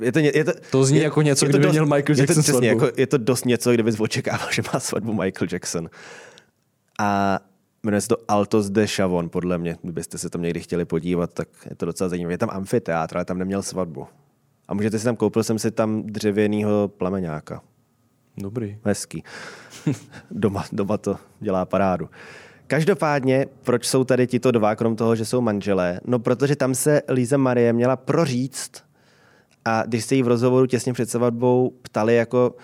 Je 0.00 0.12
to, 0.12 0.18
je 0.18 0.44
to, 0.44 0.52
to 0.70 0.84
zní 0.84 0.98
je, 0.98 1.04
jako 1.04 1.22
něco, 1.22 1.46
kdyby 1.46 1.64
dost, 1.64 1.72
měl 1.72 1.86
Michael 1.86 2.18
Jackson 2.18 2.22
je 2.22 2.34
to, 2.34 2.42
přesně, 2.42 2.68
jako, 2.68 2.90
je 2.96 3.06
to 3.06 3.18
dost 3.18 3.44
něco, 3.44 3.72
kdybys 3.72 4.00
očekával, 4.00 4.48
že 4.52 4.62
má 4.74 4.80
svatbu 4.80 5.12
Michael 5.12 5.48
Jackson. 5.52 5.90
A 6.98 7.40
jmenuje 7.82 8.00
se 8.00 8.08
to 8.08 8.16
Altos 8.28 8.70
de 8.70 8.86
Chavon, 8.86 9.28
podle 9.28 9.58
mě. 9.58 9.76
Kdybyste 9.82 10.18
se 10.18 10.30
tam 10.30 10.42
někdy 10.42 10.60
chtěli 10.60 10.84
podívat, 10.84 11.32
tak 11.34 11.48
je 11.70 11.76
to 11.76 11.86
docela 11.86 12.08
zajímavé. 12.08 12.34
Je 12.34 12.38
tam 12.38 12.50
amfiteátr, 12.52 13.16
ale 13.16 13.24
tam 13.24 13.38
neměl 13.38 13.62
svatbu. 13.62 14.06
A 14.68 14.74
můžete 14.74 14.98
si 14.98 15.04
tam, 15.04 15.16
koupil 15.16 15.42
jsem 15.42 15.58
si 15.58 15.70
tam 15.70 16.02
dřevěného 16.02 16.88
plameňáka. 16.88 17.62
Dobrý. 18.36 18.78
Hezký. 18.84 19.24
doma, 20.30 20.64
doma 20.72 20.98
to 20.98 21.16
dělá 21.40 21.64
parádu. 21.64 22.08
Každopádně, 22.66 23.46
proč 23.62 23.86
jsou 23.86 24.04
tady 24.04 24.26
tito 24.26 24.50
dva, 24.50 24.76
krom 24.76 24.96
toho, 24.96 25.16
že 25.16 25.24
jsou 25.24 25.40
manželé? 25.40 26.00
No, 26.04 26.18
protože 26.18 26.56
tam 26.56 26.74
se 26.74 27.02
Líza 27.08 27.36
Marie 27.36 27.72
měla 27.72 27.96
proříct 27.96 28.84
a 29.64 29.82
když 29.86 30.04
se 30.04 30.14
jí 30.14 30.22
v 30.22 30.28
rozhovoru 30.28 30.66
těsně 30.66 30.92
před 30.92 31.10
svatbou 31.10 31.72
ptali, 31.82 32.16
jako, 32.16 32.54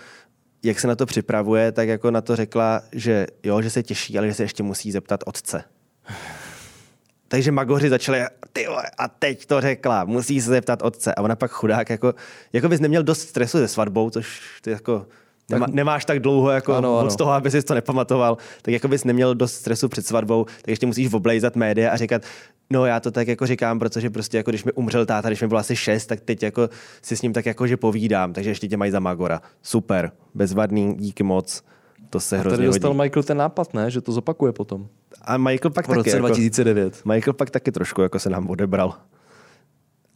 jak 0.63 0.79
se 0.79 0.87
na 0.87 0.95
to 0.95 1.05
připravuje, 1.05 1.71
tak 1.71 1.87
jako 1.87 2.11
na 2.11 2.21
to 2.21 2.35
řekla, 2.35 2.81
že 2.91 3.27
jo, 3.43 3.61
že 3.61 3.69
se 3.69 3.83
těší, 3.83 4.17
ale 4.17 4.27
že 4.27 4.33
se 4.33 4.43
ještě 4.43 4.63
musí 4.63 4.91
zeptat 4.91 5.23
otce. 5.25 5.63
takže 7.27 7.51
magoři 7.51 7.89
začali, 7.89 8.19
ty 8.53 8.67
a 8.97 9.07
teď 9.07 9.45
to 9.45 9.61
řekla, 9.61 10.03
musí 10.03 10.41
se 10.41 10.49
zeptat 10.49 10.81
otce. 10.81 11.15
A 11.15 11.21
ona 11.21 11.35
pak 11.35 11.51
chudák, 11.51 11.89
jako, 11.89 12.13
jako 12.53 12.69
bys 12.69 12.79
neměl 12.79 13.03
dost 13.03 13.21
stresu 13.21 13.57
se 13.57 13.67
svatbou, 13.67 14.09
což 14.09 14.41
ty 14.61 14.71
jako 14.71 15.07
Nemá, 15.51 15.65
nemáš 15.69 16.05
tak 16.05 16.19
dlouho 16.19 16.49
jako 16.49 16.73
ano, 16.73 16.99
ano. 16.99 17.15
toho, 17.15 17.31
aby 17.31 17.51
si 17.51 17.61
to 17.61 17.73
nepamatoval, 17.73 18.37
tak 18.61 18.73
jako 18.73 18.87
bys 18.87 19.03
neměl 19.03 19.35
dost 19.35 19.53
stresu 19.53 19.89
před 19.89 20.07
svatbou, 20.07 20.43
tak 20.43 20.67
ještě 20.67 20.85
musíš 20.85 21.13
oblejzat 21.13 21.55
média 21.55 21.91
a 21.91 21.97
říkat, 21.97 22.21
no 22.69 22.85
já 22.85 22.99
to 22.99 23.11
tak 23.11 23.27
jako 23.27 23.45
říkám, 23.45 23.79
protože 23.79 24.09
prostě 24.09 24.37
jako 24.37 24.51
když 24.51 24.63
mi 24.63 24.71
umřel 24.71 25.05
táta, 25.05 25.29
když 25.29 25.41
mi 25.41 25.47
bylo 25.47 25.59
asi 25.59 25.75
šest, 25.75 26.05
tak 26.05 26.19
teď 26.21 26.43
jako 26.43 26.69
si 27.01 27.17
s 27.17 27.21
ním 27.21 27.33
tak 27.33 27.45
jako 27.45 27.67
že 27.67 27.77
povídám, 27.77 28.33
takže 28.33 28.49
ještě 28.49 28.67
tě 28.67 28.77
mají 28.77 28.91
za 28.91 28.99
Magora. 28.99 29.41
Super, 29.61 30.11
bezvadný, 30.33 30.95
díky 30.95 31.23
moc. 31.23 31.63
To 32.09 32.19
se 32.19 32.37
a 32.37 32.39
hrozně 32.39 32.57
tady 32.57 32.67
dostal 32.67 32.89
hodí. 32.91 33.01
Michael 33.01 33.23
ten 33.23 33.37
nápad, 33.37 33.73
ne? 33.73 33.91
Že 33.91 34.01
to 34.01 34.11
zopakuje 34.11 34.53
potom. 34.53 34.87
A 35.21 35.37
Michael 35.37 35.71
pak 35.71 35.85
v 35.85 35.87
taky. 35.87 35.97
roce 35.97 36.19
2009. 36.19 36.95
Jako, 36.95 37.09
Michael 37.09 37.33
pak 37.33 37.49
taky 37.49 37.71
trošku 37.71 38.01
jako 38.01 38.19
se 38.19 38.29
nám 38.29 38.49
odebral. 38.49 38.93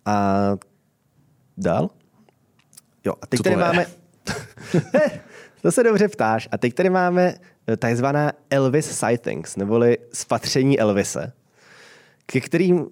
A 0.06 0.38
dál? 1.58 1.90
Jo, 3.06 3.14
a 3.22 3.28
teď 3.28 3.38
Co 3.38 3.44
tady 3.44 3.56
máme... 3.56 3.86
to 5.62 5.72
se 5.72 5.84
dobře 5.84 6.08
ptáš. 6.08 6.50
A 6.52 6.58
teď 6.58 6.74
tady 6.74 6.90
máme 6.90 7.36
eh, 7.68 7.78
takzvaná 7.78 8.32
Elvis 8.50 9.00
sightings, 9.00 9.56
neboli 9.56 9.98
spatření 10.14 10.80
Elvise, 10.80 11.34
ke 12.26 12.42
kterým, 12.42 12.88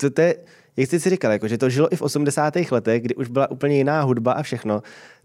to, 0.00 0.10
to 0.10 0.20
je, 0.20 0.36
jak 0.76 0.90
jsi 0.90 1.00
si 1.00 1.10
říkal, 1.10 1.32
jako, 1.32 1.48
že 1.48 1.58
to 1.58 1.70
žilo 1.70 1.92
i 1.92 1.96
v 1.96 2.02
80. 2.02 2.54
letech, 2.70 3.02
kdy 3.02 3.14
už 3.14 3.28
byla 3.28 3.50
úplně 3.50 3.76
jiná 3.76 4.02
hudba 4.02 4.32
a 4.32 4.42
všechno, 4.42 4.82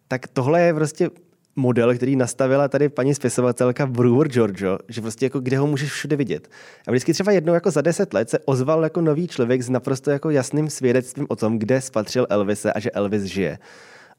tak 0.07 0.27
tohle 0.27 0.61
je 0.61 0.73
prostě 0.73 1.09
model, 1.55 1.95
který 1.95 2.15
nastavila 2.15 2.67
tady 2.67 2.89
paní 2.89 3.15
spisovatelka 3.15 3.85
Brewer 3.85 4.27
Giorgio, 4.27 4.77
že 4.87 5.01
prostě 5.01 5.25
jako 5.25 5.39
kde 5.39 5.57
ho 5.57 5.67
můžeš 5.67 5.91
všude 5.91 6.15
vidět. 6.15 6.49
A 6.87 6.91
vždycky 6.91 7.13
třeba 7.13 7.31
jednou 7.31 7.53
jako 7.53 7.71
za 7.71 7.81
deset 7.81 8.13
let 8.13 8.29
se 8.29 8.39
ozval 8.39 8.83
jako 8.83 9.01
nový 9.01 9.27
člověk 9.27 9.61
s 9.61 9.69
naprosto 9.69 10.11
jako 10.11 10.29
jasným 10.29 10.69
svědectvím 10.69 11.25
o 11.29 11.35
tom, 11.35 11.59
kde 11.59 11.81
spatřil 11.81 12.27
Elvise 12.29 12.73
a 12.73 12.79
že 12.79 12.91
Elvis 12.91 13.23
žije. 13.23 13.59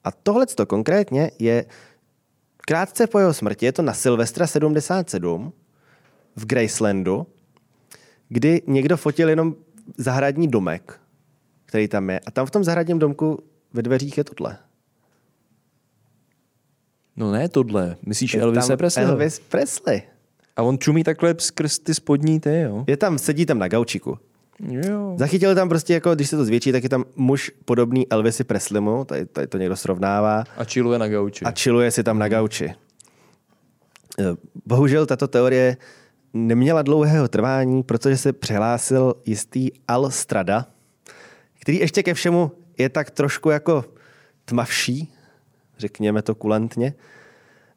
A 0.04 0.10
tohle 0.10 0.46
to 0.46 0.66
konkrétně 0.66 1.30
je 1.38 1.64
krátce 2.56 3.06
po 3.06 3.18
jeho 3.18 3.34
smrti, 3.34 3.66
je 3.66 3.72
to 3.72 3.82
na 3.82 3.94
Silvestra 3.94 4.46
77 4.46 5.52
v 6.36 6.46
Gracelandu, 6.46 7.26
kdy 8.28 8.62
někdo 8.66 8.96
fotil 8.96 9.28
jenom 9.28 9.54
zahradní 9.96 10.48
domek, 10.48 11.00
který 11.66 11.88
tam 11.88 12.10
je. 12.10 12.20
A 12.20 12.30
tam 12.30 12.46
v 12.46 12.50
tom 12.50 12.64
zahradním 12.64 12.98
domku 12.98 13.42
ve 13.72 13.82
dveřích 13.82 14.18
je 14.18 14.24
tohle. 14.24 14.58
No 17.16 17.32
ne 17.32 17.48
tohle, 17.48 17.96
myslíš 18.06 18.34
je 18.34 18.40
Elvis 18.40 18.70
Presley? 18.76 19.04
Elvis 19.04 19.38
Presley. 19.38 20.02
A 20.56 20.62
on 20.62 20.78
čumí 20.78 21.04
takhle 21.04 21.34
skrz 21.38 21.78
ty 21.78 21.94
spodní 21.94 22.40
ty, 22.40 22.60
jo? 22.60 22.84
Je 22.86 22.96
tam, 22.96 23.18
sedí 23.18 23.46
tam 23.46 23.58
na 23.58 23.68
gaučiku. 23.68 24.18
Jo. 24.68 25.14
Zachytil 25.18 25.54
tam 25.54 25.68
prostě, 25.68 25.94
jako, 25.94 26.14
když 26.14 26.28
se 26.28 26.36
to 26.36 26.44
zvětší, 26.44 26.72
tak 26.72 26.82
je 26.82 26.88
tam 26.88 27.04
muž 27.16 27.52
podobný 27.64 28.06
Elvisi 28.12 28.44
Presleymu, 28.44 29.04
tady, 29.04 29.26
tady 29.26 29.46
to 29.46 29.58
někdo 29.58 29.76
srovnává. 29.76 30.44
A 30.56 30.64
chilluje 30.64 30.98
na 30.98 31.08
gauči. 31.08 31.44
A 31.44 31.50
chilluje 31.50 31.90
si 31.90 32.02
tam 32.02 32.18
na 32.18 32.28
gauči. 32.28 32.74
Eh, 34.18 34.24
bohužel 34.66 35.06
tato 35.06 35.28
teorie 35.28 35.76
neměla 36.32 36.82
dlouhého 36.82 37.28
trvání, 37.28 37.82
protože 37.82 38.16
se 38.16 38.32
přihlásil 38.32 39.14
jistý 39.26 39.68
Al 39.88 40.10
Strada, 40.10 40.66
který 41.60 41.78
ještě 41.78 42.02
ke 42.02 42.14
všemu 42.14 42.52
je 42.78 42.88
tak 42.88 43.10
trošku 43.10 43.50
jako 43.50 43.84
tmavší, 44.44 45.12
řekněme 45.78 46.22
to 46.22 46.34
kulantně, 46.34 46.94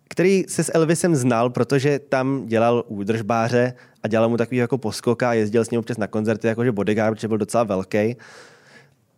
který 0.10 0.44
se 0.48 0.64
s 0.64 0.72
Elvisem 0.76 1.16
znal, 1.16 1.50
protože 1.50 2.00
tam 2.00 2.46
dělal 2.48 2.84
údržbáře 2.88 3.74
a 4.04 4.08
dělal 4.08 4.30
mu 4.30 4.38
takový 4.38 4.58
jako 4.58 4.78
poskoka 4.78 5.30
a 5.30 5.34
jezdil 5.34 5.66
s 5.66 5.70
ním 5.70 5.80
občas 5.80 5.98
na 5.98 6.08
koncerty, 6.08 6.48
jakože 6.48 6.72
bodyguard, 6.72 7.16
protože 7.16 7.28
byl 7.28 7.38
docela 7.38 7.64
velký. 7.64 8.16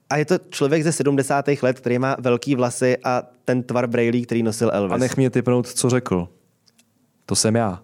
A 0.09 0.17
je 0.17 0.25
to 0.25 0.37
člověk 0.49 0.83
ze 0.83 0.91
70. 0.91 1.45
let, 1.61 1.79
který 1.79 1.99
má 1.99 2.15
velký 2.19 2.55
vlasy 2.55 2.97
a 3.03 3.23
ten 3.45 3.63
tvar 3.63 3.87
brejlí, 3.87 4.25
který 4.25 4.43
nosil 4.43 4.71
Elvis. 4.73 4.95
A 4.95 4.97
nech 4.97 5.17
mě 5.17 5.29
typnout, 5.29 5.67
co 5.67 5.89
řekl. 5.89 6.27
To 7.25 7.35
jsem 7.35 7.55
já. 7.55 7.81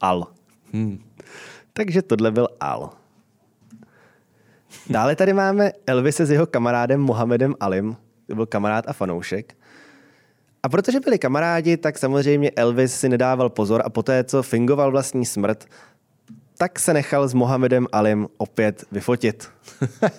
Al. 0.00 0.26
Hmm. 0.72 0.98
Takže 1.72 2.02
tohle 2.02 2.30
byl 2.30 2.48
Al. 2.60 2.90
Dále 4.90 5.16
tady 5.16 5.32
máme 5.32 5.72
Elvise 5.86 6.26
s 6.26 6.30
jeho 6.30 6.46
kamarádem 6.46 7.00
Mohamedem 7.00 7.54
Alim, 7.60 7.96
to 8.26 8.34
byl 8.34 8.46
kamarád 8.46 8.88
a 8.88 8.92
fanoušek. 8.92 9.56
A 10.66 10.68
protože 10.68 11.00
byli 11.00 11.18
kamarádi, 11.18 11.76
tak 11.76 11.98
samozřejmě 11.98 12.50
Elvis 12.50 12.94
si 12.94 13.08
nedával 13.08 13.50
pozor 13.50 13.82
a 13.84 13.90
poté, 13.90 14.24
co 14.24 14.42
fingoval 14.42 14.90
vlastní 14.90 15.26
smrt, 15.26 15.64
tak 16.58 16.78
se 16.78 16.94
nechal 16.94 17.28
s 17.28 17.34
Mohamedem 17.34 17.86
Alim 17.92 18.28
opět 18.36 18.84
vyfotit. 18.92 19.48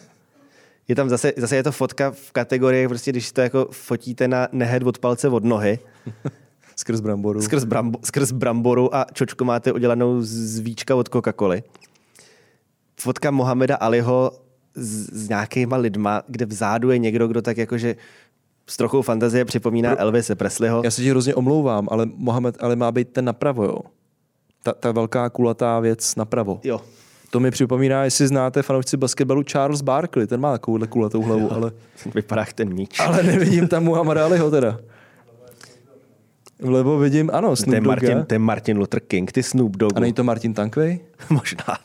je 0.88 0.96
tam 0.96 1.10
zase, 1.10 1.34
zase 1.38 1.56
je 1.56 1.64
to 1.64 1.72
fotka 1.72 2.12
v 2.12 2.32
kategorii, 2.32 2.88
prostě 2.88 3.12
když 3.12 3.32
to 3.32 3.42
jako 3.42 3.68
fotíte 3.72 4.28
na 4.28 4.48
nehed 4.52 4.84
od 4.84 5.00
palce 5.00 5.30
od 5.30 5.44
nohy. 5.44 5.80
skrz 6.76 7.00
bramboru. 7.00 7.42
Skrz, 7.42 7.64
brambo, 7.64 8.00
skrz 8.04 8.32
bramboru 8.32 8.96
a 8.96 9.06
čočku 9.14 9.46
máte 9.46 9.72
udělanou 9.72 10.22
z 10.22 10.60
víčka 10.60 10.96
od 10.96 11.10
Coca-Coly. 11.10 11.64
Fotka 13.00 13.32
Mohameda 13.32 13.76
Aliho 13.76 14.32
s, 14.76 15.10
s 15.26 15.30
nějakýma 15.30 15.78
lidma, 15.78 16.24
kde 16.28 16.46
vzadu 16.46 16.92
je 16.92 16.98
někdo, 16.98 17.28
kdo 17.28 17.42
tak 17.42 17.58
jakože 17.58 17.96
s 18.70 18.78
trochou 18.78 19.02
fantazie 19.02 19.46
připomíná 19.46 19.96
Pro... 19.96 20.02
Elvise 20.02 20.36
Presleyho. 20.36 20.82
Já 20.84 20.92
se 20.92 21.02
ti 21.02 21.10
hrozně 21.10 21.36
omlouvám, 21.36 21.88
ale 21.92 22.06
Mohamed 22.16 22.64
Ali 22.64 22.76
má 22.76 22.92
být 22.92 23.10
ten 23.10 23.26
napravo, 23.26 23.64
jo? 23.64 23.80
Ta, 24.64 24.74
ta 24.74 24.92
velká 24.92 25.30
kulatá 25.30 25.80
věc 25.80 26.16
napravo. 26.16 26.60
Jo. 26.64 26.82
To 27.30 27.40
mi 27.40 27.52
připomíná, 27.52 28.04
jestli 28.04 28.28
znáte 28.28 28.64
fanoušci 28.64 28.98
basketbalu 28.98 29.44
Charles 29.44 29.82
Barkley, 29.82 30.28
ten 30.28 30.40
má 30.40 30.52
takovouhle 30.52 30.88
kulatou 30.88 31.22
hlavu, 31.22 31.42
jo. 31.42 31.52
ale... 31.52 31.72
Vypadá 32.16 32.42
jak 32.42 32.54
ten 32.54 32.74
míč. 32.74 33.00
Ale 33.00 33.24
nevidím 33.24 33.68
tam 33.68 33.84
Muhammad 33.84 34.18
Aliho 34.18 34.52
teda. 34.52 34.80
Vlevo 36.60 37.00
vidím, 37.00 37.30
ano, 37.34 37.56
Snoop 37.56 37.70
to 37.70 37.76
je 37.76 37.82
Martin, 37.82 38.26
je 38.32 38.40
Martin 38.40 38.78
Luther 38.78 39.00
King, 39.00 39.32
ty 39.32 39.44
Snoop 39.44 39.78
Dogg. 39.78 39.98
A 39.98 40.00
není 40.00 40.14
to 40.14 40.24
Martin 40.24 40.54
Tankway? 40.54 41.00
Možná. 41.30 41.78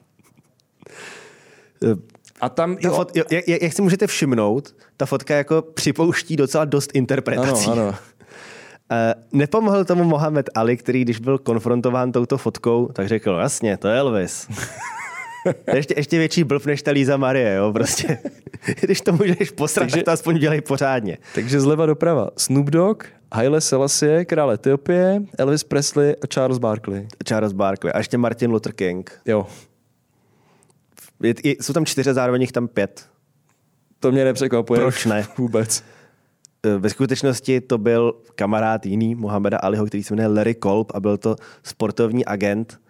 A 2.43 2.49
tam, 2.49 2.77
jo. 2.81 2.95
Fot, 2.95 3.17
jo, 3.17 3.25
jak, 3.31 3.63
jak 3.63 3.73
si 3.73 3.83
můžete 3.83 4.07
všimnout, 4.07 4.75
ta 4.97 5.07
fotka 5.07 5.35
jako 5.35 5.63
připouští 5.63 6.37
docela 6.37 6.65
dost 6.65 6.91
interpretací. 6.95 7.71
Ano, 7.71 7.83
ano. 7.83 7.89
Uh, 7.89 7.97
nepomohl 9.33 9.85
tomu 9.85 10.05
Mohamed 10.05 10.51
Ali, 10.55 10.77
který 10.77 11.05
když 11.05 11.19
byl 11.19 11.39
konfrontován 11.39 12.13
touto 12.13 12.39
fotkou, 12.39 12.89
tak 12.93 13.09
řekl, 13.09 13.39
jasně, 13.41 13.77
to 13.77 13.89
je 13.89 13.99
Elvis. 13.99 14.49
ještě, 15.75 15.95
ještě 15.97 16.19
větší 16.19 16.45
blb 16.45 16.67
než 16.67 16.83
ta 16.83 16.91
Líza 16.91 17.17
Marie, 17.17 17.55
jo, 17.55 17.73
prostě. 17.73 18.19
když 18.81 19.01
to 19.01 19.13
můžeš 19.13 19.51
posrat, 19.51 19.83
takže, 19.83 19.97
tak 19.97 20.05
to 20.05 20.11
aspoň 20.11 20.39
dělej 20.39 20.61
pořádně. 20.61 21.19
Takže 21.35 21.61
zleva 21.61 21.87
doprava. 21.87 22.31
Snoop 22.37 22.71
Dogg, 22.71 23.05
Haile 23.35 23.61
Selassie, 23.61 24.25
král 24.25 24.51
Etiopie, 24.51 25.23
Elvis 25.39 25.65
Presley 25.65 26.15
a 26.23 26.27
Charles 26.27 26.59
Barkley. 26.59 27.07
Charles 27.29 27.53
Barkley 27.53 27.93
a 27.93 27.99
ještě 27.99 28.19
Martin 28.19 28.51
Luther 28.51 28.73
King. 28.73 29.21
Jo. 29.27 29.47
Je, 31.23 31.35
je, 31.45 31.55
jsou 31.61 31.73
tam 31.73 31.87
čtyři, 31.87 32.15
zároveň 32.15 32.41
jich 32.41 32.53
tam 32.53 32.69
pět. 32.69 33.07
To 34.01 34.13
mě 34.13 34.25
nepřekvapuje. 34.25 34.81
Proč 34.81 35.07
ne? 35.07 35.27
Vůbec. 35.39 35.85
E, 36.63 36.79
ve 36.79 36.91
skutečnosti 36.91 37.61
to 37.61 37.79
byl 37.79 38.15
kamarád 38.35 38.87
jiný, 38.87 39.15
Mohameda 39.15 39.59
Aliho, 39.59 39.87
který 39.87 40.03
se 40.03 40.15
jmenuje 40.15 40.37
Larry 40.37 40.55
Kolb 40.55 40.93
a 40.95 41.01
byl 41.01 41.19
to 41.19 41.37
sportovní 41.63 42.25
agent, 42.25 42.81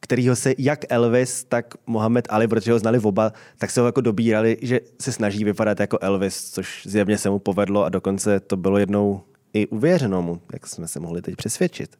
kterýho 0.00 0.36
se 0.36 0.54
jak 0.58 0.84
Elvis, 0.88 1.44
tak 1.44 1.74
Mohamed 1.86 2.26
Ali, 2.30 2.48
protože 2.48 2.72
ho 2.72 2.78
znali 2.78 2.98
v 2.98 3.06
oba, 3.06 3.32
tak 3.58 3.70
se 3.70 3.80
ho 3.80 3.86
jako 3.86 4.00
dobírali, 4.00 4.56
že 4.62 4.80
se 5.00 5.12
snaží 5.12 5.44
vypadat 5.44 5.80
jako 5.80 5.98
Elvis, 6.00 6.50
což 6.50 6.82
zjevně 6.86 7.18
se 7.18 7.30
mu 7.30 7.38
povedlo 7.38 7.84
a 7.84 7.88
dokonce 7.88 8.40
to 8.40 8.56
bylo 8.56 8.78
jednou 8.78 9.22
i 9.52 9.66
uvěřeno 9.66 10.22
mu, 10.22 10.40
jak 10.52 10.66
jsme 10.66 10.88
se 10.88 11.00
mohli 11.00 11.22
teď 11.22 11.36
přesvědčit. 11.36 11.96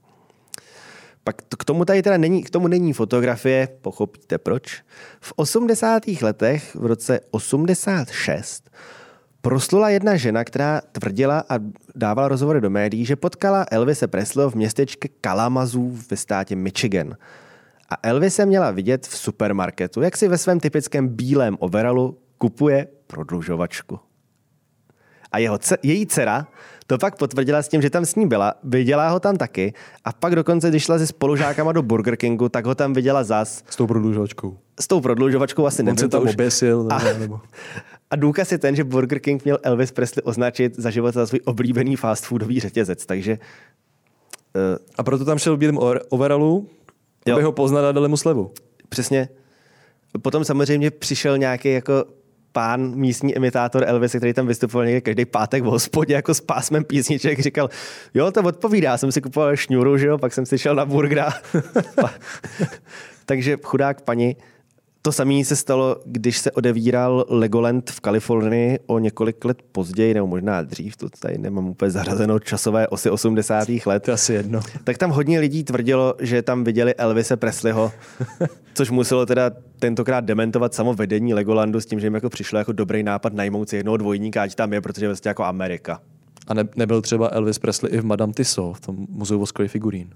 Pak 1.24 1.36
k 1.58 1.64
tomu 1.64 1.84
tady 1.84 2.02
teda 2.02 2.16
není, 2.16 2.42
k 2.42 2.50
tomu 2.50 2.68
není 2.68 2.92
fotografie, 2.92 3.68
pochopíte 3.82 4.38
proč. 4.38 4.82
V 5.20 5.32
80. 5.36 6.02
letech, 6.22 6.74
v 6.74 6.86
roce 6.86 7.20
86, 7.30 8.70
proslula 9.40 9.90
jedna 9.90 10.16
žena, 10.16 10.44
která 10.44 10.80
tvrdila 10.92 11.44
a 11.48 11.58
dávala 11.94 12.28
rozhovory 12.28 12.60
do 12.60 12.70
médií, 12.70 13.04
že 13.04 13.16
potkala 13.16 13.66
Elvise 13.70 14.06
Presleyho 14.06 14.50
v 14.50 14.54
městečku 14.54 15.08
Kalamazoo 15.20 15.90
ve 16.10 16.16
státě 16.16 16.56
Michigan. 16.56 17.16
A 17.88 17.96
Elvis 18.02 18.34
se 18.34 18.46
měla 18.46 18.70
vidět 18.70 19.06
v 19.06 19.16
supermarketu, 19.16 20.02
jak 20.02 20.16
si 20.16 20.28
ve 20.28 20.38
svém 20.38 20.60
typickém 20.60 21.08
bílém 21.08 21.56
overalu 21.60 22.18
kupuje 22.38 22.86
prodlužovačku. 23.06 24.00
A 25.32 25.38
jeho, 25.38 25.58
její 25.82 26.06
dcera 26.06 26.46
to 26.86 26.98
pak 26.98 27.16
potvrdila 27.16 27.62
s 27.62 27.68
tím, 27.68 27.82
že 27.82 27.90
tam 27.90 28.06
s 28.06 28.14
ní 28.14 28.26
byla, 28.26 28.54
viděla 28.64 29.08
ho 29.08 29.20
tam 29.20 29.36
taky 29.36 29.74
a 30.04 30.12
pak 30.12 30.34
dokonce, 30.34 30.68
když 30.68 30.82
šla 30.82 30.98
se 30.98 31.06
spolužákama 31.06 31.72
do 31.72 31.82
Burger 31.82 32.16
Kingu, 32.16 32.48
tak 32.48 32.66
ho 32.66 32.74
tam 32.74 32.92
viděla 32.92 33.24
zas. 33.24 33.64
S 33.70 33.76
tou 33.76 33.86
prodlužovačkou. 33.86 34.58
S 34.80 34.88
tou 34.88 35.00
prodlužovačkou 35.00 35.66
asi 35.66 35.82
nevím. 35.82 35.94
On 35.94 35.98
se 35.98 36.08
tam 36.08 36.28
oběsil. 36.28 36.88
A, 36.90 37.02
nebo... 37.18 37.40
a 38.10 38.16
důkaz 38.16 38.52
je 38.52 38.58
ten, 38.58 38.76
že 38.76 38.84
Burger 38.84 39.18
King 39.18 39.44
měl 39.44 39.58
Elvis 39.62 39.92
Presley 39.92 40.22
označit 40.24 40.74
za 40.76 40.90
život 40.90 41.14
za 41.14 41.26
svůj 41.26 41.40
oblíbený 41.44 41.96
fast 41.96 42.24
foodový 42.24 42.60
řetězec, 42.60 43.06
takže... 43.06 43.38
Uh, 44.54 44.76
a 44.98 45.02
proto 45.02 45.24
tam 45.24 45.38
šel 45.38 45.56
v 45.56 45.58
bílém 45.58 45.78
overallu, 46.08 46.68
aby 47.26 47.40
jo. 47.40 47.46
ho 47.46 47.52
poznal 47.52 47.86
a 47.86 47.92
dali 47.92 48.08
mu 48.08 48.16
slevu. 48.16 48.50
Přesně. 48.88 49.28
potom 50.22 50.44
samozřejmě 50.44 50.90
přišel 50.90 51.38
nějaký 51.38 51.72
jako 51.72 52.04
pán, 52.53 52.94
místní 52.94 53.32
imitátor 53.32 53.84
Elvis, 53.86 54.12
který 54.16 54.32
tam 54.32 54.46
vystupoval 54.46 54.86
někde 54.86 55.00
každý 55.00 55.24
pátek 55.24 55.62
v 55.62 55.66
hospodě 55.66 56.14
jako 56.14 56.34
s 56.34 56.40
pásmem 56.40 56.84
písniček, 56.84 57.40
říkal, 57.40 57.70
jo, 58.14 58.30
to 58.30 58.42
odpovídá, 58.42 58.96
jsem 58.98 59.12
si 59.12 59.20
kupoval 59.20 59.57
šňůru, 59.57 59.98
že 59.98 60.07
jo, 60.07 60.18
pak 60.18 60.32
jsem 60.32 60.46
si 60.46 60.59
šel 60.59 60.74
na 60.74 60.84
burgra. 60.84 61.32
Takže 63.26 63.57
chudák 63.62 64.00
paní, 64.00 64.36
to 65.03 65.12
samé 65.12 65.44
se 65.44 65.57
stalo, 65.57 65.96
když 66.05 66.38
se 66.38 66.50
odevíral 66.50 67.26
Legoland 67.28 67.90
v 67.90 68.00
Kalifornii 68.00 68.78
o 68.86 68.98
několik 68.98 69.44
let 69.44 69.62
později, 69.72 70.14
nebo 70.14 70.26
možná 70.26 70.62
dřív, 70.62 70.96
to 70.96 71.09
tady 71.09 71.38
nemám 71.38 71.68
úplně 71.68 71.90
zařazeno 71.90 72.38
časové 72.38 72.88
osy 72.88 73.11
80. 73.11 73.68
let. 73.86 74.03
To 74.03 74.12
asi 74.12 74.32
jedno. 74.32 74.61
Tak 74.84 74.98
tam 74.98 75.11
hodně 75.11 75.40
lidí 75.40 75.64
tvrdilo, 75.64 76.14
že 76.20 76.42
tam 76.42 76.64
viděli 76.64 76.94
Elvise 76.94 77.36
Presleyho, 77.36 77.92
což 78.74 78.90
muselo 78.90 79.26
teda 79.26 79.50
tentokrát 79.78 80.24
dementovat 80.24 80.74
samo 80.74 80.94
vedení 80.94 81.34
Legolandu 81.34 81.80
s 81.80 81.86
tím, 81.86 82.00
že 82.00 82.07
jim 82.07 82.14
jako 82.14 82.30
přišlo 82.30 82.59
jako 82.59 82.72
dobrý 82.72 83.03
nápad 83.03 83.32
najmout 83.32 83.68
si 83.68 83.76
jednoho 83.76 83.96
dvojníka, 83.96 84.42
ať 84.42 84.55
tam 84.55 84.72
je, 84.72 84.80
protože 84.80 85.05
je 85.05 85.09
vlastně 85.09 85.28
jako 85.28 85.44
Amerika. 85.44 86.00
A 86.46 86.55
ne, 86.55 86.64
nebyl 86.76 87.03
třeba 87.03 87.28
Elvis 87.32 87.59
Presley 87.59 87.92
i 87.94 88.00
v 88.00 88.05
Madame 88.05 88.32
Tissot, 88.32 88.76
v 88.76 88.80
tom 88.80 89.07
muzeu 89.09 89.38
voskových 89.38 89.70
figurín? 89.70 90.11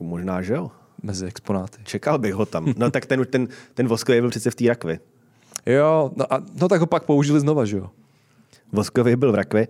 Možná, 0.00 0.42
že 0.42 0.54
jo 0.54 0.70
mezi 1.04 1.26
exponáty. 1.26 1.78
Čekal 1.84 2.18
bych 2.18 2.34
ho 2.34 2.46
tam. 2.46 2.74
No 2.76 2.90
tak 2.90 3.06
ten, 3.06 3.24
ten, 3.30 3.48
ten 3.74 3.88
voskový 3.88 4.20
byl 4.20 4.30
přece 4.30 4.50
v 4.50 4.54
té 4.54 4.68
rakvi. 4.68 4.98
Jo, 5.66 6.10
no, 6.16 6.32
a, 6.32 6.42
no 6.60 6.68
tak 6.68 6.80
ho 6.80 6.86
pak 6.86 7.04
použili 7.04 7.40
znova, 7.40 7.64
že 7.64 7.76
jo? 7.76 7.90
Voskový 8.72 9.16
byl 9.16 9.32
v 9.32 9.34
rakvi. 9.34 9.68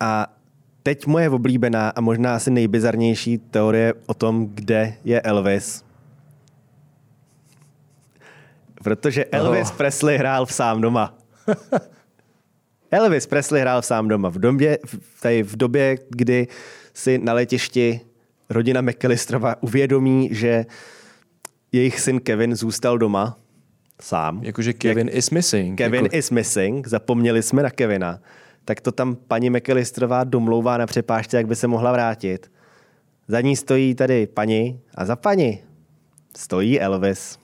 A 0.00 0.26
teď 0.82 1.06
moje 1.06 1.30
oblíbená 1.30 1.90
a 1.90 2.00
možná 2.00 2.34
asi 2.34 2.50
nejbizarnější 2.50 3.38
teorie 3.38 3.94
o 4.06 4.14
tom, 4.14 4.48
kde 4.54 4.94
je 5.04 5.20
Elvis. 5.20 5.84
Protože 8.84 9.24
Elvis 9.24 9.70
oh. 9.70 9.76
Presley 9.76 10.16
hrál 10.16 10.46
v 10.46 10.52
sám 10.52 10.80
doma. 10.80 11.18
Elvis 12.90 13.26
Presley 13.26 13.60
hrál 13.60 13.82
v 13.82 13.86
sám 13.86 14.08
doma. 14.08 14.28
V 14.28 14.38
době, 14.38 14.78
tady 15.22 15.42
v 15.42 15.56
době, 15.56 15.98
kdy 16.08 16.48
si 16.94 17.18
na 17.18 17.32
letišti 17.32 18.00
rodina 18.50 18.80
McAllisterova 18.80 19.62
uvědomí, 19.62 20.28
že 20.32 20.66
jejich 21.72 22.00
syn 22.00 22.20
Kevin 22.20 22.56
zůstal 22.56 22.98
doma 22.98 23.38
sám. 24.00 24.44
Jakože 24.44 24.72
Kevin 24.72 25.08
Jak, 25.08 25.16
is 25.16 25.30
missing. 25.30 25.78
Kevin 25.78 26.04
jako... 26.04 26.16
is 26.16 26.30
missing, 26.30 26.86
zapomněli 26.86 27.42
jsme 27.42 27.62
na 27.62 27.70
Kevina. 27.70 28.20
Tak 28.64 28.80
to 28.80 28.92
tam 28.92 29.16
paní 29.16 29.50
McAllisterová 29.50 30.24
domlouvá 30.24 30.78
na 30.78 30.86
přepážce, 30.86 31.36
jak 31.36 31.46
by 31.46 31.56
se 31.56 31.66
mohla 31.66 31.92
vrátit. 31.92 32.50
Za 33.28 33.40
ní 33.40 33.56
stojí 33.56 33.94
tady 33.94 34.26
paní 34.26 34.80
a 34.94 35.04
za 35.04 35.16
paní 35.16 35.62
stojí 36.36 36.80
Elvis. 36.80 37.38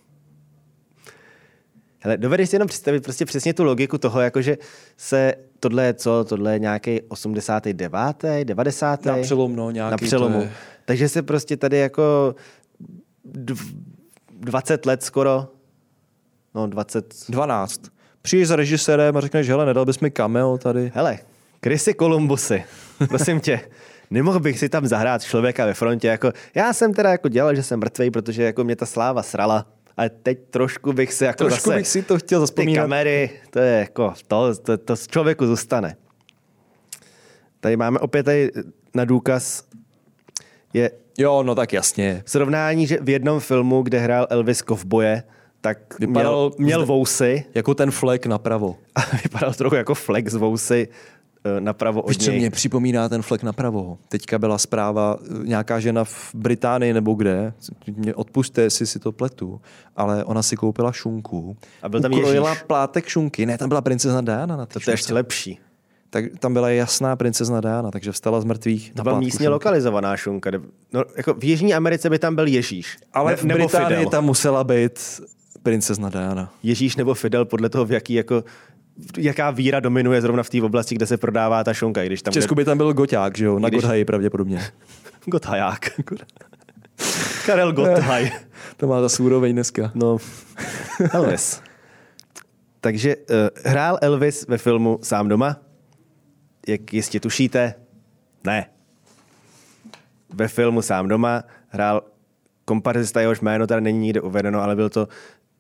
Hele, 2.01 2.17
dovedeš 2.17 2.51
si 2.51 2.57
jenom 2.57 2.69
představit 2.69 3.05
prostě 3.05 3.25
přesně 3.25 3.55
tu 3.55 3.65
logiku 3.65 3.99
toho, 3.99 4.21
jakože 4.21 4.59
se 4.97 5.35
tohle 5.61 5.85
je 5.85 5.95
co, 5.95 6.25
tohle 6.29 6.53
je 6.53 6.59
nějaký 6.59 7.01
89. 7.01 8.45
90. 8.45 9.05
Na 9.05 9.17
přelomu, 9.19 9.57
no, 9.57 9.71
nějaký 9.71 9.91
na 9.91 9.97
přelomu. 9.97 10.41
Je... 10.41 10.53
Takže 10.85 11.09
se 11.09 11.23
prostě 11.23 11.57
tady 11.57 11.79
jako 11.79 12.35
20 13.25 14.87
let 14.87 15.03
skoro, 15.03 15.49
no 16.55 16.67
20... 16.67 17.15
12. 17.29 17.81
Přijdeš 18.23 18.49
za 18.49 18.57
režisérem 18.57 19.17
a 19.17 19.21
řekneš, 19.21 19.49
hele, 19.49 19.67
nedal 19.67 19.85
bys 19.85 20.01
mi 20.01 20.11
cameo 20.11 20.59
tady. 20.59 20.93
Hele, 20.95 21.19
Chrissy 21.65 21.95
Columbusy, 21.95 22.65
prosím 23.09 23.41
tě, 23.41 23.61
nemohl 24.11 24.41
bych 24.41 24.59
si 24.59 24.69
tam 24.69 24.87
zahrát 24.87 25.23
člověka 25.23 25.67
ve 25.67 25.75
frontě, 25.75 26.09
jako 26.09 26.33
já 26.55 26.73
jsem 26.73 26.95
teda 26.95 27.11
jako 27.11 27.29
dělal, 27.29 27.55
že 27.55 27.63
jsem 27.63 27.81
mrtvý, 27.81 28.11
protože 28.11 28.43
jako 28.43 28.65
mě 28.65 28.77
ta 28.77 28.87
sláva 28.87 29.23
srala, 29.23 29.67
ale 29.97 30.11
teď 30.11 30.39
trošku 30.51 30.93
bych 30.93 31.13
si 31.13 31.25
jako 31.25 31.45
trošku 31.45 31.71
zase, 31.71 31.79
bych 31.79 31.89
si 31.89 32.03
to 32.03 32.19
chtěl 32.19 32.41
zaspomínat. 32.41 32.83
Ty 32.83 32.85
kamery, 32.85 33.31
to 33.51 33.59
je 33.59 33.79
jako, 33.79 34.15
to, 34.27 34.55
to, 34.55 34.79
to 34.79 34.97
z 34.97 35.07
člověku 35.07 35.47
zůstane. 35.47 35.97
Tady 37.61 37.77
máme 37.77 37.99
opět 37.99 38.23
tady 38.23 38.51
na 38.95 39.05
důkaz 39.05 39.65
je... 40.75 40.91
Jo, 41.19 41.43
no 41.43 41.55
tak 41.55 41.73
jasně. 41.73 42.23
Srovnání, 42.27 42.87
že 42.87 42.99
v 43.03 43.09
jednom 43.09 43.41
filmu, 43.41 43.83
kde 43.83 43.99
hrál 43.99 44.27
Elvis 44.31 44.63
Kovboje, 44.63 45.23
tak 45.61 45.99
vypadal, 45.99 46.53
měl, 46.59 46.67
měl 46.67 46.87
vousy. 46.87 47.45
Jako 47.55 47.75
ten 47.75 47.91
flek 47.91 48.27
napravo. 48.27 48.77
A 48.95 49.01
vypadal 49.23 49.55
trochu 49.55 49.77
jako 49.77 49.95
flek 49.95 50.29
z 50.29 50.35
vousy 50.35 50.89
eh, 51.45 51.61
napravo 51.61 52.03
od 52.03 52.09
Víš, 52.09 52.27
něj. 52.27 52.39
mě 52.39 52.51
připomíná 52.51 53.09
ten 53.09 53.23
flek 53.23 53.43
napravo? 53.43 53.99
Teďka 54.09 54.39
byla 54.39 54.59
zpráva, 54.59 55.17
eh, 55.23 55.47
nějaká 55.47 55.81
žena 55.81 56.05
v 56.05 56.35
Británii 56.35 56.93
nebo 56.93 57.15
kde, 57.15 57.53
mě 57.97 58.15
odpuste, 58.15 58.63
jestli 58.63 58.87
si 58.87 58.99
to 58.99 59.13
pletu, 59.13 59.61
ale 59.97 60.25
ona 60.25 60.43
si 60.43 60.57
koupila 60.57 60.93
šunku. 60.93 61.57
A 61.83 61.89
byl 61.89 62.01
tam 62.01 62.13
ukrojila 62.13 62.51
Ježíš. 62.51 62.63
plátek 62.63 63.07
šunky. 63.09 63.47
Ne, 63.47 63.59
tam 63.59 63.69
byla 63.69 63.81
princezna 63.81 64.21
Diana 64.21 64.57
na 64.57 64.67
to. 64.67 64.81
To 64.81 64.91
je 64.91 64.95
ještě 64.95 65.15
lepší 65.15 65.59
tak 66.15 66.25
tam 66.39 66.53
byla 66.53 66.71
jasná 66.71 67.17
princezna 67.17 67.61
Diana, 67.61 67.91
takže 67.91 68.13
vstala 68.13 68.41
z 68.41 68.45
mrtvých. 68.45 68.93
To 68.97 69.03
byla 69.03 69.19
místně 69.21 69.45
šunka. 69.45 69.51
lokalizovaná 69.51 70.17
šunka. 70.17 70.51
No, 70.93 71.05
jako 71.17 71.35
v 71.35 71.45
Jižní 71.45 71.75
Americe 71.75 72.11
by 72.11 72.19
tam 72.19 72.35
byl 72.35 72.47
Ježíš. 72.47 72.97
Ale 73.13 73.33
ne, 73.33 73.37
v 73.37 73.45
Británii 73.45 73.97
Fidel. 73.97 74.11
tam 74.11 74.25
musela 74.25 74.65
být 74.65 75.21
princezna 75.63 76.09
Diana. 76.09 76.53
Ježíš 76.63 76.97
nebo 76.97 77.15
Fidel 77.15 77.45
podle 77.45 77.69
toho, 77.69 77.85
v 77.85 77.93
jaký 77.93 78.15
jako 78.15 78.45
jaká 79.19 79.51
víra 79.51 79.81
dominuje 79.81 80.21
zrovna 80.21 80.43
v 80.43 80.51
té 80.51 80.63
oblasti, 80.63 80.95
kde 80.95 81.07
se 81.07 81.17
prodává 81.17 81.65
ta 81.65 81.75
šunka. 81.75 82.05
Když 82.05 82.23
tam 82.23 82.33
v 82.33 82.35
Česku 82.35 82.55
by 82.55 82.65
tam 82.65 82.77
byl 82.77 82.93
Goťák, 82.93 83.39
že 83.39 83.45
jo? 83.45 83.59
Na 83.59 83.69
když... 83.69 83.83
Godhaji 83.83 84.05
pravděpodobně. 84.05 84.63
Gothaják. 85.27 86.01
Karel 87.47 87.73
Gotthaj. 87.73 88.31
to 88.77 88.87
má 88.87 89.09
za 89.09 89.23
úroveň 89.25 89.53
dneska. 89.53 89.91
No, 89.95 90.19
Elvis. 91.13 91.61
Takže 92.81 93.17
uh, 93.17 93.25
hrál 93.65 93.99
Elvis 94.03 94.47
ve 94.49 94.59
filmu 94.59 94.99
Sám 95.03 95.29
doma, 95.29 95.57
jak 96.69 96.95
jistě 96.95 97.21
tušíte, 97.21 97.75
ne. 98.45 98.67
Ve 100.35 100.49
filmu 100.49 100.83
Sám 100.83 101.09
doma 101.09 101.43
hrál 101.69 102.03
komparzista, 102.65 103.21
jehož 103.21 103.41
jméno 103.41 103.67
tady 103.67 103.81
není 103.81 103.99
nikde 103.99 104.21
uvedeno, 104.21 104.63
ale 104.63 104.77
byl 104.77 104.89
to 104.91 105.09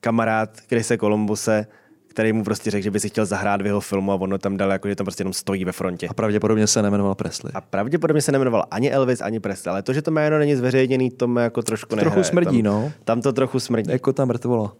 kamarád 0.00 0.60
Krise 0.60 0.96
Kolumbuse, 0.96 1.66
který 2.06 2.32
mu 2.32 2.44
prostě 2.44 2.70
řekl, 2.70 2.84
že 2.84 2.90
by 2.90 3.00
si 3.00 3.08
chtěl 3.08 3.26
zahrát 3.26 3.62
v 3.62 3.66
jeho 3.66 3.80
filmu 3.80 4.12
a 4.12 4.14
ono 4.14 4.38
tam 4.38 4.56
dal, 4.56 4.72
jako, 4.72 4.88
že 4.88 4.96
tam 4.96 5.04
prostě 5.04 5.20
jenom 5.20 5.32
stojí 5.32 5.64
ve 5.64 5.72
frontě. 5.72 6.08
A 6.08 6.14
pravděpodobně 6.14 6.66
se 6.66 6.82
nemenoval 6.82 7.14
Presley. 7.14 7.52
A 7.54 7.60
pravděpodobně 7.60 8.22
se 8.22 8.32
nemenoval 8.32 8.64
ani 8.70 8.90
Elvis, 8.90 9.20
ani 9.20 9.40
Presley, 9.40 9.70
ale 9.70 9.82
to, 9.82 9.92
že 9.92 10.02
to 10.02 10.10
jméno 10.10 10.38
není 10.38 10.56
zveřejněný, 10.56 11.10
to 11.10 11.28
mě 11.28 11.42
jako 11.42 11.62
trošku 11.62 11.94
nehraje. 11.94 12.12
Trochu 12.12 12.28
smrdí, 12.28 12.62
tam, 12.62 12.72
no. 12.72 12.92
Tam 13.04 13.22
to 13.22 13.32
trochu 13.32 13.60
smrdí. 13.60 13.90
Jako 13.90 14.12
ta 14.12 14.24
mrtvola. 14.24 14.72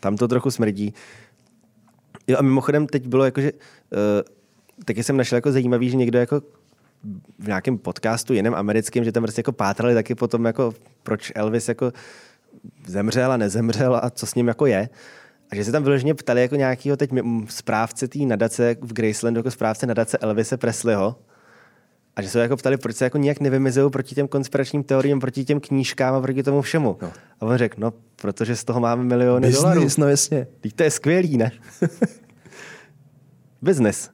Tam 0.00 0.16
to 0.16 0.28
trochu 0.28 0.50
smrdí. 0.50 0.94
Jo 2.26 2.36
a 2.38 2.42
mimochodem 2.42 2.86
teď 2.86 3.06
bylo 3.06 3.24
jako, 3.24 3.40
že 3.40 3.52
uh, 3.52 3.58
taky 4.84 5.02
jsem 5.02 5.16
našel 5.16 5.36
jako 5.36 5.52
zajímavý, 5.52 5.90
že 5.90 5.96
někdo 5.96 6.18
jako 6.18 6.42
v 7.38 7.46
nějakém 7.46 7.78
podcastu 7.78 8.32
jiném 8.32 8.54
americkém, 8.54 9.04
že 9.04 9.12
tam 9.12 9.22
prostě 9.22 9.38
jako 9.38 9.52
pátrali 9.52 9.94
taky 9.94 10.14
potom, 10.14 10.44
jako 10.44 10.74
proč 11.02 11.32
Elvis 11.34 11.68
jako 11.68 11.92
zemřel 12.86 13.32
a 13.32 13.36
nezemřel 13.36 14.00
a 14.02 14.10
co 14.10 14.26
s 14.26 14.34
ním 14.34 14.48
jako 14.48 14.66
je. 14.66 14.88
A 15.50 15.54
že 15.54 15.64
se 15.64 15.72
tam 15.72 15.82
vyloženě 15.82 16.14
ptali 16.14 16.40
jako 16.40 16.56
nějakýho 16.56 16.96
teď 16.96 17.10
správce 17.48 18.08
té 18.08 18.18
nadace 18.18 18.76
v 18.80 18.92
Gracelandu, 18.92 19.38
jako 19.38 19.50
správce 19.50 19.86
nadace 19.86 20.18
Elvise 20.18 20.56
Presleyho, 20.56 21.16
a 22.16 22.22
že 22.22 22.28
se 22.28 22.40
jako 22.40 22.56
ptali, 22.56 22.76
proč 22.76 22.96
se 22.96 23.04
jako 23.04 23.18
nijak 23.18 23.40
nevymizují 23.40 23.90
proti 23.90 24.14
těm 24.14 24.28
konspiračním 24.28 24.82
teoriím, 24.82 25.20
proti 25.20 25.44
těm 25.44 25.60
knížkám 25.60 26.14
a 26.14 26.20
proti 26.20 26.42
tomu 26.42 26.62
všemu. 26.62 26.98
No. 27.02 27.12
A 27.40 27.46
on 27.46 27.56
řekl, 27.56 27.74
no, 27.78 27.92
protože 28.16 28.56
z 28.56 28.64
toho 28.64 28.80
máme 28.80 29.04
miliony 29.04 29.46
Business, 29.46 29.62
dolarů. 29.62 29.88
no 29.98 30.08
jasně. 30.08 30.46
Teď 30.60 30.72
to 30.72 30.82
je 30.82 30.90
skvělý, 30.90 31.36
ne? 31.36 31.52
Business. 33.62 34.10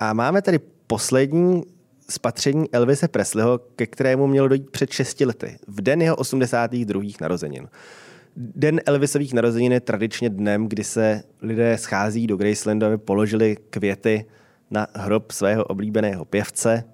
A 0.00 0.12
máme 0.12 0.42
tady 0.42 0.58
poslední 0.86 1.62
spatření 2.10 2.66
Elvise 2.72 3.08
Presleyho, 3.08 3.58
ke 3.58 3.86
kterému 3.86 4.26
mělo 4.26 4.48
dojít 4.48 4.70
před 4.70 4.90
6 4.90 5.20
lety, 5.20 5.58
v 5.66 5.80
den 5.80 6.02
jeho 6.02 6.16
82. 6.16 7.02
narozenin. 7.20 7.68
Den 8.36 8.80
Elvisových 8.86 9.34
narozenin 9.34 9.72
je 9.72 9.80
tradičně 9.80 10.30
dnem, 10.30 10.68
kdy 10.68 10.84
se 10.84 11.22
lidé 11.42 11.78
schází 11.78 12.26
do 12.26 12.36
Gracelandu, 12.36 12.86
aby 12.86 12.98
položili 12.98 13.56
květy 13.70 14.24
na 14.70 14.86
hrob 14.94 15.32
svého 15.32 15.64
oblíbeného 15.64 16.24
pěvce. 16.24 16.84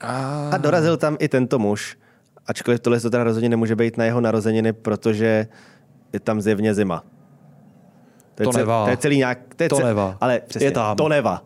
A, 0.00 0.48
a 0.50 0.56
dorazil 0.56 0.96
tam 0.96 1.16
i 1.20 1.28
tento 1.28 1.58
muž, 1.58 1.98
ačkoliv 2.46 2.80
tohle 2.80 3.00
to 3.00 3.10
teda 3.10 3.24
rozhodně 3.24 3.48
nemůže 3.48 3.76
být 3.76 3.96
na 3.96 4.04
jeho 4.04 4.20
narozeniny, 4.20 4.72
protože 4.72 5.46
je 6.12 6.20
tam 6.20 6.40
zjevně 6.40 6.74
zima. 6.74 7.04
To, 8.36 8.50
to 8.50 8.58
nevá. 8.58 8.84
To 8.84 8.90
je 8.90 8.96
celý 8.96 9.16
nějak... 9.16 9.54
To, 9.56 9.62
je 9.62 9.68
to 9.68 9.76
cel, 9.76 9.86
nevá. 9.86 10.16
Ale 10.20 10.40
přesně, 10.46 10.66
je 10.66 10.70
tam. 10.70 10.96
to 10.96 11.08
nevá. 11.08 11.42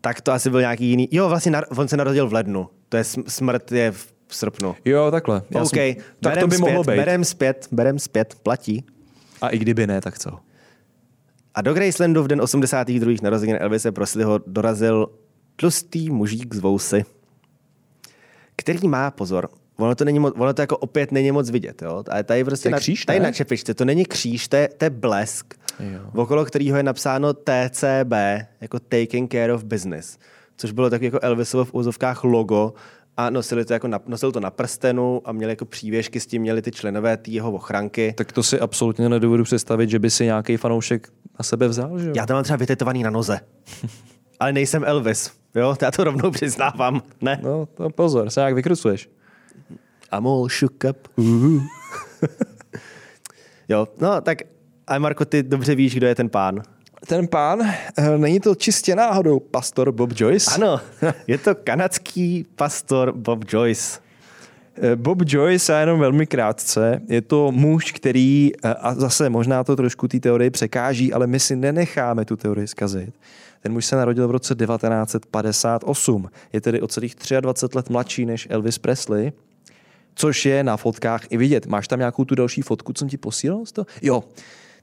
Tak 0.00 0.20
to 0.20 0.32
asi 0.32 0.50
byl 0.50 0.60
nějaký 0.60 0.86
jiný... 0.86 1.08
Jo, 1.10 1.28
vlastně 1.28 1.52
nar, 1.52 1.64
on 1.76 1.88
se 1.88 1.96
narodil 1.96 2.28
v 2.28 2.32
lednu. 2.32 2.68
To 2.88 2.96
je 2.96 3.04
smrt 3.04 3.72
je 3.72 3.92
v 3.92 4.14
srpnu. 4.28 4.76
Jo, 4.84 5.10
takhle. 5.10 5.42
Já 5.50 5.62
OK, 5.62 5.68
jsem, 5.68 5.94
tak 6.20 6.38
to 6.38 6.46
by 6.46 6.56
zpět, 6.56 6.68
mohlo 6.68 6.84
být. 6.84 6.96
Berem 6.96 7.24
zpět, 7.24 7.68
berem 7.72 7.98
zpět, 7.98 8.34
platí. 8.42 8.84
A 9.40 9.48
i 9.48 9.58
kdyby 9.58 9.86
ne, 9.86 10.00
tak 10.00 10.18
co? 10.18 10.38
A 11.54 11.62
do 11.62 11.74
Gracelandu 11.74 12.22
v 12.22 12.28
den 12.28 12.40
82. 12.40 13.12
narozenin 13.22 13.56
Elvise 13.60 13.92
Presleyho 13.92 14.40
dorazil 14.46 15.08
tlustý 15.56 16.10
mužík 16.10 16.54
z 16.54 16.58
vousy, 16.58 17.04
který 18.56 18.88
má, 18.88 19.10
pozor, 19.10 19.48
ono 19.76 19.94
to, 19.94 20.04
není 20.04 20.18
moc, 20.18 20.34
ono 20.38 20.54
to 20.54 20.62
jako 20.62 20.76
opět 20.76 21.12
není 21.12 21.32
moc 21.32 21.50
vidět, 21.50 21.82
jo? 21.82 22.04
A 22.10 22.22
tady 22.22 22.44
prostě 22.44 22.70
na, 22.70 22.78
kříž, 22.78 23.04
tady 23.04 23.20
na 23.20 23.32
čepičce, 23.32 23.74
to 23.74 23.84
není 23.84 24.04
kříž, 24.04 24.48
to 24.48 24.56
je, 24.56 24.68
to 24.68 24.84
je 24.84 24.90
blesk, 24.90 25.54
jo. 25.80 26.00
okolo 26.14 26.44
kterého 26.44 26.76
je 26.76 26.82
napsáno 26.82 27.32
TCB, 27.32 28.12
jako 28.60 28.78
Taking 28.78 29.32
Care 29.32 29.54
of 29.54 29.64
Business, 29.64 30.18
což 30.56 30.72
bylo 30.72 30.90
tak 30.90 31.02
jako 31.02 31.18
Elvisovo 31.22 31.64
v 31.64 31.74
úzovkách 31.74 32.24
logo 32.24 32.74
a 33.16 33.30
nosili 33.30 33.64
to 33.64 33.72
jako 33.72 33.88
na, 33.88 34.00
nosil 34.06 34.32
to 34.32 34.40
na 34.40 34.50
prstenu 34.50 35.22
a 35.24 35.32
měli 35.32 35.52
jako 35.52 35.64
přívěšky 35.64 36.20
s 36.20 36.26
tím, 36.26 36.42
měli 36.42 36.62
ty 36.62 36.70
členové 36.70 37.16
té 37.16 37.30
jeho 37.30 37.52
ochranky. 37.52 38.14
Tak 38.16 38.32
to 38.32 38.42
si 38.42 38.60
absolutně 38.60 39.08
nedovedu 39.08 39.44
představit, 39.44 39.90
že 39.90 39.98
by 39.98 40.10
si 40.10 40.24
nějaký 40.24 40.56
fanoušek 40.56 41.08
na 41.38 41.42
sebe 41.42 41.68
vzal, 41.68 41.98
že 41.98 42.08
jo? 42.08 42.12
Já 42.16 42.26
to 42.26 42.32
mám 42.32 42.44
třeba 42.44 42.56
vytetovaný 42.56 43.02
na 43.02 43.10
noze. 43.10 43.40
Ale 44.40 44.52
nejsem 44.52 44.84
Elvis, 44.84 45.32
jo? 45.54 45.76
Já 45.82 45.90
to 45.90 46.04
rovnou 46.04 46.30
přiznávám, 46.30 47.02
ne? 47.20 47.40
No, 47.42 47.68
to 47.74 47.90
pozor, 47.90 48.30
se 48.30 48.40
jak 48.40 48.54
vykrucuješ. 48.54 49.10
I'm 50.16 50.26
all 50.26 50.48
shook 50.48 50.84
up. 50.90 51.08
Jo, 53.70 53.88
no 54.00 54.20
tak 54.20 54.38
a 54.90 54.98
Marko, 54.98 55.24
ty 55.24 55.42
dobře 55.42 55.74
víš, 55.74 55.94
kdo 55.94 56.06
je 56.06 56.14
ten 56.14 56.28
pán. 56.28 56.62
Ten 57.06 57.28
pán, 57.28 57.60
eh, 57.96 58.18
není 58.18 58.40
to 58.40 58.54
čistě 58.54 58.94
náhodou 58.94 59.40
pastor 59.40 59.92
Bob 59.92 60.10
Joyce? 60.16 60.50
Ano, 60.54 60.80
je 61.26 61.38
to 61.38 61.54
kanadský 61.54 62.46
pastor 62.56 63.12
Bob 63.12 63.44
Joyce. 63.48 64.00
Eh, 64.82 64.96
Bob 64.96 65.18
Joyce, 65.26 65.76
a 65.76 65.80
jenom 65.80 66.00
velmi 66.00 66.26
krátce, 66.26 67.00
je 67.08 67.22
to 67.22 67.52
muž, 67.52 67.92
který, 67.92 68.50
eh, 68.64 68.74
a 68.74 68.94
zase 68.94 69.30
možná 69.30 69.64
to 69.64 69.76
trošku 69.76 70.08
té 70.08 70.20
teorii 70.20 70.50
překáží, 70.50 71.12
ale 71.12 71.26
my 71.26 71.40
si 71.40 71.56
nenecháme 71.56 72.24
tu 72.24 72.36
teorii 72.36 72.66
zkazit. 72.66 73.14
Ten 73.62 73.72
muž 73.72 73.84
se 73.84 73.96
narodil 73.96 74.28
v 74.28 74.30
roce 74.30 74.54
1958. 74.54 76.30
Je 76.52 76.60
tedy 76.60 76.80
o 76.80 76.88
celých 76.88 77.14
23 77.40 77.76
let 77.76 77.90
mladší 77.90 78.26
než 78.26 78.46
Elvis 78.50 78.78
Presley, 78.78 79.32
což 80.14 80.46
je 80.46 80.64
na 80.64 80.76
fotkách 80.76 81.22
i 81.30 81.36
vidět. 81.36 81.66
Máš 81.66 81.88
tam 81.88 81.98
nějakou 81.98 82.24
tu 82.24 82.34
další 82.34 82.62
fotku, 82.62 82.92
co 82.92 82.98
jsem 82.98 83.08
ti 83.08 83.16
posílal? 83.16 83.64
Jo, 84.02 84.24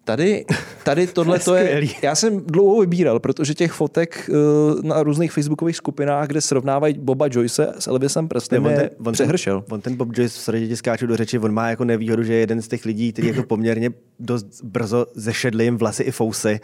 Tady, 0.08 0.45
tady 0.84 1.08
tohle 1.08 1.39
to 1.39 1.55
je, 1.55 1.82
já 2.01 2.16
jsem 2.16 2.41
dlouho 2.45 2.80
vybíral, 2.80 3.20
protože 3.20 3.53
těch 3.53 3.72
fotek 3.72 4.30
uh, 4.30 4.84
na 4.84 5.03
různých 5.03 5.32
facebookových 5.32 5.76
skupinách, 5.76 6.28
kde 6.28 6.41
srovnávají 6.41 6.93
Boba 6.97 7.28
Joyce 7.32 7.74
s 7.80 7.88
Elvisem 7.88 8.28
Preslem, 8.28 8.66
on 8.66 8.76
ten, 8.76 8.89
on 9.05 9.14
přehršel. 9.14 9.62
Ten, 9.62 9.74
on 9.74 9.82
ten 9.82 9.95
Bob 9.95 10.10
Joyce 10.18 10.39
v 10.39 10.41
srdě 10.41 10.78
skáču 10.78 11.08
do 11.08 11.18
řeči, 11.18 11.39
on 11.39 11.51
má 11.51 11.70
jako 11.70 11.86
nevýhodu, 11.86 12.24
že 12.24 12.34
je 12.34 12.39
jeden 12.39 12.62
z 12.62 12.68
těch 12.68 12.86
lidí, 12.86 13.14
který 13.14 13.28
jako 13.28 13.43
poměrně 13.43 13.89
dost 14.20 14.64
brzo 14.64 15.05
zešedli 15.16 15.64
jim 15.64 15.78
vlasy 15.78 16.03
i 16.03 16.12
fousy 16.12 16.60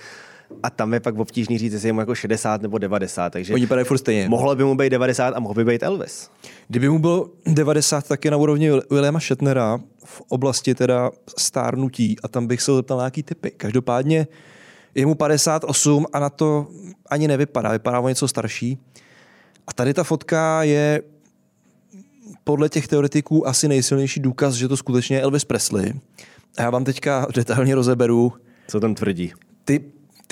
a 0.64 0.70
tam 0.70 0.94
je 0.94 1.00
pak 1.00 1.20
obtížný 1.20 1.58
říct, 1.58 1.74
jestli 1.74 1.90
je 1.90 1.94
mu 1.94 2.00
jako 2.00 2.16
60 2.16 2.62
nebo 2.62 2.78
90. 2.78 3.30
Takže 3.30 3.54
Oni 3.54 3.68
furt 3.84 3.98
stejně. 3.98 4.30
Mohlo 4.30 4.56
by 4.56 4.64
mu 4.64 4.76
být 4.76 4.90
90 4.90 5.34
a 5.36 5.40
mohl 5.40 5.54
by 5.54 5.66
být 5.66 5.84
Elvis. 5.84 6.30
Kdyby 6.68 6.90
mu 6.90 7.00
bylo 7.00 7.30
90, 7.46 8.08
tak 8.08 8.26
je 8.26 8.32
na 8.32 8.38
úrovni 8.38 8.70
Williama 8.90 9.20
Shatnera 9.20 9.80
v 10.06 10.22
oblasti 10.22 10.76
teda 10.76 11.12
stárnutí 11.38 12.16
a 12.24 12.28
tam 12.28 12.48
bych 12.48 12.62
se 12.62 12.76
zeptal 12.76 12.98
na 12.98 13.04
nějaký 13.04 13.24
typy. 13.24 13.52
Každopádně 13.52 14.28
je 14.96 15.06
mu 15.06 15.16
58 15.16 16.06
a 16.14 16.20
na 16.20 16.30
to 16.30 16.68
ani 17.10 17.28
nevypadá, 17.28 17.72
vypadá 17.72 18.00
o 18.00 18.10
něco 18.10 18.28
starší. 18.28 18.78
A 19.68 19.74
tady 19.74 19.94
ta 19.94 20.04
fotka 20.04 20.64
je 20.64 21.02
podle 22.44 22.70
těch 22.70 22.88
teoretiků 22.88 23.48
asi 23.48 23.68
nejsilnější 23.68 24.20
důkaz, 24.20 24.54
že 24.54 24.68
to 24.68 24.78
skutečně 24.78 25.18
je 25.18 25.22
Elvis 25.22 25.46
Presley. 25.46 25.94
A 26.58 26.62
já 26.62 26.70
vám 26.70 26.84
teďka 26.84 27.28
detailně 27.36 27.76
rozeberu. 27.76 28.34
Co 28.68 28.80
tam 28.80 28.96
tvrdí? 28.96 29.34
Ty 29.66 29.84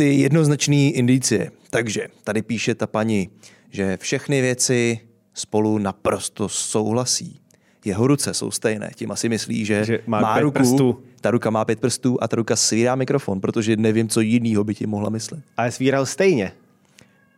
ty 0.02 0.14
jednoznačné 0.14 0.76
indicie. 0.76 1.52
Takže 1.70 2.08
tady 2.24 2.41
píše 2.41 2.76
ta 2.76 2.88
paní, 2.88 3.30
že 3.70 3.97
všechny 4.02 4.41
věci 4.41 4.99
spolu 5.34 5.78
naprosto 5.78 6.49
souhlasí. 6.49 7.39
Jeho 7.86 8.08
ruce 8.08 8.34
jsou 8.34 8.52
stejné. 8.52 8.91
Tím 8.95 9.12
asi 9.12 9.30
myslí, 9.30 9.66
že, 9.66 9.86
že 9.86 9.99
má, 10.08 10.20
má 10.22 10.39
ruku, 10.39 10.54
prstů. 10.54 11.04
ta 11.22 11.32
ruka 11.32 11.49
má 11.49 11.66
pět 11.66 11.80
prstů 11.80 12.18
a 12.22 12.28
ta 12.28 12.36
ruka 12.36 12.56
svírá 12.56 12.95
mikrofon, 12.95 13.41
protože 13.41 13.78
nevím, 13.78 14.10
co 14.10 14.22
jiného 14.22 14.64
by 14.64 14.76
ti 14.76 14.88
mohla 14.88 15.10
myslet. 15.10 15.43
Ale 15.58 15.72
svíral 15.72 16.06
stejně. 16.06 16.52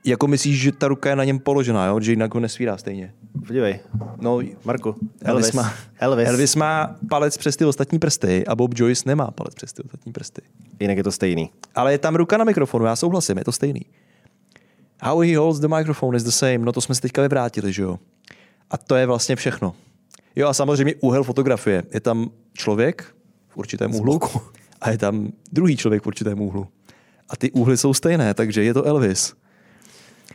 Jako 0.06 0.28
myslíš, 0.28 0.62
že 0.62 0.72
ta 0.72 0.88
ruka 0.88 1.10
je 1.10 1.16
na 1.16 1.24
něm 1.24 1.40
položená, 1.40 1.86
jo? 1.86 2.00
že 2.00 2.12
jinak 2.12 2.34
ho 2.34 2.40
nesvírá 2.40 2.78
stejně? 2.78 3.14
Podívej. 3.48 3.80
No, 4.22 4.40
Marku. 4.66 4.96
Elvis, 5.22 5.46
Elvis, 5.46 5.52
má, 5.52 5.74
Elvis. 6.00 6.28
Elvis 6.28 6.56
má 6.56 6.96
palec 7.10 7.38
přes 7.38 7.56
ty 7.56 7.66
ostatní 7.66 8.00
prsty 8.00 8.48
a 8.48 8.56
Bob 8.56 8.72
Joyce 8.76 9.04
nemá 9.06 9.32
palec 9.32 9.56
přes 9.56 9.74
ty 9.74 9.84
ostatní 9.84 10.12
prsty. 10.12 10.42
Jinak 10.80 10.98
je 10.98 11.04
to 11.04 11.12
stejný. 11.12 11.50
Ale 11.76 11.92
je 11.92 11.98
tam 11.98 12.16
ruka 12.16 12.38
na 12.38 12.44
mikrofonu, 12.44 12.86
já 12.86 12.96
souhlasím, 12.96 13.38
je 13.38 13.44
to 13.44 13.52
stejný. 13.52 13.82
How 15.02 15.20
he 15.20 15.38
holds 15.38 15.60
the 15.60 15.68
microphone 15.68 16.18
is 16.18 16.24
the 16.24 16.32
same. 16.32 16.58
No 16.58 16.72
to 16.72 16.82
jsme 16.82 16.96
si 16.96 17.02
teďka 17.02 17.22
vyvrátili, 17.22 17.74
že 17.74 17.84
jo? 17.84 18.00
A 18.70 18.78
to 18.78 18.96
je 18.96 19.06
vlastně 19.06 19.36
všechno. 19.36 19.76
Jo 20.36 20.48
a 20.48 20.54
samozřejmě 20.54 20.96
úhel 21.00 21.24
fotografie. 21.24 21.84
Je 21.94 22.00
tam 22.00 22.32
člověk 22.54 23.16
v 23.50 23.58
určitém 23.58 23.96
úhlu 23.96 24.20
a 24.82 24.90
je 24.90 24.98
tam 24.98 25.28
druhý 25.52 25.78
člověk 25.78 26.04
v 26.04 26.08
určitém 26.08 26.42
úhlu. 26.42 26.68
A 27.30 27.36
ty 27.36 27.52
úhly 27.52 27.78
jsou 27.78 27.94
stejné, 27.94 28.34
takže 28.34 28.64
je 28.64 28.74
to 28.74 28.84
Elvis. 28.84 29.34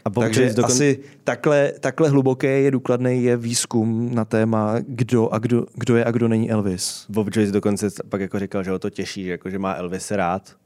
A 0.05 0.11
Takže 0.11 0.53
dokon... 0.53 0.65
asi 0.65 0.99
takhle, 1.25 1.73
takhle 1.81 2.09
hluboké 2.09 2.61
je 2.61 2.71
důkladný 2.71 3.25
je 3.25 3.37
výzkum 3.37 4.15
na 4.15 4.25
téma, 4.25 4.75
kdo, 4.87 5.29
a 5.33 5.39
kdo, 5.39 5.67
kdo 5.75 5.97
je 5.97 6.05
a 6.05 6.11
kdo 6.11 6.29
není 6.29 6.51
Elvis. 6.51 7.07
Bob 7.09 7.29
Joyce 7.37 7.53
dokonce 7.53 7.89
pak 8.09 8.21
jako 8.21 8.39
říkal, 8.39 8.65
že 8.65 8.71
ho 8.71 8.79
to 8.79 8.91
těší, 8.91 9.25
že, 9.25 9.31
jako, 9.31 9.51
že 9.51 9.59
má 9.59 9.75
Elvis 9.75 10.11
rád 10.11 10.57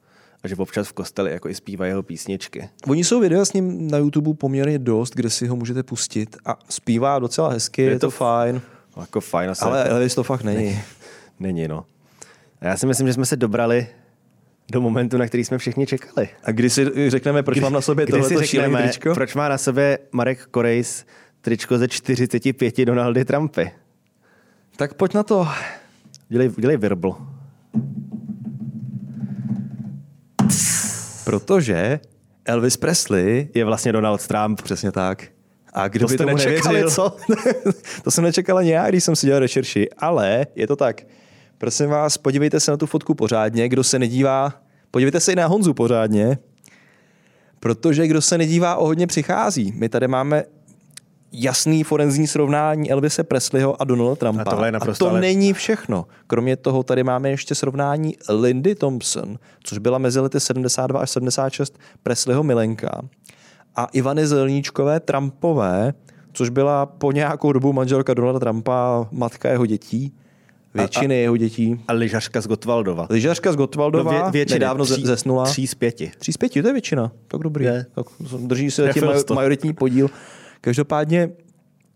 a 0.43 0.49
že 0.49 0.57
občas 0.57 0.89
v 0.89 0.93
kosteli 0.93 1.33
jako 1.33 1.49
i 1.49 1.55
zpívá 1.55 1.87
jeho 1.87 2.03
písničky. 2.03 2.69
Oni 2.89 3.05
jsou 3.05 3.21
videa 3.21 3.45
s 3.45 3.53
ním 3.53 3.91
na 3.91 3.99
YouTube 3.99 4.35
poměrně 4.35 4.79
dost, 4.79 5.15
kde 5.15 5.31
si 5.31 5.47
ho 5.47 5.57
můžete 5.57 5.83
pustit 5.83 6.37
a 6.45 6.59
zpívá 6.69 7.19
docela 7.19 7.51
hezky, 7.51 7.83
je, 7.83 7.91
je 7.91 7.99
to, 7.99 8.07
to 8.07 8.11
fajn. 8.11 8.61
Jako 9.01 9.21
fajn. 9.21 9.53
Ale 9.61 9.85
Elvis 9.85 10.15
to 10.15 10.23
fakt 10.23 10.43
není. 10.43 10.81
Není, 11.41 11.69
no. 11.69 11.85
A 12.61 12.67
já 12.67 12.77
si 12.77 12.87
myslím, 12.87 13.07
že 13.07 13.13
jsme 13.13 13.27
se 13.27 13.37
dobrali 13.37 13.87
do 14.71 14.81
momentu, 14.81 15.19
na 15.19 15.27
který 15.27 15.45
jsme 15.45 15.59
všichni 15.59 15.87
čekali. 15.87 16.29
A 16.45 16.53
když 16.53 16.73
si 16.73 17.11
řekneme, 17.11 17.43
proč 17.43 17.55
kdy, 17.55 17.61
mám 17.63 17.73
na 17.73 17.81
sobě 17.81 18.07
tohle 18.07 18.47
šílené 18.47 18.83
tričko? 18.83 19.15
Proč 19.15 19.35
má 19.35 19.49
na 19.49 19.59
sobě 19.59 19.99
Marek 20.13 20.47
Korejs 20.51 21.05
tričko 21.41 21.79
ze 21.79 21.89
45 21.89 22.85
Donaldy 22.85 23.25
Trumpy? 23.25 23.73
Tak 24.77 24.95
pojď 24.95 25.15
na 25.15 25.23
to. 25.23 25.49
Dělej, 26.29 26.51
dělej 26.59 26.77
virbl. 26.77 27.17
Protože 31.25 32.01
Elvis 32.45 32.77
Presley 32.77 33.49
je 33.55 33.65
vlastně 33.65 33.93
Donald 33.93 34.27
Trump. 34.27 34.63
Přesně 34.63 34.93
tak. 34.93 35.25
A 35.73 35.89
kdo 35.89 36.07
to 36.07 36.13
by 36.13 36.19
tomu 36.19 36.37
nečekali, 36.37 36.75
nevěřil? 36.75 36.91
co? 36.91 37.17
to 38.03 38.11
jsem 38.11 38.25
nečekal 38.25 38.59
ani 38.59 38.71
já, 38.71 38.89
když 38.89 39.05
jsem 39.05 39.17
si 39.17 39.27
dělal 39.27 39.41
rešerši, 39.41 39.89
ale 39.99 40.47
je 40.55 40.67
to 40.67 40.77
tak. 40.77 41.03
Prosím 41.63 41.91
vás, 41.91 42.19
podívejte 42.19 42.61
se 42.61 42.71
na 42.71 42.77
tu 42.77 42.87
fotku 42.87 43.15
pořádně. 43.15 43.69
Kdo 43.69 43.85
se 43.85 43.99
nedívá, 43.99 44.53
podívejte 44.91 45.21
se 45.21 45.33
i 45.33 45.37
na 45.37 45.47
Honzu 45.47 45.75
pořádně, 45.75 46.39
protože 47.61 48.07
kdo 48.07 48.23
se 48.23 48.39
nedívá, 48.39 48.77
o 48.77 48.87
hodně 48.87 49.07
přichází. 49.07 49.73
My 49.77 49.89
tady 49.89 50.09
máme 50.09 50.45
jasný 51.33 51.85
forenzní 51.85 52.27
srovnání 52.27 52.91
Elvise 52.91 53.25
Presleyho 53.25 53.83
a 53.83 53.85
Donalda 53.85 54.17
Trumpa. 54.17 54.51
A, 54.51 54.67
je 54.67 54.73
naprosto, 54.73 55.07
a 55.07 55.09
to 55.09 55.11
ale... 55.11 55.21
není 55.21 55.53
všechno. 55.53 56.07
Kromě 56.27 56.57
toho 56.57 56.83
tady 56.83 57.05
máme 57.05 57.31
ještě 57.31 57.55
srovnání 57.55 58.17
Lindy 58.29 58.75
Thompson, 58.75 59.39
což 59.63 59.79
byla 59.79 59.99
mezi 59.99 60.21
lety 60.21 60.41
72 60.41 61.01
až 61.01 61.11
76 61.11 61.79
Presleyho 62.03 62.43
milenka, 62.43 63.03
a 63.77 63.85
Ivany 63.85 64.27
Zelníčkové 64.27 65.01
Trumpové, 65.01 65.95
což 66.33 66.49
byla 66.49 66.87
po 66.87 67.13
nějakou 67.13 67.53
dobu 67.53 67.73
manželka 67.73 68.15
Donalda 68.15 68.39
Trumpa, 68.39 69.09
matka 69.11 69.49
jeho 69.49 69.67
dětí 69.67 70.13
většiny 70.75 71.15
a, 71.15 71.19
a, 71.19 71.21
jeho 71.21 71.37
dětí. 71.37 71.81
A 71.89 71.93
lyžařka 71.93 72.41
z 72.41 72.47
Gotwaldova. 72.47 73.07
Lyžařka 73.11 73.53
z 73.53 73.57
Gotwaldova 73.57 74.13
no, 74.13 74.19
vě, 74.21 74.31
většiny, 74.31 74.59
nedávno 74.59 74.85
tří, 74.85 75.07
zesnula. 75.07 75.45
Tří 75.45 75.67
z 75.67 75.75
pěti. 75.75 76.13
Tří 76.19 76.33
z 76.33 76.37
pěti, 76.37 76.63
to 76.63 76.69
je 76.69 76.73
většina. 76.73 77.13
Tak 77.29 77.41
dobrý. 77.41 77.65
Je. 77.65 77.87
Tak 77.95 78.07
drží 78.39 78.71
se 78.71 78.91
tím 78.95 79.05
majoritní 79.35 79.73
podíl. 79.73 80.11
Každopádně, 80.61 81.31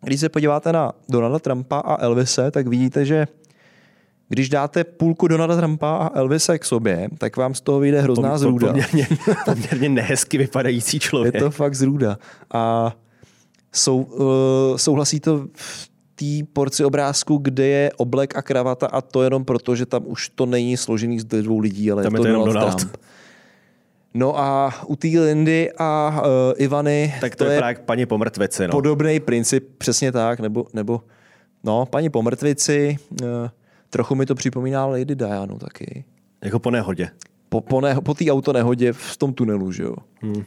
když 0.03 0.21
se 0.21 0.29
podíváte 0.29 0.73
na 0.73 0.93
Donalda 1.09 1.39
Trumpa 1.39 1.79
a 1.79 2.03
Elvise, 2.03 2.51
tak 2.51 2.67
vidíte, 2.67 3.05
že 3.05 3.27
když 4.29 4.49
dáte 4.49 4.85
půlku 4.85 5.29
Donalda 5.29 5.57
Trumpa 5.57 5.97
a 5.97 6.19
Elvise 6.19 6.59
k 6.59 6.65
sobě, 6.65 7.09
tak 7.19 7.37
vám 7.37 7.55
z 7.55 7.61
toho 7.61 7.81
vyjde 7.81 8.01
hrozná 8.01 8.29
Pom, 8.29 8.39
zrůda. 8.39 8.67
Poměrně, 8.67 9.09
poměrně 9.45 9.89
nehezky 9.89 10.39
vypadající 10.39 11.01
člověk. 11.01 11.35
Je 11.35 11.41
to 11.41 11.51
fakt 11.51 11.75
zrůda. 11.75 12.19
A 12.55 12.97
sou, 13.73 14.03
uh, 14.03 14.77
souhlasí 14.77 15.21
to 15.21 15.47
v 15.55 15.96
té 16.17 16.47
porci 16.53 16.85
obrázku, 16.85 17.39
kde 17.39 17.67
je 17.67 17.93
oblek 17.97 18.37
a 18.37 18.43
kravata 18.43 18.87
a 18.87 19.01
to 19.01 19.23
jenom 19.23 19.45
proto, 19.45 19.77
že 19.77 19.87
tam 19.87 20.03
už 20.07 20.29
to 20.29 20.47
není 20.47 20.77
složený 20.77 21.21
z 21.21 21.25
dvou 21.25 21.59
lidí, 21.59 21.93
ale 21.93 22.03
tam 22.03 22.15
je 22.15 22.21
to, 22.21 22.27
Donald, 22.27 22.47
Donald 22.47 22.75
Trump. 22.75 22.97
No 24.15 24.39
a 24.39 24.75
u 24.87 24.97
té 24.97 25.09
Lindy 25.09 25.73
a 25.79 26.21
uh, 26.21 26.27
Ivany... 26.57 27.15
Tak 27.21 27.37
to, 27.37 27.45
to 27.45 27.51
je 27.51 27.59
právě 27.59 27.77
paní 27.85 28.07
po 28.07 28.19
mrtvici. 28.19 28.69
No. 28.69 28.73
Podobný 28.73 29.21
princip, 29.21 29.69
přesně 29.79 30.13
tak, 30.13 30.41
nebo, 30.41 30.67
nebo 30.75 31.01
no, 31.65 31.87
paní 31.87 32.11
po 32.11 32.23
mrtvici, 32.23 32.97
uh, 33.23 33.29
trochu 33.91 34.15
mi 34.15 34.27
to 34.27 34.35
připomíná 34.35 34.87
Lady 34.87 35.15
Diana 35.15 35.55
taky. 35.55 36.05
Jako 36.45 36.59
po 36.59 36.71
nehodě. 36.71 37.09
Po, 37.49 37.61
po, 37.61 37.81
ne, 37.81 37.97
po 38.01 38.15
té 38.15 38.31
autonehodě 38.31 38.93
v 38.93 39.17
tom 39.17 39.33
tunelu, 39.33 39.73
že 39.73 39.83
jo. 39.83 39.97
Hmm. 40.23 40.45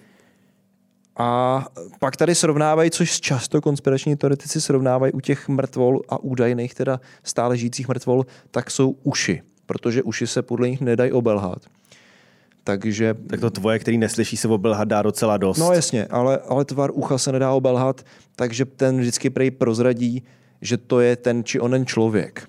A 1.20 1.66
pak 2.00 2.16
tady 2.16 2.36
srovnávají, 2.36 2.92
což 2.92 3.20
často 3.20 3.62
konspirační 3.62 4.16
teoretici 4.16 4.62
srovnávají 4.62 5.14
u 5.14 5.20
těch 5.20 5.50
mrtvol 5.50 6.02
a 6.10 6.24
údajných, 6.24 6.76
teda 6.76 7.00
stále 7.24 7.58
žijících 7.58 7.88
mrtvol, 7.88 8.26
tak 8.52 8.72
jsou 8.72 8.96
uši, 9.04 9.42
protože 9.66 10.04
uši 10.04 10.28
se 10.28 10.42
podle 10.42 10.70
nich 10.70 10.82
nedají 10.82 11.12
obelhat. 11.12 11.62
Takže... 12.64 13.16
Tak 13.30 13.40
to 13.40 13.50
tvoje, 13.50 13.80
který 13.80 13.98
neslyší, 13.98 14.38
se 14.38 14.48
obelhat 14.48 14.88
dá 14.88 15.02
docela 15.02 15.38
dost. 15.38 15.58
No 15.58 15.74
jasně, 15.74 16.06
ale, 16.06 16.38
ale 16.38 16.66
tvar 16.66 16.92
ucha 16.94 17.18
se 17.18 17.32
nedá 17.32 17.52
obelhat, 17.52 18.06
takže 18.36 18.66
ten 18.66 19.00
vždycky 19.00 19.30
prej 19.30 19.52
prozradí, 19.52 20.24
že 20.62 20.78
to 20.78 21.00
je 21.00 21.16
ten 21.16 21.44
či 21.44 21.60
onen 21.60 21.86
člověk. 21.86 22.48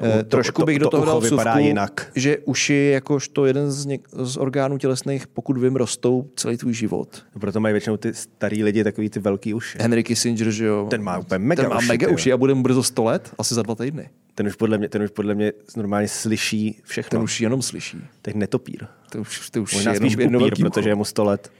To, 0.00 0.04
to, 0.18 0.24
Trošku 0.24 0.64
bych 0.64 0.78
to, 0.78 0.84
do 0.84 0.90
toho 0.90 1.04
dal 1.04 1.20
vsuvku, 1.20 1.58
jinak. 1.58 2.10
že 2.14 2.38
uši 2.38 2.90
jakožto 2.92 3.46
jeden 3.46 3.70
z, 3.70 3.86
něk- 3.86 4.24
z 4.24 4.36
orgánů 4.36 4.78
tělesných, 4.78 5.26
pokud 5.26 5.58
vím, 5.58 5.76
rostou 5.76 6.30
celý 6.36 6.56
tvůj 6.56 6.74
život. 6.74 7.24
Proto 7.40 7.60
mají 7.60 7.72
většinou 7.72 7.96
ty 7.96 8.14
starý 8.14 8.64
lidi 8.64 8.84
takový 8.84 9.10
ty 9.10 9.20
velký 9.20 9.54
uši. 9.54 9.78
Henry 9.80 10.04
Kissinger, 10.04 10.50
že 10.50 10.64
jo. 10.64 10.86
Ten 10.90 11.02
má 11.02 11.18
úplně 11.18 11.38
mega 11.38 11.62
ten 11.62 11.70
má 11.70 11.78
uši. 11.78 11.88
mega 11.88 12.08
uši 12.08 12.32
a 12.32 12.36
bude 12.36 12.54
mu 12.54 12.62
brzo 12.62 12.82
100 12.82 13.04
let, 13.04 13.30
asi 13.38 13.54
za 13.54 13.62
dva 13.62 13.74
týdny. 13.74 14.10
Ten 14.34 14.46
už 14.46 14.56
podle 14.56 14.78
mě, 14.78 14.88
ten 14.88 15.02
už 15.02 15.10
podle 15.10 15.34
mě 15.34 15.52
normálně 15.76 16.08
slyší 16.08 16.80
všechno. 16.84 17.10
Ten 17.10 17.22
už 17.22 17.40
jenom 17.40 17.62
slyší. 17.62 17.98
Teď 18.22 18.34
netopír. 18.34 18.86
To 19.10 19.20
už, 19.20 19.50
to 19.50 19.62
už 19.62 19.74
Možná 19.74 19.92
je 19.92 19.96
jenom 19.96 20.10
spíš 20.10 20.22
jedno 20.24 20.38
upír, 20.38 20.70
protože 20.70 20.88
je 20.88 20.94
mu 20.94 21.04
100 21.04 21.24
let. 21.24 21.52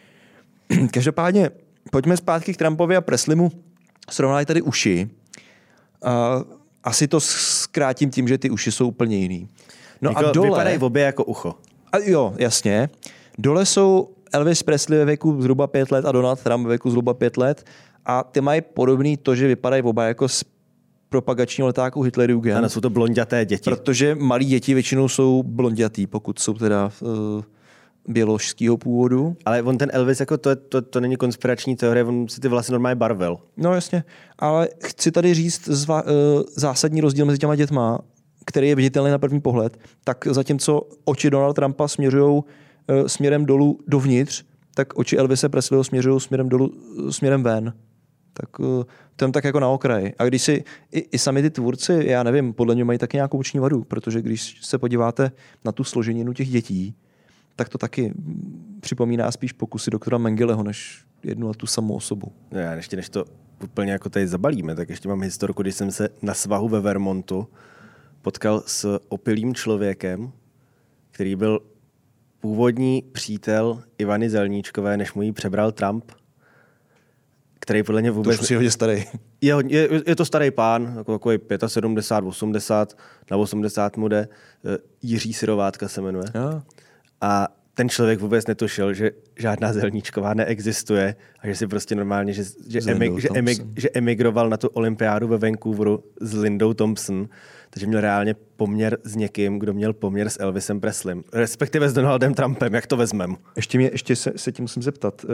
Každopádně, 0.90 1.50
pojďme 1.90 2.16
zpátky 2.16 2.54
k 2.54 2.56
Trumpovi 2.56 2.96
a 2.96 3.00
Preslimu. 3.00 3.52
Srovnali 4.10 4.46
tady 4.46 4.62
uši. 4.62 5.08
Uh, 6.04 6.55
asi 6.86 7.08
to 7.08 7.20
zkrátím 7.20 8.10
tím, 8.10 8.28
že 8.28 8.38
ty 8.38 8.50
uši 8.50 8.72
jsou 8.72 8.88
úplně 8.88 9.16
jiný. 9.16 9.48
No 10.02 10.10
jako 10.10 10.26
a 10.26 10.32
dole... 10.32 10.48
Vypadají 10.48 10.78
v 10.78 10.84
obě 10.84 11.02
jako 11.02 11.24
ucho. 11.24 11.54
A 11.92 11.98
jo, 11.98 12.34
jasně. 12.38 12.88
Dole 13.38 13.66
jsou 13.66 14.08
Elvis 14.32 14.62
Presley 14.62 14.98
ve 14.98 15.04
věku 15.04 15.42
zhruba 15.42 15.66
pět 15.66 15.90
let 15.90 16.04
a 16.04 16.12
Donald 16.12 16.40
Trump 16.40 16.64
ve 16.64 16.68
věku 16.68 16.90
zhruba 16.90 17.14
pět 17.14 17.36
let. 17.36 17.64
A 18.04 18.22
ty 18.22 18.40
mají 18.40 18.60
podobný 18.60 19.16
to, 19.16 19.34
že 19.34 19.46
vypadají 19.46 19.82
oba 19.82 20.04
jako 20.04 20.28
z 20.28 20.44
propagačního 21.08 21.66
letáku 21.66 22.02
Hitlerjugend. 22.02 22.58
Ano, 22.58 22.68
jsou 22.68 22.80
to 22.80 22.90
blonděté 22.90 23.44
děti. 23.44 23.70
Protože 23.70 24.14
malí 24.14 24.46
děti 24.46 24.74
většinou 24.74 25.08
jsou 25.08 25.42
blondětý, 25.42 26.06
pokud 26.06 26.38
jsou 26.38 26.54
teda 26.54 26.92
uh, 27.00 27.42
běložského 28.08 28.76
původu. 28.76 29.36
Ale 29.44 29.62
on 29.62 29.78
ten 29.78 29.90
Elvis, 29.92 30.20
jako 30.20 30.38
to, 30.38 30.56
to, 30.56 30.82
to 30.82 31.00
není 31.00 31.16
konspirační 31.16 31.76
teorie, 31.76 32.04
on 32.04 32.28
si 32.28 32.40
ty 32.40 32.48
vlasy 32.48 32.72
normálně 32.72 32.94
barvil. 32.94 33.38
No 33.56 33.74
jasně, 33.74 34.04
ale 34.38 34.68
chci 34.84 35.10
tady 35.10 35.34
říct 35.34 35.68
zva, 35.68 36.02
uh, 36.02 36.10
zásadní 36.56 37.00
rozdíl 37.00 37.26
mezi 37.26 37.38
těma 37.38 37.56
dětma, 37.56 37.98
který 38.46 38.68
je 38.68 38.74
viditelný 38.74 39.10
na 39.10 39.18
první 39.18 39.40
pohled, 39.40 39.78
tak 40.04 40.26
zatímco 40.30 40.82
oči 41.04 41.30
Donalda 41.30 41.52
Trumpa 41.52 41.88
směřují 41.88 42.34
uh, 42.34 42.42
směrem 43.06 43.46
dolů 43.46 43.78
dovnitř, 43.86 44.44
tak 44.74 44.98
oči 44.98 45.16
Elvise 45.16 45.48
Presleyho 45.48 45.84
směřují 45.84 46.20
směrem 46.20 46.48
dolů, 46.48 46.68
uh, 46.68 47.10
směrem 47.10 47.42
ven. 47.42 47.72
Tak 48.32 48.58
uh, 48.58 48.82
tam 49.16 49.32
tak 49.32 49.44
jako 49.44 49.60
na 49.60 49.68
okraji. 49.68 50.14
A 50.18 50.24
když 50.24 50.42
si 50.42 50.64
i, 50.92 50.98
i 50.98 51.18
sami 51.18 51.42
ty 51.42 51.50
tvůrci, 51.50 52.02
já 52.06 52.22
nevím, 52.22 52.52
podle 52.52 52.74
mě 52.74 52.84
mají 52.84 52.98
taky 52.98 53.16
nějakou 53.16 53.38
oční 53.38 53.60
vadu, 53.60 53.84
protože 53.84 54.22
když 54.22 54.58
se 54.62 54.78
podíváte 54.78 55.30
na 55.64 55.72
tu 55.72 55.84
složeninu 55.84 56.32
těch 56.32 56.48
dětí, 56.48 56.94
tak 57.56 57.68
to 57.68 57.78
taky 57.78 58.14
připomíná 58.80 59.30
spíš 59.30 59.52
pokusy 59.52 59.90
doktora 59.90 60.18
Mengeleho, 60.18 60.62
než 60.62 61.04
jednu 61.22 61.50
a 61.50 61.54
tu 61.54 61.66
samou 61.66 61.94
osobu. 61.94 62.32
No 62.50 62.58
já 62.58 62.74
ještě 62.74 62.96
než 62.96 63.08
to 63.08 63.24
úplně 63.64 63.92
jako 63.92 64.08
tady 64.08 64.28
zabalíme, 64.28 64.74
tak 64.74 64.88
ještě 64.88 65.08
mám 65.08 65.22
historku, 65.22 65.62
když 65.62 65.74
jsem 65.74 65.90
se 65.90 66.08
na 66.22 66.34
svahu 66.34 66.68
ve 66.68 66.80
Vermontu 66.80 67.48
potkal 68.22 68.62
s 68.66 69.00
opilým 69.08 69.54
člověkem, 69.54 70.32
který 71.10 71.36
byl 71.36 71.60
původní 72.40 73.02
přítel 73.12 73.82
Ivany 73.98 74.30
Zelníčkové, 74.30 74.96
než 74.96 75.12
mu 75.12 75.22
ji 75.22 75.32
přebral 75.32 75.72
Trump, 75.72 76.12
který 77.60 77.82
podle 77.82 78.00
mě 78.00 78.10
vůbec... 78.10 78.38
To 78.38 78.52
je 78.52 78.56
hodně 78.56 78.70
starý. 78.70 79.04
Je, 79.40 79.54
je, 79.66 79.88
je, 80.06 80.16
to 80.16 80.24
starý 80.24 80.50
pán, 80.50 80.94
jako 80.96 81.18
takový 81.18 81.38
75, 81.66 82.28
80, 82.28 82.98
na 83.30 83.36
80 83.36 83.96
mu 83.96 84.08
jde. 84.08 84.28
Jiří 85.02 85.32
Sirovátka 85.32 85.88
se 85.88 86.00
jmenuje. 86.00 86.24
Ja. 86.34 86.62
A 87.20 87.48
ten 87.74 87.88
člověk 87.88 88.20
vůbec 88.20 88.46
netušil, 88.46 88.94
že 88.94 89.10
žádná 89.38 89.72
zelníčková 89.72 90.34
neexistuje 90.34 91.16
a 91.40 91.46
že 91.46 91.54
si 91.54 91.66
prostě 91.66 91.94
normálně, 91.94 92.32
že, 92.32 92.44
že, 92.68 92.80
emig, 92.90 93.18
že, 93.18 93.28
emig, 93.34 93.62
že 93.76 93.90
emigroval 93.94 94.48
na 94.48 94.56
tu 94.56 94.68
olympiádu 94.68 95.28
ve 95.28 95.38
Vancouveru 95.38 96.04
s 96.20 96.34
Lindou 96.34 96.74
Thompson, 96.74 97.28
takže 97.70 97.86
měl 97.86 98.00
reálně 98.00 98.34
poměr 98.56 98.98
s 99.04 99.16
někým, 99.16 99.58
kdo 99.58 99.72
měl 99.72 99.92
poměr 99.92 100.28
s 100.28 100.40
Elvisem 100.40 100.80
Preslem, 100.80 101.22
respektive 101.32 101.88
s 101.88 101.92
Donaldem 101.92 102.34
Trumpem, 102.34 102.74
jak 102.74 102.86
to 102.86 102.96
vezmem. 102.96 103.36
Ještě, 103.56 103.78
mě, 103.78 103.88
ještě 103.92 104.16
se, 104.16 104.32
se 104.36 104.52
tím 104.52 104.62
musím 104.62 104.82
zeptat. 104.82 105.24
Uh, 105.24 105.30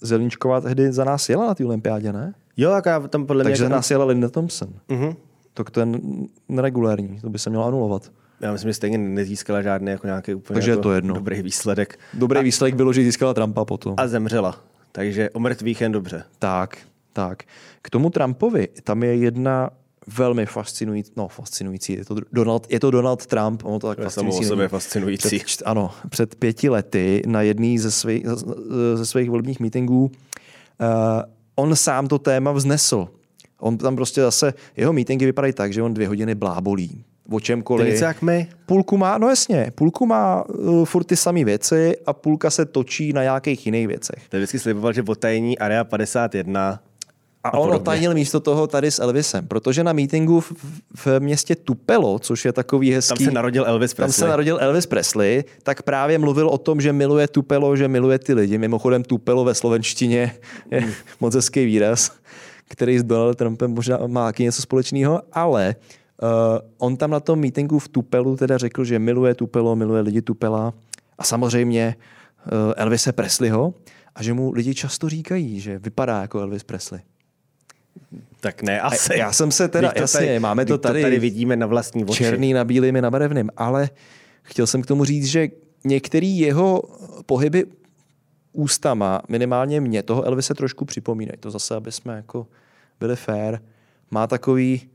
Zelníčková 0.00 0.60
tehdy 0.60 0.92
za 0.92 1.04
nás 1.04 1.28
jela 1.28 1.46
na 1.46 1.54
té 1.54 1.64
olympiádě, 1.64 2.12
ne? 2.12 2.34
Jo, 2.56 2.70
jak 2.70 2.86
já 2.86 3.00
tam 3.00 3.26
podle 3.26 3.44
Takže 3.44 3.52
mě... 3.52 3.68
Takže 3.68 3.68
za 3.68 3.76
nás 3.76 3.90
jela 3.90 4.04
Linda 4.04 4.28
Thompson. 4.28 4.68
Uh-huh. 4.88 5.16
Tak 5.54 5.70
to 5.70 5.80
je 5.80 5.86
neregulární, 6.48 7.20
to 7.20 7.30
by 7.30 7.38
se 7.38 7.50
mělo 7.50 7.66
anulovat. 7.66 8.12
Já 8.40 8.52
myslím, 8.52 8.70
že 8.70 8.74
stejně 8.74 8.98
nezískala 8.98 9.62
žádný 9.62 9.90
jako 9.90 10.06
nějaký 10.06 10.34
úplně 10.34 10.54
Takže 10.54 10.70
jako 10.70 10.78
je 10.78 10.82
to 10.82 10.92
jedno. 10.92 11.14
dobrý 11.14 11.42
výsledek. 11.42 11.98
Dobrý 12.14 12.38
a, 12.38 12.42
výsledek 12.42 12.74
bylo, 12.74 12.92
že 12.92 13.02
získala 13.02 13.34
Trumpa 13.34 13.64
potom. 13.64 13.94
A 13.96 14.08
zemřela. 14.08 14.60
Takže 14.92 15.30
o 15.30 15.40
mrtvých 15.40 15.80
jen 15.80 15.92
dobře. 15.92 16.24
Tak, 16.38 16.78
tak. 17.12 17.42
K 17.82 17.90
tomu 17.90 18.10
Trumpovi, 18.10 18.68
tam 18.84 19.02
je 19.02 19.16
jedna 19.16 19.70
velmi 20.06 20.46
fascinující, 20.46 21.12
no 21.16 21.28
fascinující, 21.28 21.92
je 21.92 22.04
to 22.04 22.16
Donald, 22.32 22.66
je 22.70 22.80
to 22.80 22.90
Donald 22.90 23.26
Trump, 23.26 23.64
ono 23.64 23.78
to 23.78 23.86
tak 23.86 23.96
to 23.96 24.02
fascinující. 24.02 24.44
Samo 24.44 24.64
o 24.64 24.68
fascinující. 24.68 25.38
Před, 25.38 25.62
ano, 25.64 25.90
před 26.08 26.34
pěti 26.34 26.68
lety 26.68 27.22
na 27.26 27.42
jedný 27.42 27.78
ze 27.78 27.90
svých, 27.90 28.26
ze 28.94 29.06
svých 29.06 29.30
volebních 29.30 29.60
meetingů 29.60 30.04
uh, 30.04 30.10
on 31.54 31.76
sám 31.76 32.08
to 32.08 32.18
téma 32.18 32.52
vznesl. 32.52 33.08
On 33.60 33.78
tam 33.78 33.96
prostě 33.96 34.20
zase, 34.20 34.54
jeho 34.76 34.92
meetingy 34.92 35.26
vypadají 35.26 35.52
tak, 35.52 35.72
že 35.72 35.82
on 35.82 35.94
dvě 35.94 36.08
hodiny 36.08 36.34
blábolí 36.34 37.04
o 37.30 37.40
čemkoliv. 37.40 37.88
Něco 37.88 38.04
jak 38.04 38.22
my. 38.22 38.48
Půlku 38.66 38.96
má, 38.96 39.18
no 39.18 39.28
jasně, 39.28 39.72
půlku 39.74 40.06
má 40.06 40.44
uh, 40.48 40.84
furt 40.84 41.04
ty 41.04 41.16
samé 41.16 41.44
věci 41.44 41.96
a 42.06 42.12
půlka 42.12 42.50
se 42.50 42.64
točí 42.64 43.12
na 43.12 43.22
nějakých 43.22 43.66
jiných 43.66 43.88
věcech. 43.88 44.22
To 44.28 44.36
vždycky 44.36 44.58
sliboval, 44.58 44.92
že 44.92 45.02
otajení 45.02 45.58
Area 45.58 45.84
51 45.84 46.80
a, 47.44 47.48
a 47.48 47.58
on 47.58 47.74
otajnil 47.74 48.14
místo 48.14 48.40
toho 48.40 48.66
tady 48.66 48.90
s 48.90 48.98
Elvisem, 48.98 49.46
protože 49.46 49.84
na 49.84 49.92
meetingu 49.92 50.40
v, 50.40 50.52
v 50.96 51.20
městě 51.20 51.54
Tupelo, 51.56 52.18
což 52.18 52.44
je 52.44 52.52
takový 52.52 52.92
hezký... 52.92 53.08
Tam 53.08 53.24
se 53.24 53.30
narodil 53.30 53.64
Elvis 53.66 53.94
Presley. 53.94 54.12
Tam 54.12 54.24
se 54.24 54.28
narodil 54.28 54.58
Elvis 54.60 54.86
Presley, 54.86 55.44
tak 55.62 55.82
právě 55.82 56.18
mluvil 56.18 56.48
o 56.48 56.58
tom, 56.58 56.80
že 56.80 56.92
miluje 56.92 57.28
Tupelo, 57.28 57.76
že 57.76 57.88
miluje 57.88 58.18
ty 58.18 58.34
lidi. 58.34 58.58
Mimochodem 58.58 59.04
Tupelo 59.04 59.44
ve 59.44 59.54
slovenštině 59.54 60.34
je 60.70 60.80
hmm. 60.80 60.92
moc 61.20 61.34
hezký 61.34 61.64
výraz, 61.64 62.12
který 62.68 62.98
s 62.98 63.02
Donaldem 63.02 63.34
Trumpem 63.34 63.70
možná 63.70 63.98
má 64.06 64.26
taky 64.26 64.42
něco 64.42 64.62
společného, 64.62 65.22
ale 65.32 65.74
uh, 65.78 66.03
on 66.78 66.96
tam 66.96 67.10
na 67.10 67.20
tom 67.20 67.40
meetingu 67.40 67.78
v 67.78 67.88
Tupelu 67.88 68.36
teda 68.36 68.58
řekl, 68.58 68.84
že 68.84 68.98
miluje 68.98 69.34
Tupelo, 69.34 69.76
miluje 69.76 70.02
lidi 70.02 70.22
Tupela 70.22 70.74
a 71.18 71.24
samozřejmě 71.24 71.96
uh, 72.46 72.72
Elvise 72.76 73.12
Presleyho 73.12 73.74
a 74.14 74.22
že 74.22 74.34
mu 74.34 74.52
lidi 74.52 74.74
často 74.74 75.08
říkají, 75.08 75.60
že 75.60 75.78
vypadá 75.78 76.20
jako 76.20 76.40
Elvis 76.40 76.62
Presley. 76.62 77.00
Tak 78.40 78.62
ne, 78.62 78.80
asi. 78.80 79.18
Já 79.18 79.32
jsem 79.32 79.50
se 79.50 79.68
teda, 79.68 79.92
to 79.92 80.00
jasně, 80.00 80.20
tady, 80.20 80.38
máme 80.40 80.64
to 80.64 80.78
tady, 80.78 81.00
to 81.00 81.06
tady 81.06 81.18
vidíme 81.18 81.56
na 81.56 81.66
vlastní 81.66 82.04
oči. 82.04 82.18
Černý 82.18 82.52
na 82.52 82.64
bílým 82.64 83.00
na 83.00 83.10
barevným, 83.10 83.50
ale 83.56 83.90
chtěl 84.42 84.66
jsem 84.66 84.82
k 84.82 84.86
tomu 84.86 85.04
říct, 85.04 85.26
že 85.26 85.48
některý 85.84 86.38
jeho 86.38 86.82
pohyby 87.26 87.64
ústama, 88.52 89.22
minimálně 89.28 89.80
mě, 89.80 90.02
toho 90.02 90.24
Elvise 90.24 90.54
trošku 90.54 90.84
připomínají. 90.84 91.36
To 91.40 91.50
zase, 91.50 91.74
aby 91.74 91.92
jsme 91.92 92.16
jako 92.16 92.46
byli 93.00 93.16
fair. 93.16 93.58
Má 94.10 94.26
takový 94.26 94.88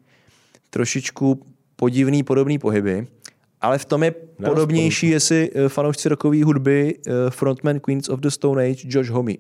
trošičku 0.70 1.42
podivný 1.76 2.24
podobný 2.24 2.60
pohyby, 2.60 3.08
ale 3.62 3.78
v 3.78 3.86
tom 3.86 4.04
je 4.04 4.16
no, 4.40 4.50
podobnější, 4.50 5.08
spolu. 5.08 5.14
jestli 5.14 5.50
eh, 5.56 5.70
fanoušci 5.70 6.10
rokové 6.10 6.44
hudby 6.44 6.96
eh, 7.08 7.12
frontman 7.30 7.80
Queens 7.80 8.10
of 8.10 8.20
the 8.20 8.30
Stone 8.30 8.66
Age 8.66 8.88
Josh 8.88 9.10
Homme 9.10 9.34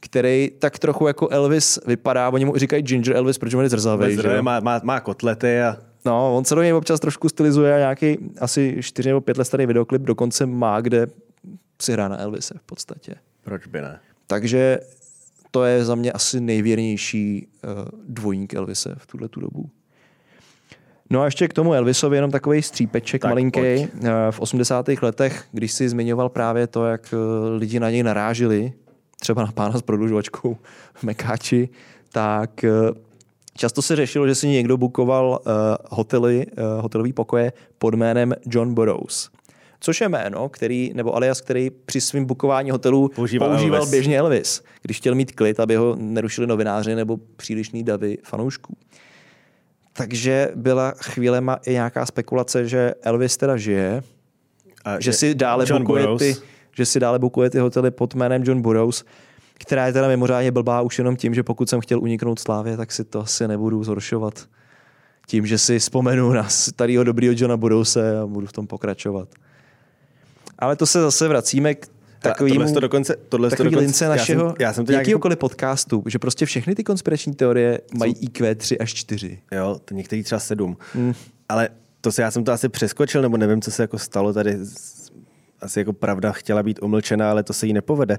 který 0.00 0.50
tak 0.58 0.78
trochu 0.78 1.06
jako 1.06 1.28
Elvis 1.28 1.78
vypadá, 1.86 2.30
oni 2.30 2.44
mu 2.44 2.56
říkají 2.56 2.82
Ginger 2.82 3.16
Elvis, 3.16 3.38
protože 3.38 3.58
je 3.58 3.68
zrzavý. 3.68 4.16
Má, 4.40 4.60
má, 4.60 4.80
má 4.84 5.00
kotlety 5.00 5.62
a... 5.62 5.76
No, 6.04 6.36
on 6.36 6.44
se 6.44 6.54
do 6.54 6.62
něj 6.62 6.72
občas 6.72 7.00
trošku 7.00 7.28
stylizuje 7.28 7.74
a 7.74 7.78
nějaký 7.78 8.18
asi 8.40 8.76
4 8.80 9.08
nebo 9.08 9.20
5 9.20 9.38
let 9.38 9.44
starý 9.44 9.66
videoklip 9.66 10.02
dokonce 10.02 10.46
má, 10.46 10.80
kde 10.80 11.06
si 11.82 11.92
hrá 11.92 12.08
na 12.08 12.20
Elvise 12.20 12.54
v 12.58 12.62
podstatě. 12.62 13.14
Proč 13.42 13.66
by 13.66 13.80
ne? 13.80 14.00
Takže 14.26 14.80
to 15.50 15.64
je 15.64 15.84
za 15.84 15.94
mě 15.94 16.12
asi 16.12 16.40
nejvěrnější 16.40 17.46
uh, 17.64 17.70
dvojník 18.08 18.54
Elvise 18.54 18.94
v 18.98 19.06
tuhle 19.06 19.28
tu 19.28 19.40
dobu. 19.40 19.70
No 21.10 21.20
a 21.20 21.24
ještě 21.24 21.48
k 21.48 21.52
tomu 21.52 21.74
Elvisovi 21.74 22.16
jenom 22.16 22.30
takový 22.30 22.62
střípeček 22.62 23.22
tak, 23.22 23.30
malinký. 23.30 23.60
Pojď. 23.60 23.90
V 24.30 24.40
80. 24.40 24.88
letech, 25.02 25.44
když 25.52 25.72
si 25.72 25.88
zmiňoval 25.88 26.28
právě 26.28 26.66
to, 26.66 26.86
jak 26.86 27.14
eh, 27.14 27.56
lidi 27.56 27.80
na 27.80 27.90
něj 27.90 28.02
narážili, 28.02 28.72
třeba 29.20 29.42
na 29.42 29.52
pána 29.52 29.78
s 29.78 29.82
prodlužovačkou 29.82 30.56
v 30.94 31.02
Mekáči, 31.02 31.68
tak 32.12 32.64
eh, 32.64 32.70
často 33.56 33.82
se 33.82 33.96
řešilo, 33.96 34.26
že 34.26 34.34
si 34.34 34.48
někdo 34.48 34.76
bukoval 34.76 35.40
hotely, 35.90 36.46
hotelový 36.80 37.12
pokoje 37.12 37.52
pod 37.78 37.94
jménem 37.94 38.34
John 38.46 38.74
Burroughs. 38.74 39.30
Což 39.80 40.00
je 40.00 40.08
jméno, 40.08 40.48
který, 40.48 40.92
nebo 40.94 41.16
alias, 41.16 41.40
který 41.40 41.70
při 41.70 42.00
svém 42.00 42.24
bukování 42.24 42.70
hotelu 42.70 43.08
používal, 43.08 43.48
používal 43.48 43.76
Elvis. 43.76 43.90
běžně 43.90 44.18
Elvis, 44.18 44.62
když 44.82 44.96
chtěl 44.96 45.14
mít 45.14 45.32
klid, 45.32 45.60
aby 45.60 45.76
ho 45.76 45.96
nerušili 45.98 46.46
novináři 46.46 46.94
nebo 46.94 47.16
přílišný 47.36 47.84
davy 47.84 48.18
fanoušků. 48.22 48.76
Takže 49.98 50.50
byla 50.54 50.90
chvílema 50.90 51.58
i 51.66 51.72
nějaká 51.72 52.06
spekulace, 52.06 52.68
že 52.68 52.94
Elvis 53.02 53.36
teda 53.36 53.56
žije, 53.56 54.02
a 54.84 55.00
že, 55.00 55.12
si 55.12 55.34
dále 55.34 55.64
John 55.68 55.82
bukuje 55.82 56.06
ty, 56.18 56.36
že 56.76 56.86
si 56.86 57.00
dále 57.00 57.18
bukuje 57.18 57.50
ty 57.50 57.58
hotely 57.58 57.90
pod 57.90 58.14
jménem 58.14 58.42
John 58.46 58.62
Burroughs, 58.62 59.04
která 59.54 59.86
je 59.86 59.92
teda 59.92 60.08
mimořádně 60.08 60.50
blbá 60.50 60.80
už 60.80 60.98
jenom 60.98 61.16
tím, 61.16 61.34
že 61.34 61.42
pokud 61.42 61.68
jsem 61.68 61.80
chtěl 61.80 62.00
uniknout 62.00 62.38
slávě, 62.38 62.76
tak 62.76 62.92
si 62.92 63.04
to 63.04 63.20
asi 63.20 63.48
nebudu 63.48 63.84
zhoršovat 63.84 64.48
tím, 65.26 65.46
že 65.46 65.58
si 65.58 65.78
vzpomenu 65.78 66.32
na 66.32 66.48
starého 66.48 67.04
dobrýho 67.04 67.34
Johna 67.36 67.56
Burroughse 67.56 68.18
a 68.18 68.26
budu 68.26 68.46
v 68.46 68.52
tom 68.52 68.66
pokračovat. 68.66 69.28
Ale 70.58 70.76
to 70.76 70.86
se 70.86 71.00
zase 71.00 71.28
vracíme 71.28 71.74
k 71.74 71.86
takovým 72.18 72.54
tohle 72.54 72.72
to 72.72 72.80
dokonce, 72.80 73.16
tohle 73.28 73.50
takový 73.50 73.70
to 73.70 73.70
dokonce, 73.70 73.86
lince 73.86 74.08
našeho 74.08 74.44
já 74.44 74.48
jsem, 74.48 74.56
já 74.58 74.72
jsem 74.72 74.86
to 74.86 74.92
nějak... 74.92 75.38
podcastu, 75.38 76.02
že 76.06 76.18
prostě 76.18 76.46
všechny 76.46 76.74
ty 76.74 76.84
konspirační 76.84 77.34
teorie 77.34 77.80
mají 77.98 78.14
IQ 78.20 78.54
3 78.54 78.78
až 78.78 78.94
4. 78.94 79.38
Jo, 79.52 79.80
to 79.84 79.94
některý 79.94 80.22
třeba 80.22 80.38
7. 80.38 80.76
Mm. 80.94 81.14
Ale 81.48 81.68
to 82.00 82.12
se, 82.12 82.22
já 82.22 82.30
jsem 82.30 82.44
to 82.44 82.52
asi 82.52 82.68
přeskočil, 82.68 83.22
nebo 83.22 83.36
nevím, 83.36 83.62
co 83.62 83.70
se 83.70 83.82
jako 83.82 83.98
stalo 83.98 84.32
tady. 84.32 84.58
Asi 85.60 85.78
jako 85.78 85.92
pravda 85.92 86.32
chtěla 86.32 86.62
být 86.62 86.82
umlčená, 86.82 87.30
ale 87.30 87.42
to 87.42 87.52
se 87.52 87.66
jí 87.66 87.72
nepovede. 87.72 88.18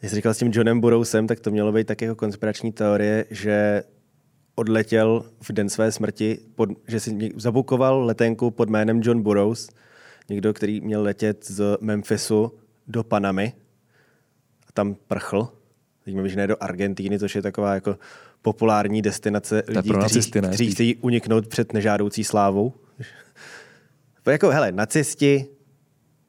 Když 0.00 0.10
jsi 0.10 0.16
říkal 0.16 0.34
s 0.34 0.38
tím 0.38 0.50
Johnem 0.54 0.80
Burroughsem, 0.80 1.26
tak 1.26 1.40
to 1.40 1.50
mělo 1.50 1.72
být 1.72 1.86
tak 1.86 2.02
jako 2.02 2.14
konspirační 2.14 2.72
teorie, 2.72 3.24
že 3.30 3.82
odletěl 4.54 5.24
v 5.42 5.52
den 5.52 5.68
své 5.68 5.92
smrti, 5.92 6.38
pod, 6.54 6.68
že 6.88 7.00
si 7.00 7.30
zabukoval 7.36 8.04
letenku 8.04 8.50
pod 8.50 8.70
jménem 8.70 9.00
John 9.04 9.22
Burroughs, 9.22 9.68
někdo, 10.28 10.54
který 10.54 10.80
měl 10.80 11.02
letět 11.02 11.46
z 11.46 11.76
Memphisu 11.80 12.52
do 12.90 13.04
Panamy 13.04 13.52
a 14.68 14.72
tam 14.72 14.94
prchl. 14.94 15.48
Teď 16.04 16.14
mi 16.14 16.36
ne 16.36 16.46
do 16.46 16.56
Argentíny, 16.60 17.18
což 17.18 17.34
je 17.34 17.42
taková 17.42 17.74
jako 17.74 17.96
populární 18.42 19.02
destinace 19.02 19.62
lidí, 19.68 19.90
kteří, 19.90 20.30
ne, 20.40 20.48
kteří 20.48 20.70
chtějí 20.70 20.96
uniknout 20.96 21.46
před 21.46 21.72
nežádoucí 21.72 22.24
slávou. 22.24 22.72
jako, 24.26 24.48
hele, 24.48 24.72
nacisti, 24.72 25.46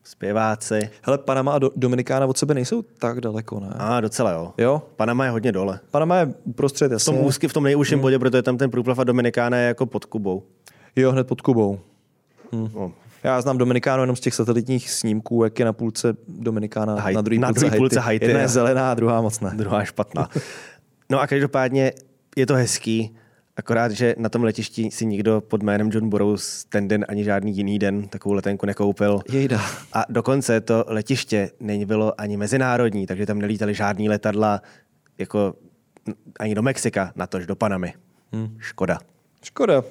zpěváci. 0.04 0.90
Hele, 1.02 1.18
Panama 1.18 1.52
a 1.54 1.60
Do- 1.60 1.72
Dominikána 1.76 2.26
od 2.26 2.38
sebe 2.38 2.54
nejsou 2.54 2.82
tak 2.82 3.22
daleko, 3.22 3.60
ne? 3.60 3.68
A 3.78 4.02
docela 4.02 4.32
jo. 4.32 4.54
Jo? 4.58 4.82
Panama 4.96 5.26
je 5.26 5.32
hodně 5.32 5.52
dole. 5.52 5.80
Panama 5.92 6.18
je 6.18 6.34
uprostřed, 6.44 6.92
jasně. 6.92 7.14
V 7.14 7.16
tom 7.16 7.26
úzky, 7.26 7.48
v 7.48 7.54
tom 7.54 7.64
nejužším 7.64 7.96
hmm. 7.96 8.02
bodě, 8.02 8.20
protože 8.20 8.42
tam 8.42 8.58
ten 8.58 8.72
průplav 8.72 9.00
a 9.00 9.04
Dominikána 9.04 9.58
je 9.58 9.68
jako 9.68 9.86
pod 9.86 10.06
Kubou. 10.06 10.44
Jo, 10.96 11.12
hned 11.12 11.28
pod 11.28 11.42
Kubou. 11.42 11.80
Hm. 12.56 12.70
No. 12.76 12.94
Já 13.24 13.42
znám 13.42 13.58
Dominikánu 13.58 14.04
jenom 14.04 14.16
z 14.16 14.20
těch 14.20 14.34
satelitních 14.34 14.92
snímků, 14.92 15.44
jak 15.44 15.60
je 15.60 15.66
na 15.66 15.74
půlce 15.74 16.14
Dominikána, 16.28 16.96
Haiti, 17.02 17.16
na 17.16 17.22
druhé 17.22 17.40
půlce, 17.40 17.60
druhý 17.60 17.78
půlce 17.78 18.00
Haiti. 18.00 18.26
Jedna 18.26 18.42
je 18.42 18.48
zelená 18.48 18.94
druhá 18.94 19.22
moc 19.22 19.40
ne. 19.40 19.52
Druhá 19.56 19.84
špatná. 19.84 20.30
No 21.10 21.20
a 21.20 21.28
každopádně 21.28 21.92
je 22.36 22.46
to 22.46 22.56
hezký, 22.56 23.16
akorát, 23.58 23.92
že 23.92 24.16
na 24.18 24.30
tom 24.30 24.44
letišti 24.44 24.92
si 24.92 25.06
nikdo 25.06 25.42
pod 25.42 25.64
jménem 25.64 25.90
John 25.94 26.10
Burroughs 26.10 26.66
ten 26.66 26.88
den 26.88 27.06
ani 27.10 27.24
žádný 27.24 27.58
jiný 27.58 27.80
den 27.80 28.08
takovou 28.08 28.36
letenku 28.36 28.66
nekoupil. 28.66 29.20
Jejda. 29.32 29.62
A 29.94 30.06
dokonce 30.10 30.62
to 30.62 30.86
letiště 30.88 31.52
není 31.60 31.86
bylo 31.86 32.22
ani 32.22 32.38
mezinárodní, 32.38 33.08
takže 33.08 33.26
tam 33.26 33.40
nelítali 33.40 33.74
žádný 33.74 34.10
letadla 34.10 34.62
jako 35.18 35.54
ani 36.40 36.56
do 36.56 36.62
Mexika, 36.62 37.12
natož 37.16 37.48
do 37.48 37.56
Panamy. 37.56 37.94
Hmm. 38.34 38.58
Škoda. 38.60 39.00
Škoda. 39.44 39.84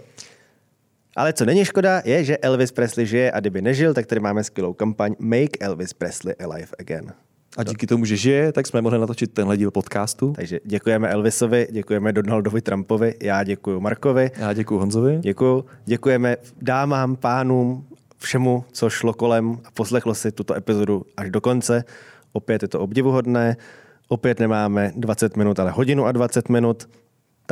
Ale 1.17 1.33
co 1.33 1.45
není 1.45 1.65
škoda, 1.65 2.03
je, 2.05 2.25
že 2.25 2.39
Elvis 2.39 2.73
Presley 2.73 3.07
žije 3.07 3.33
a 3.33 3.41
kdyby 3.41 3.63
nežil, 3.63 3.95
tak 3.95 4.07
tady 4.07 4.21
máme 4.21 4.45
skvělou 4.45 4.73
kampaň 4.73 5.15
Make 5.19 5.59
Elvis 5.61 5.93
Presley 5.93 6.35
Alive 6.45 6.69
Again. 6.79 7.13
A 7.57 7.63
díky 7.63 7.87
tomu, 7.87 8.05
že 8.05 8.17
žije, 8.17 8.53
tak 8.53 8.67
jsme 8.67 8.83
mohli 8.83 8.99
natočit 8.99 9.33
tenhle 9.33 9.57
díl 9.57 9.71
podcastu. 9.71 10.33
Takže 10.37 10.61
děkujeme 10.65 11.09
Elvisovi, 11.09 11.69
děkujeme 11.71 12.13
Donaldovi 12.13 12.61
Trumpovi, 12.61 13.15
já 13.23 13.45
děkuji 13.45 13.81
Markovi. 13.81 14.31
Já 14.37 14.53
děkuji 14.53 14.79
Honzovi. 14.79 15.19
Děkuji. 15.23 15.65
Děkujeme 15.85 16.37
dámám, 16.63 17.17
pánům, 17.17 17.87
všemu, 18.19 18.65
co 18.73 18.91
šlo 18.91 19.13
kolem 19.13 19.59
a 19.65 19.71
poslechlo 19.71 20.15
si 20.15 20.33
tuto 20.33 20.55
epizodu 20.55 21.07
až 21.17 21.31
do 21.31 21.41
konce. 21.41 21.85
Opět 22.33 22.63
je 22.63 22.69
to 22.69 22.81
obdivuhodné. 22.81 23.57
Opět 24.09 24.41
nemáme 24.41 24.93
20 24.97 25.37
minut, 25.37 25.61
ale 25.61 25.71
hodinu 25.71 26.07
a 26.07 26.13
20 26.13 26.49
minut 26.49 26.89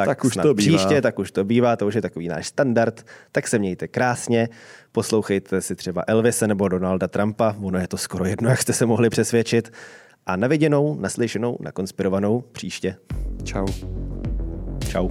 tak, 0.07 0.09
tak 0.09 0.24
už 0.24 0.34
to 0.34 0.55
bývá. 0.55 0.78
příště, 0.78 1.03
tak 1.03 1.18
už 1.18 1.30
to 1.30 1.44
bývá, 1.44 1.76
to 1.76 1.86
už 1.86 1.94
je 1.94 2.03
takový 2.03 2.28
náš 2.28 2.46
standard. 2.46 3.07
Tak 3.32 3.49
se 3.49 3.59
mějte 3.59 3.88
krásně, 3.88 4.49
poslouchejte 4.92 5.61
si 5.61 5.76
třeba 5.76 6.05
Elvise 6.07 6.46
nebo 6.46 6.68
Donalda 6.68 7.09
Trumpa, 7.09 7.57
ono 7.62 7.78
je 7.78 7.88
to 7.88 7.96
skoro 7.96 8.24
jedno, 8.24 8.51
jak 8.51 8.62
jste 8.62 8.72
se 8.72 8.86
mohli 8.86 9.11
přesvědčit. 9.11 9.72
A 10.26 10.36
naviděnou, 10.36 10.96
naslyšenou, 11.01 11.57
nakonspirovanou 11.61 12.40
příště. 12.40 12.96
Čau. 13.44 13.66
Čau. 14.88 15.09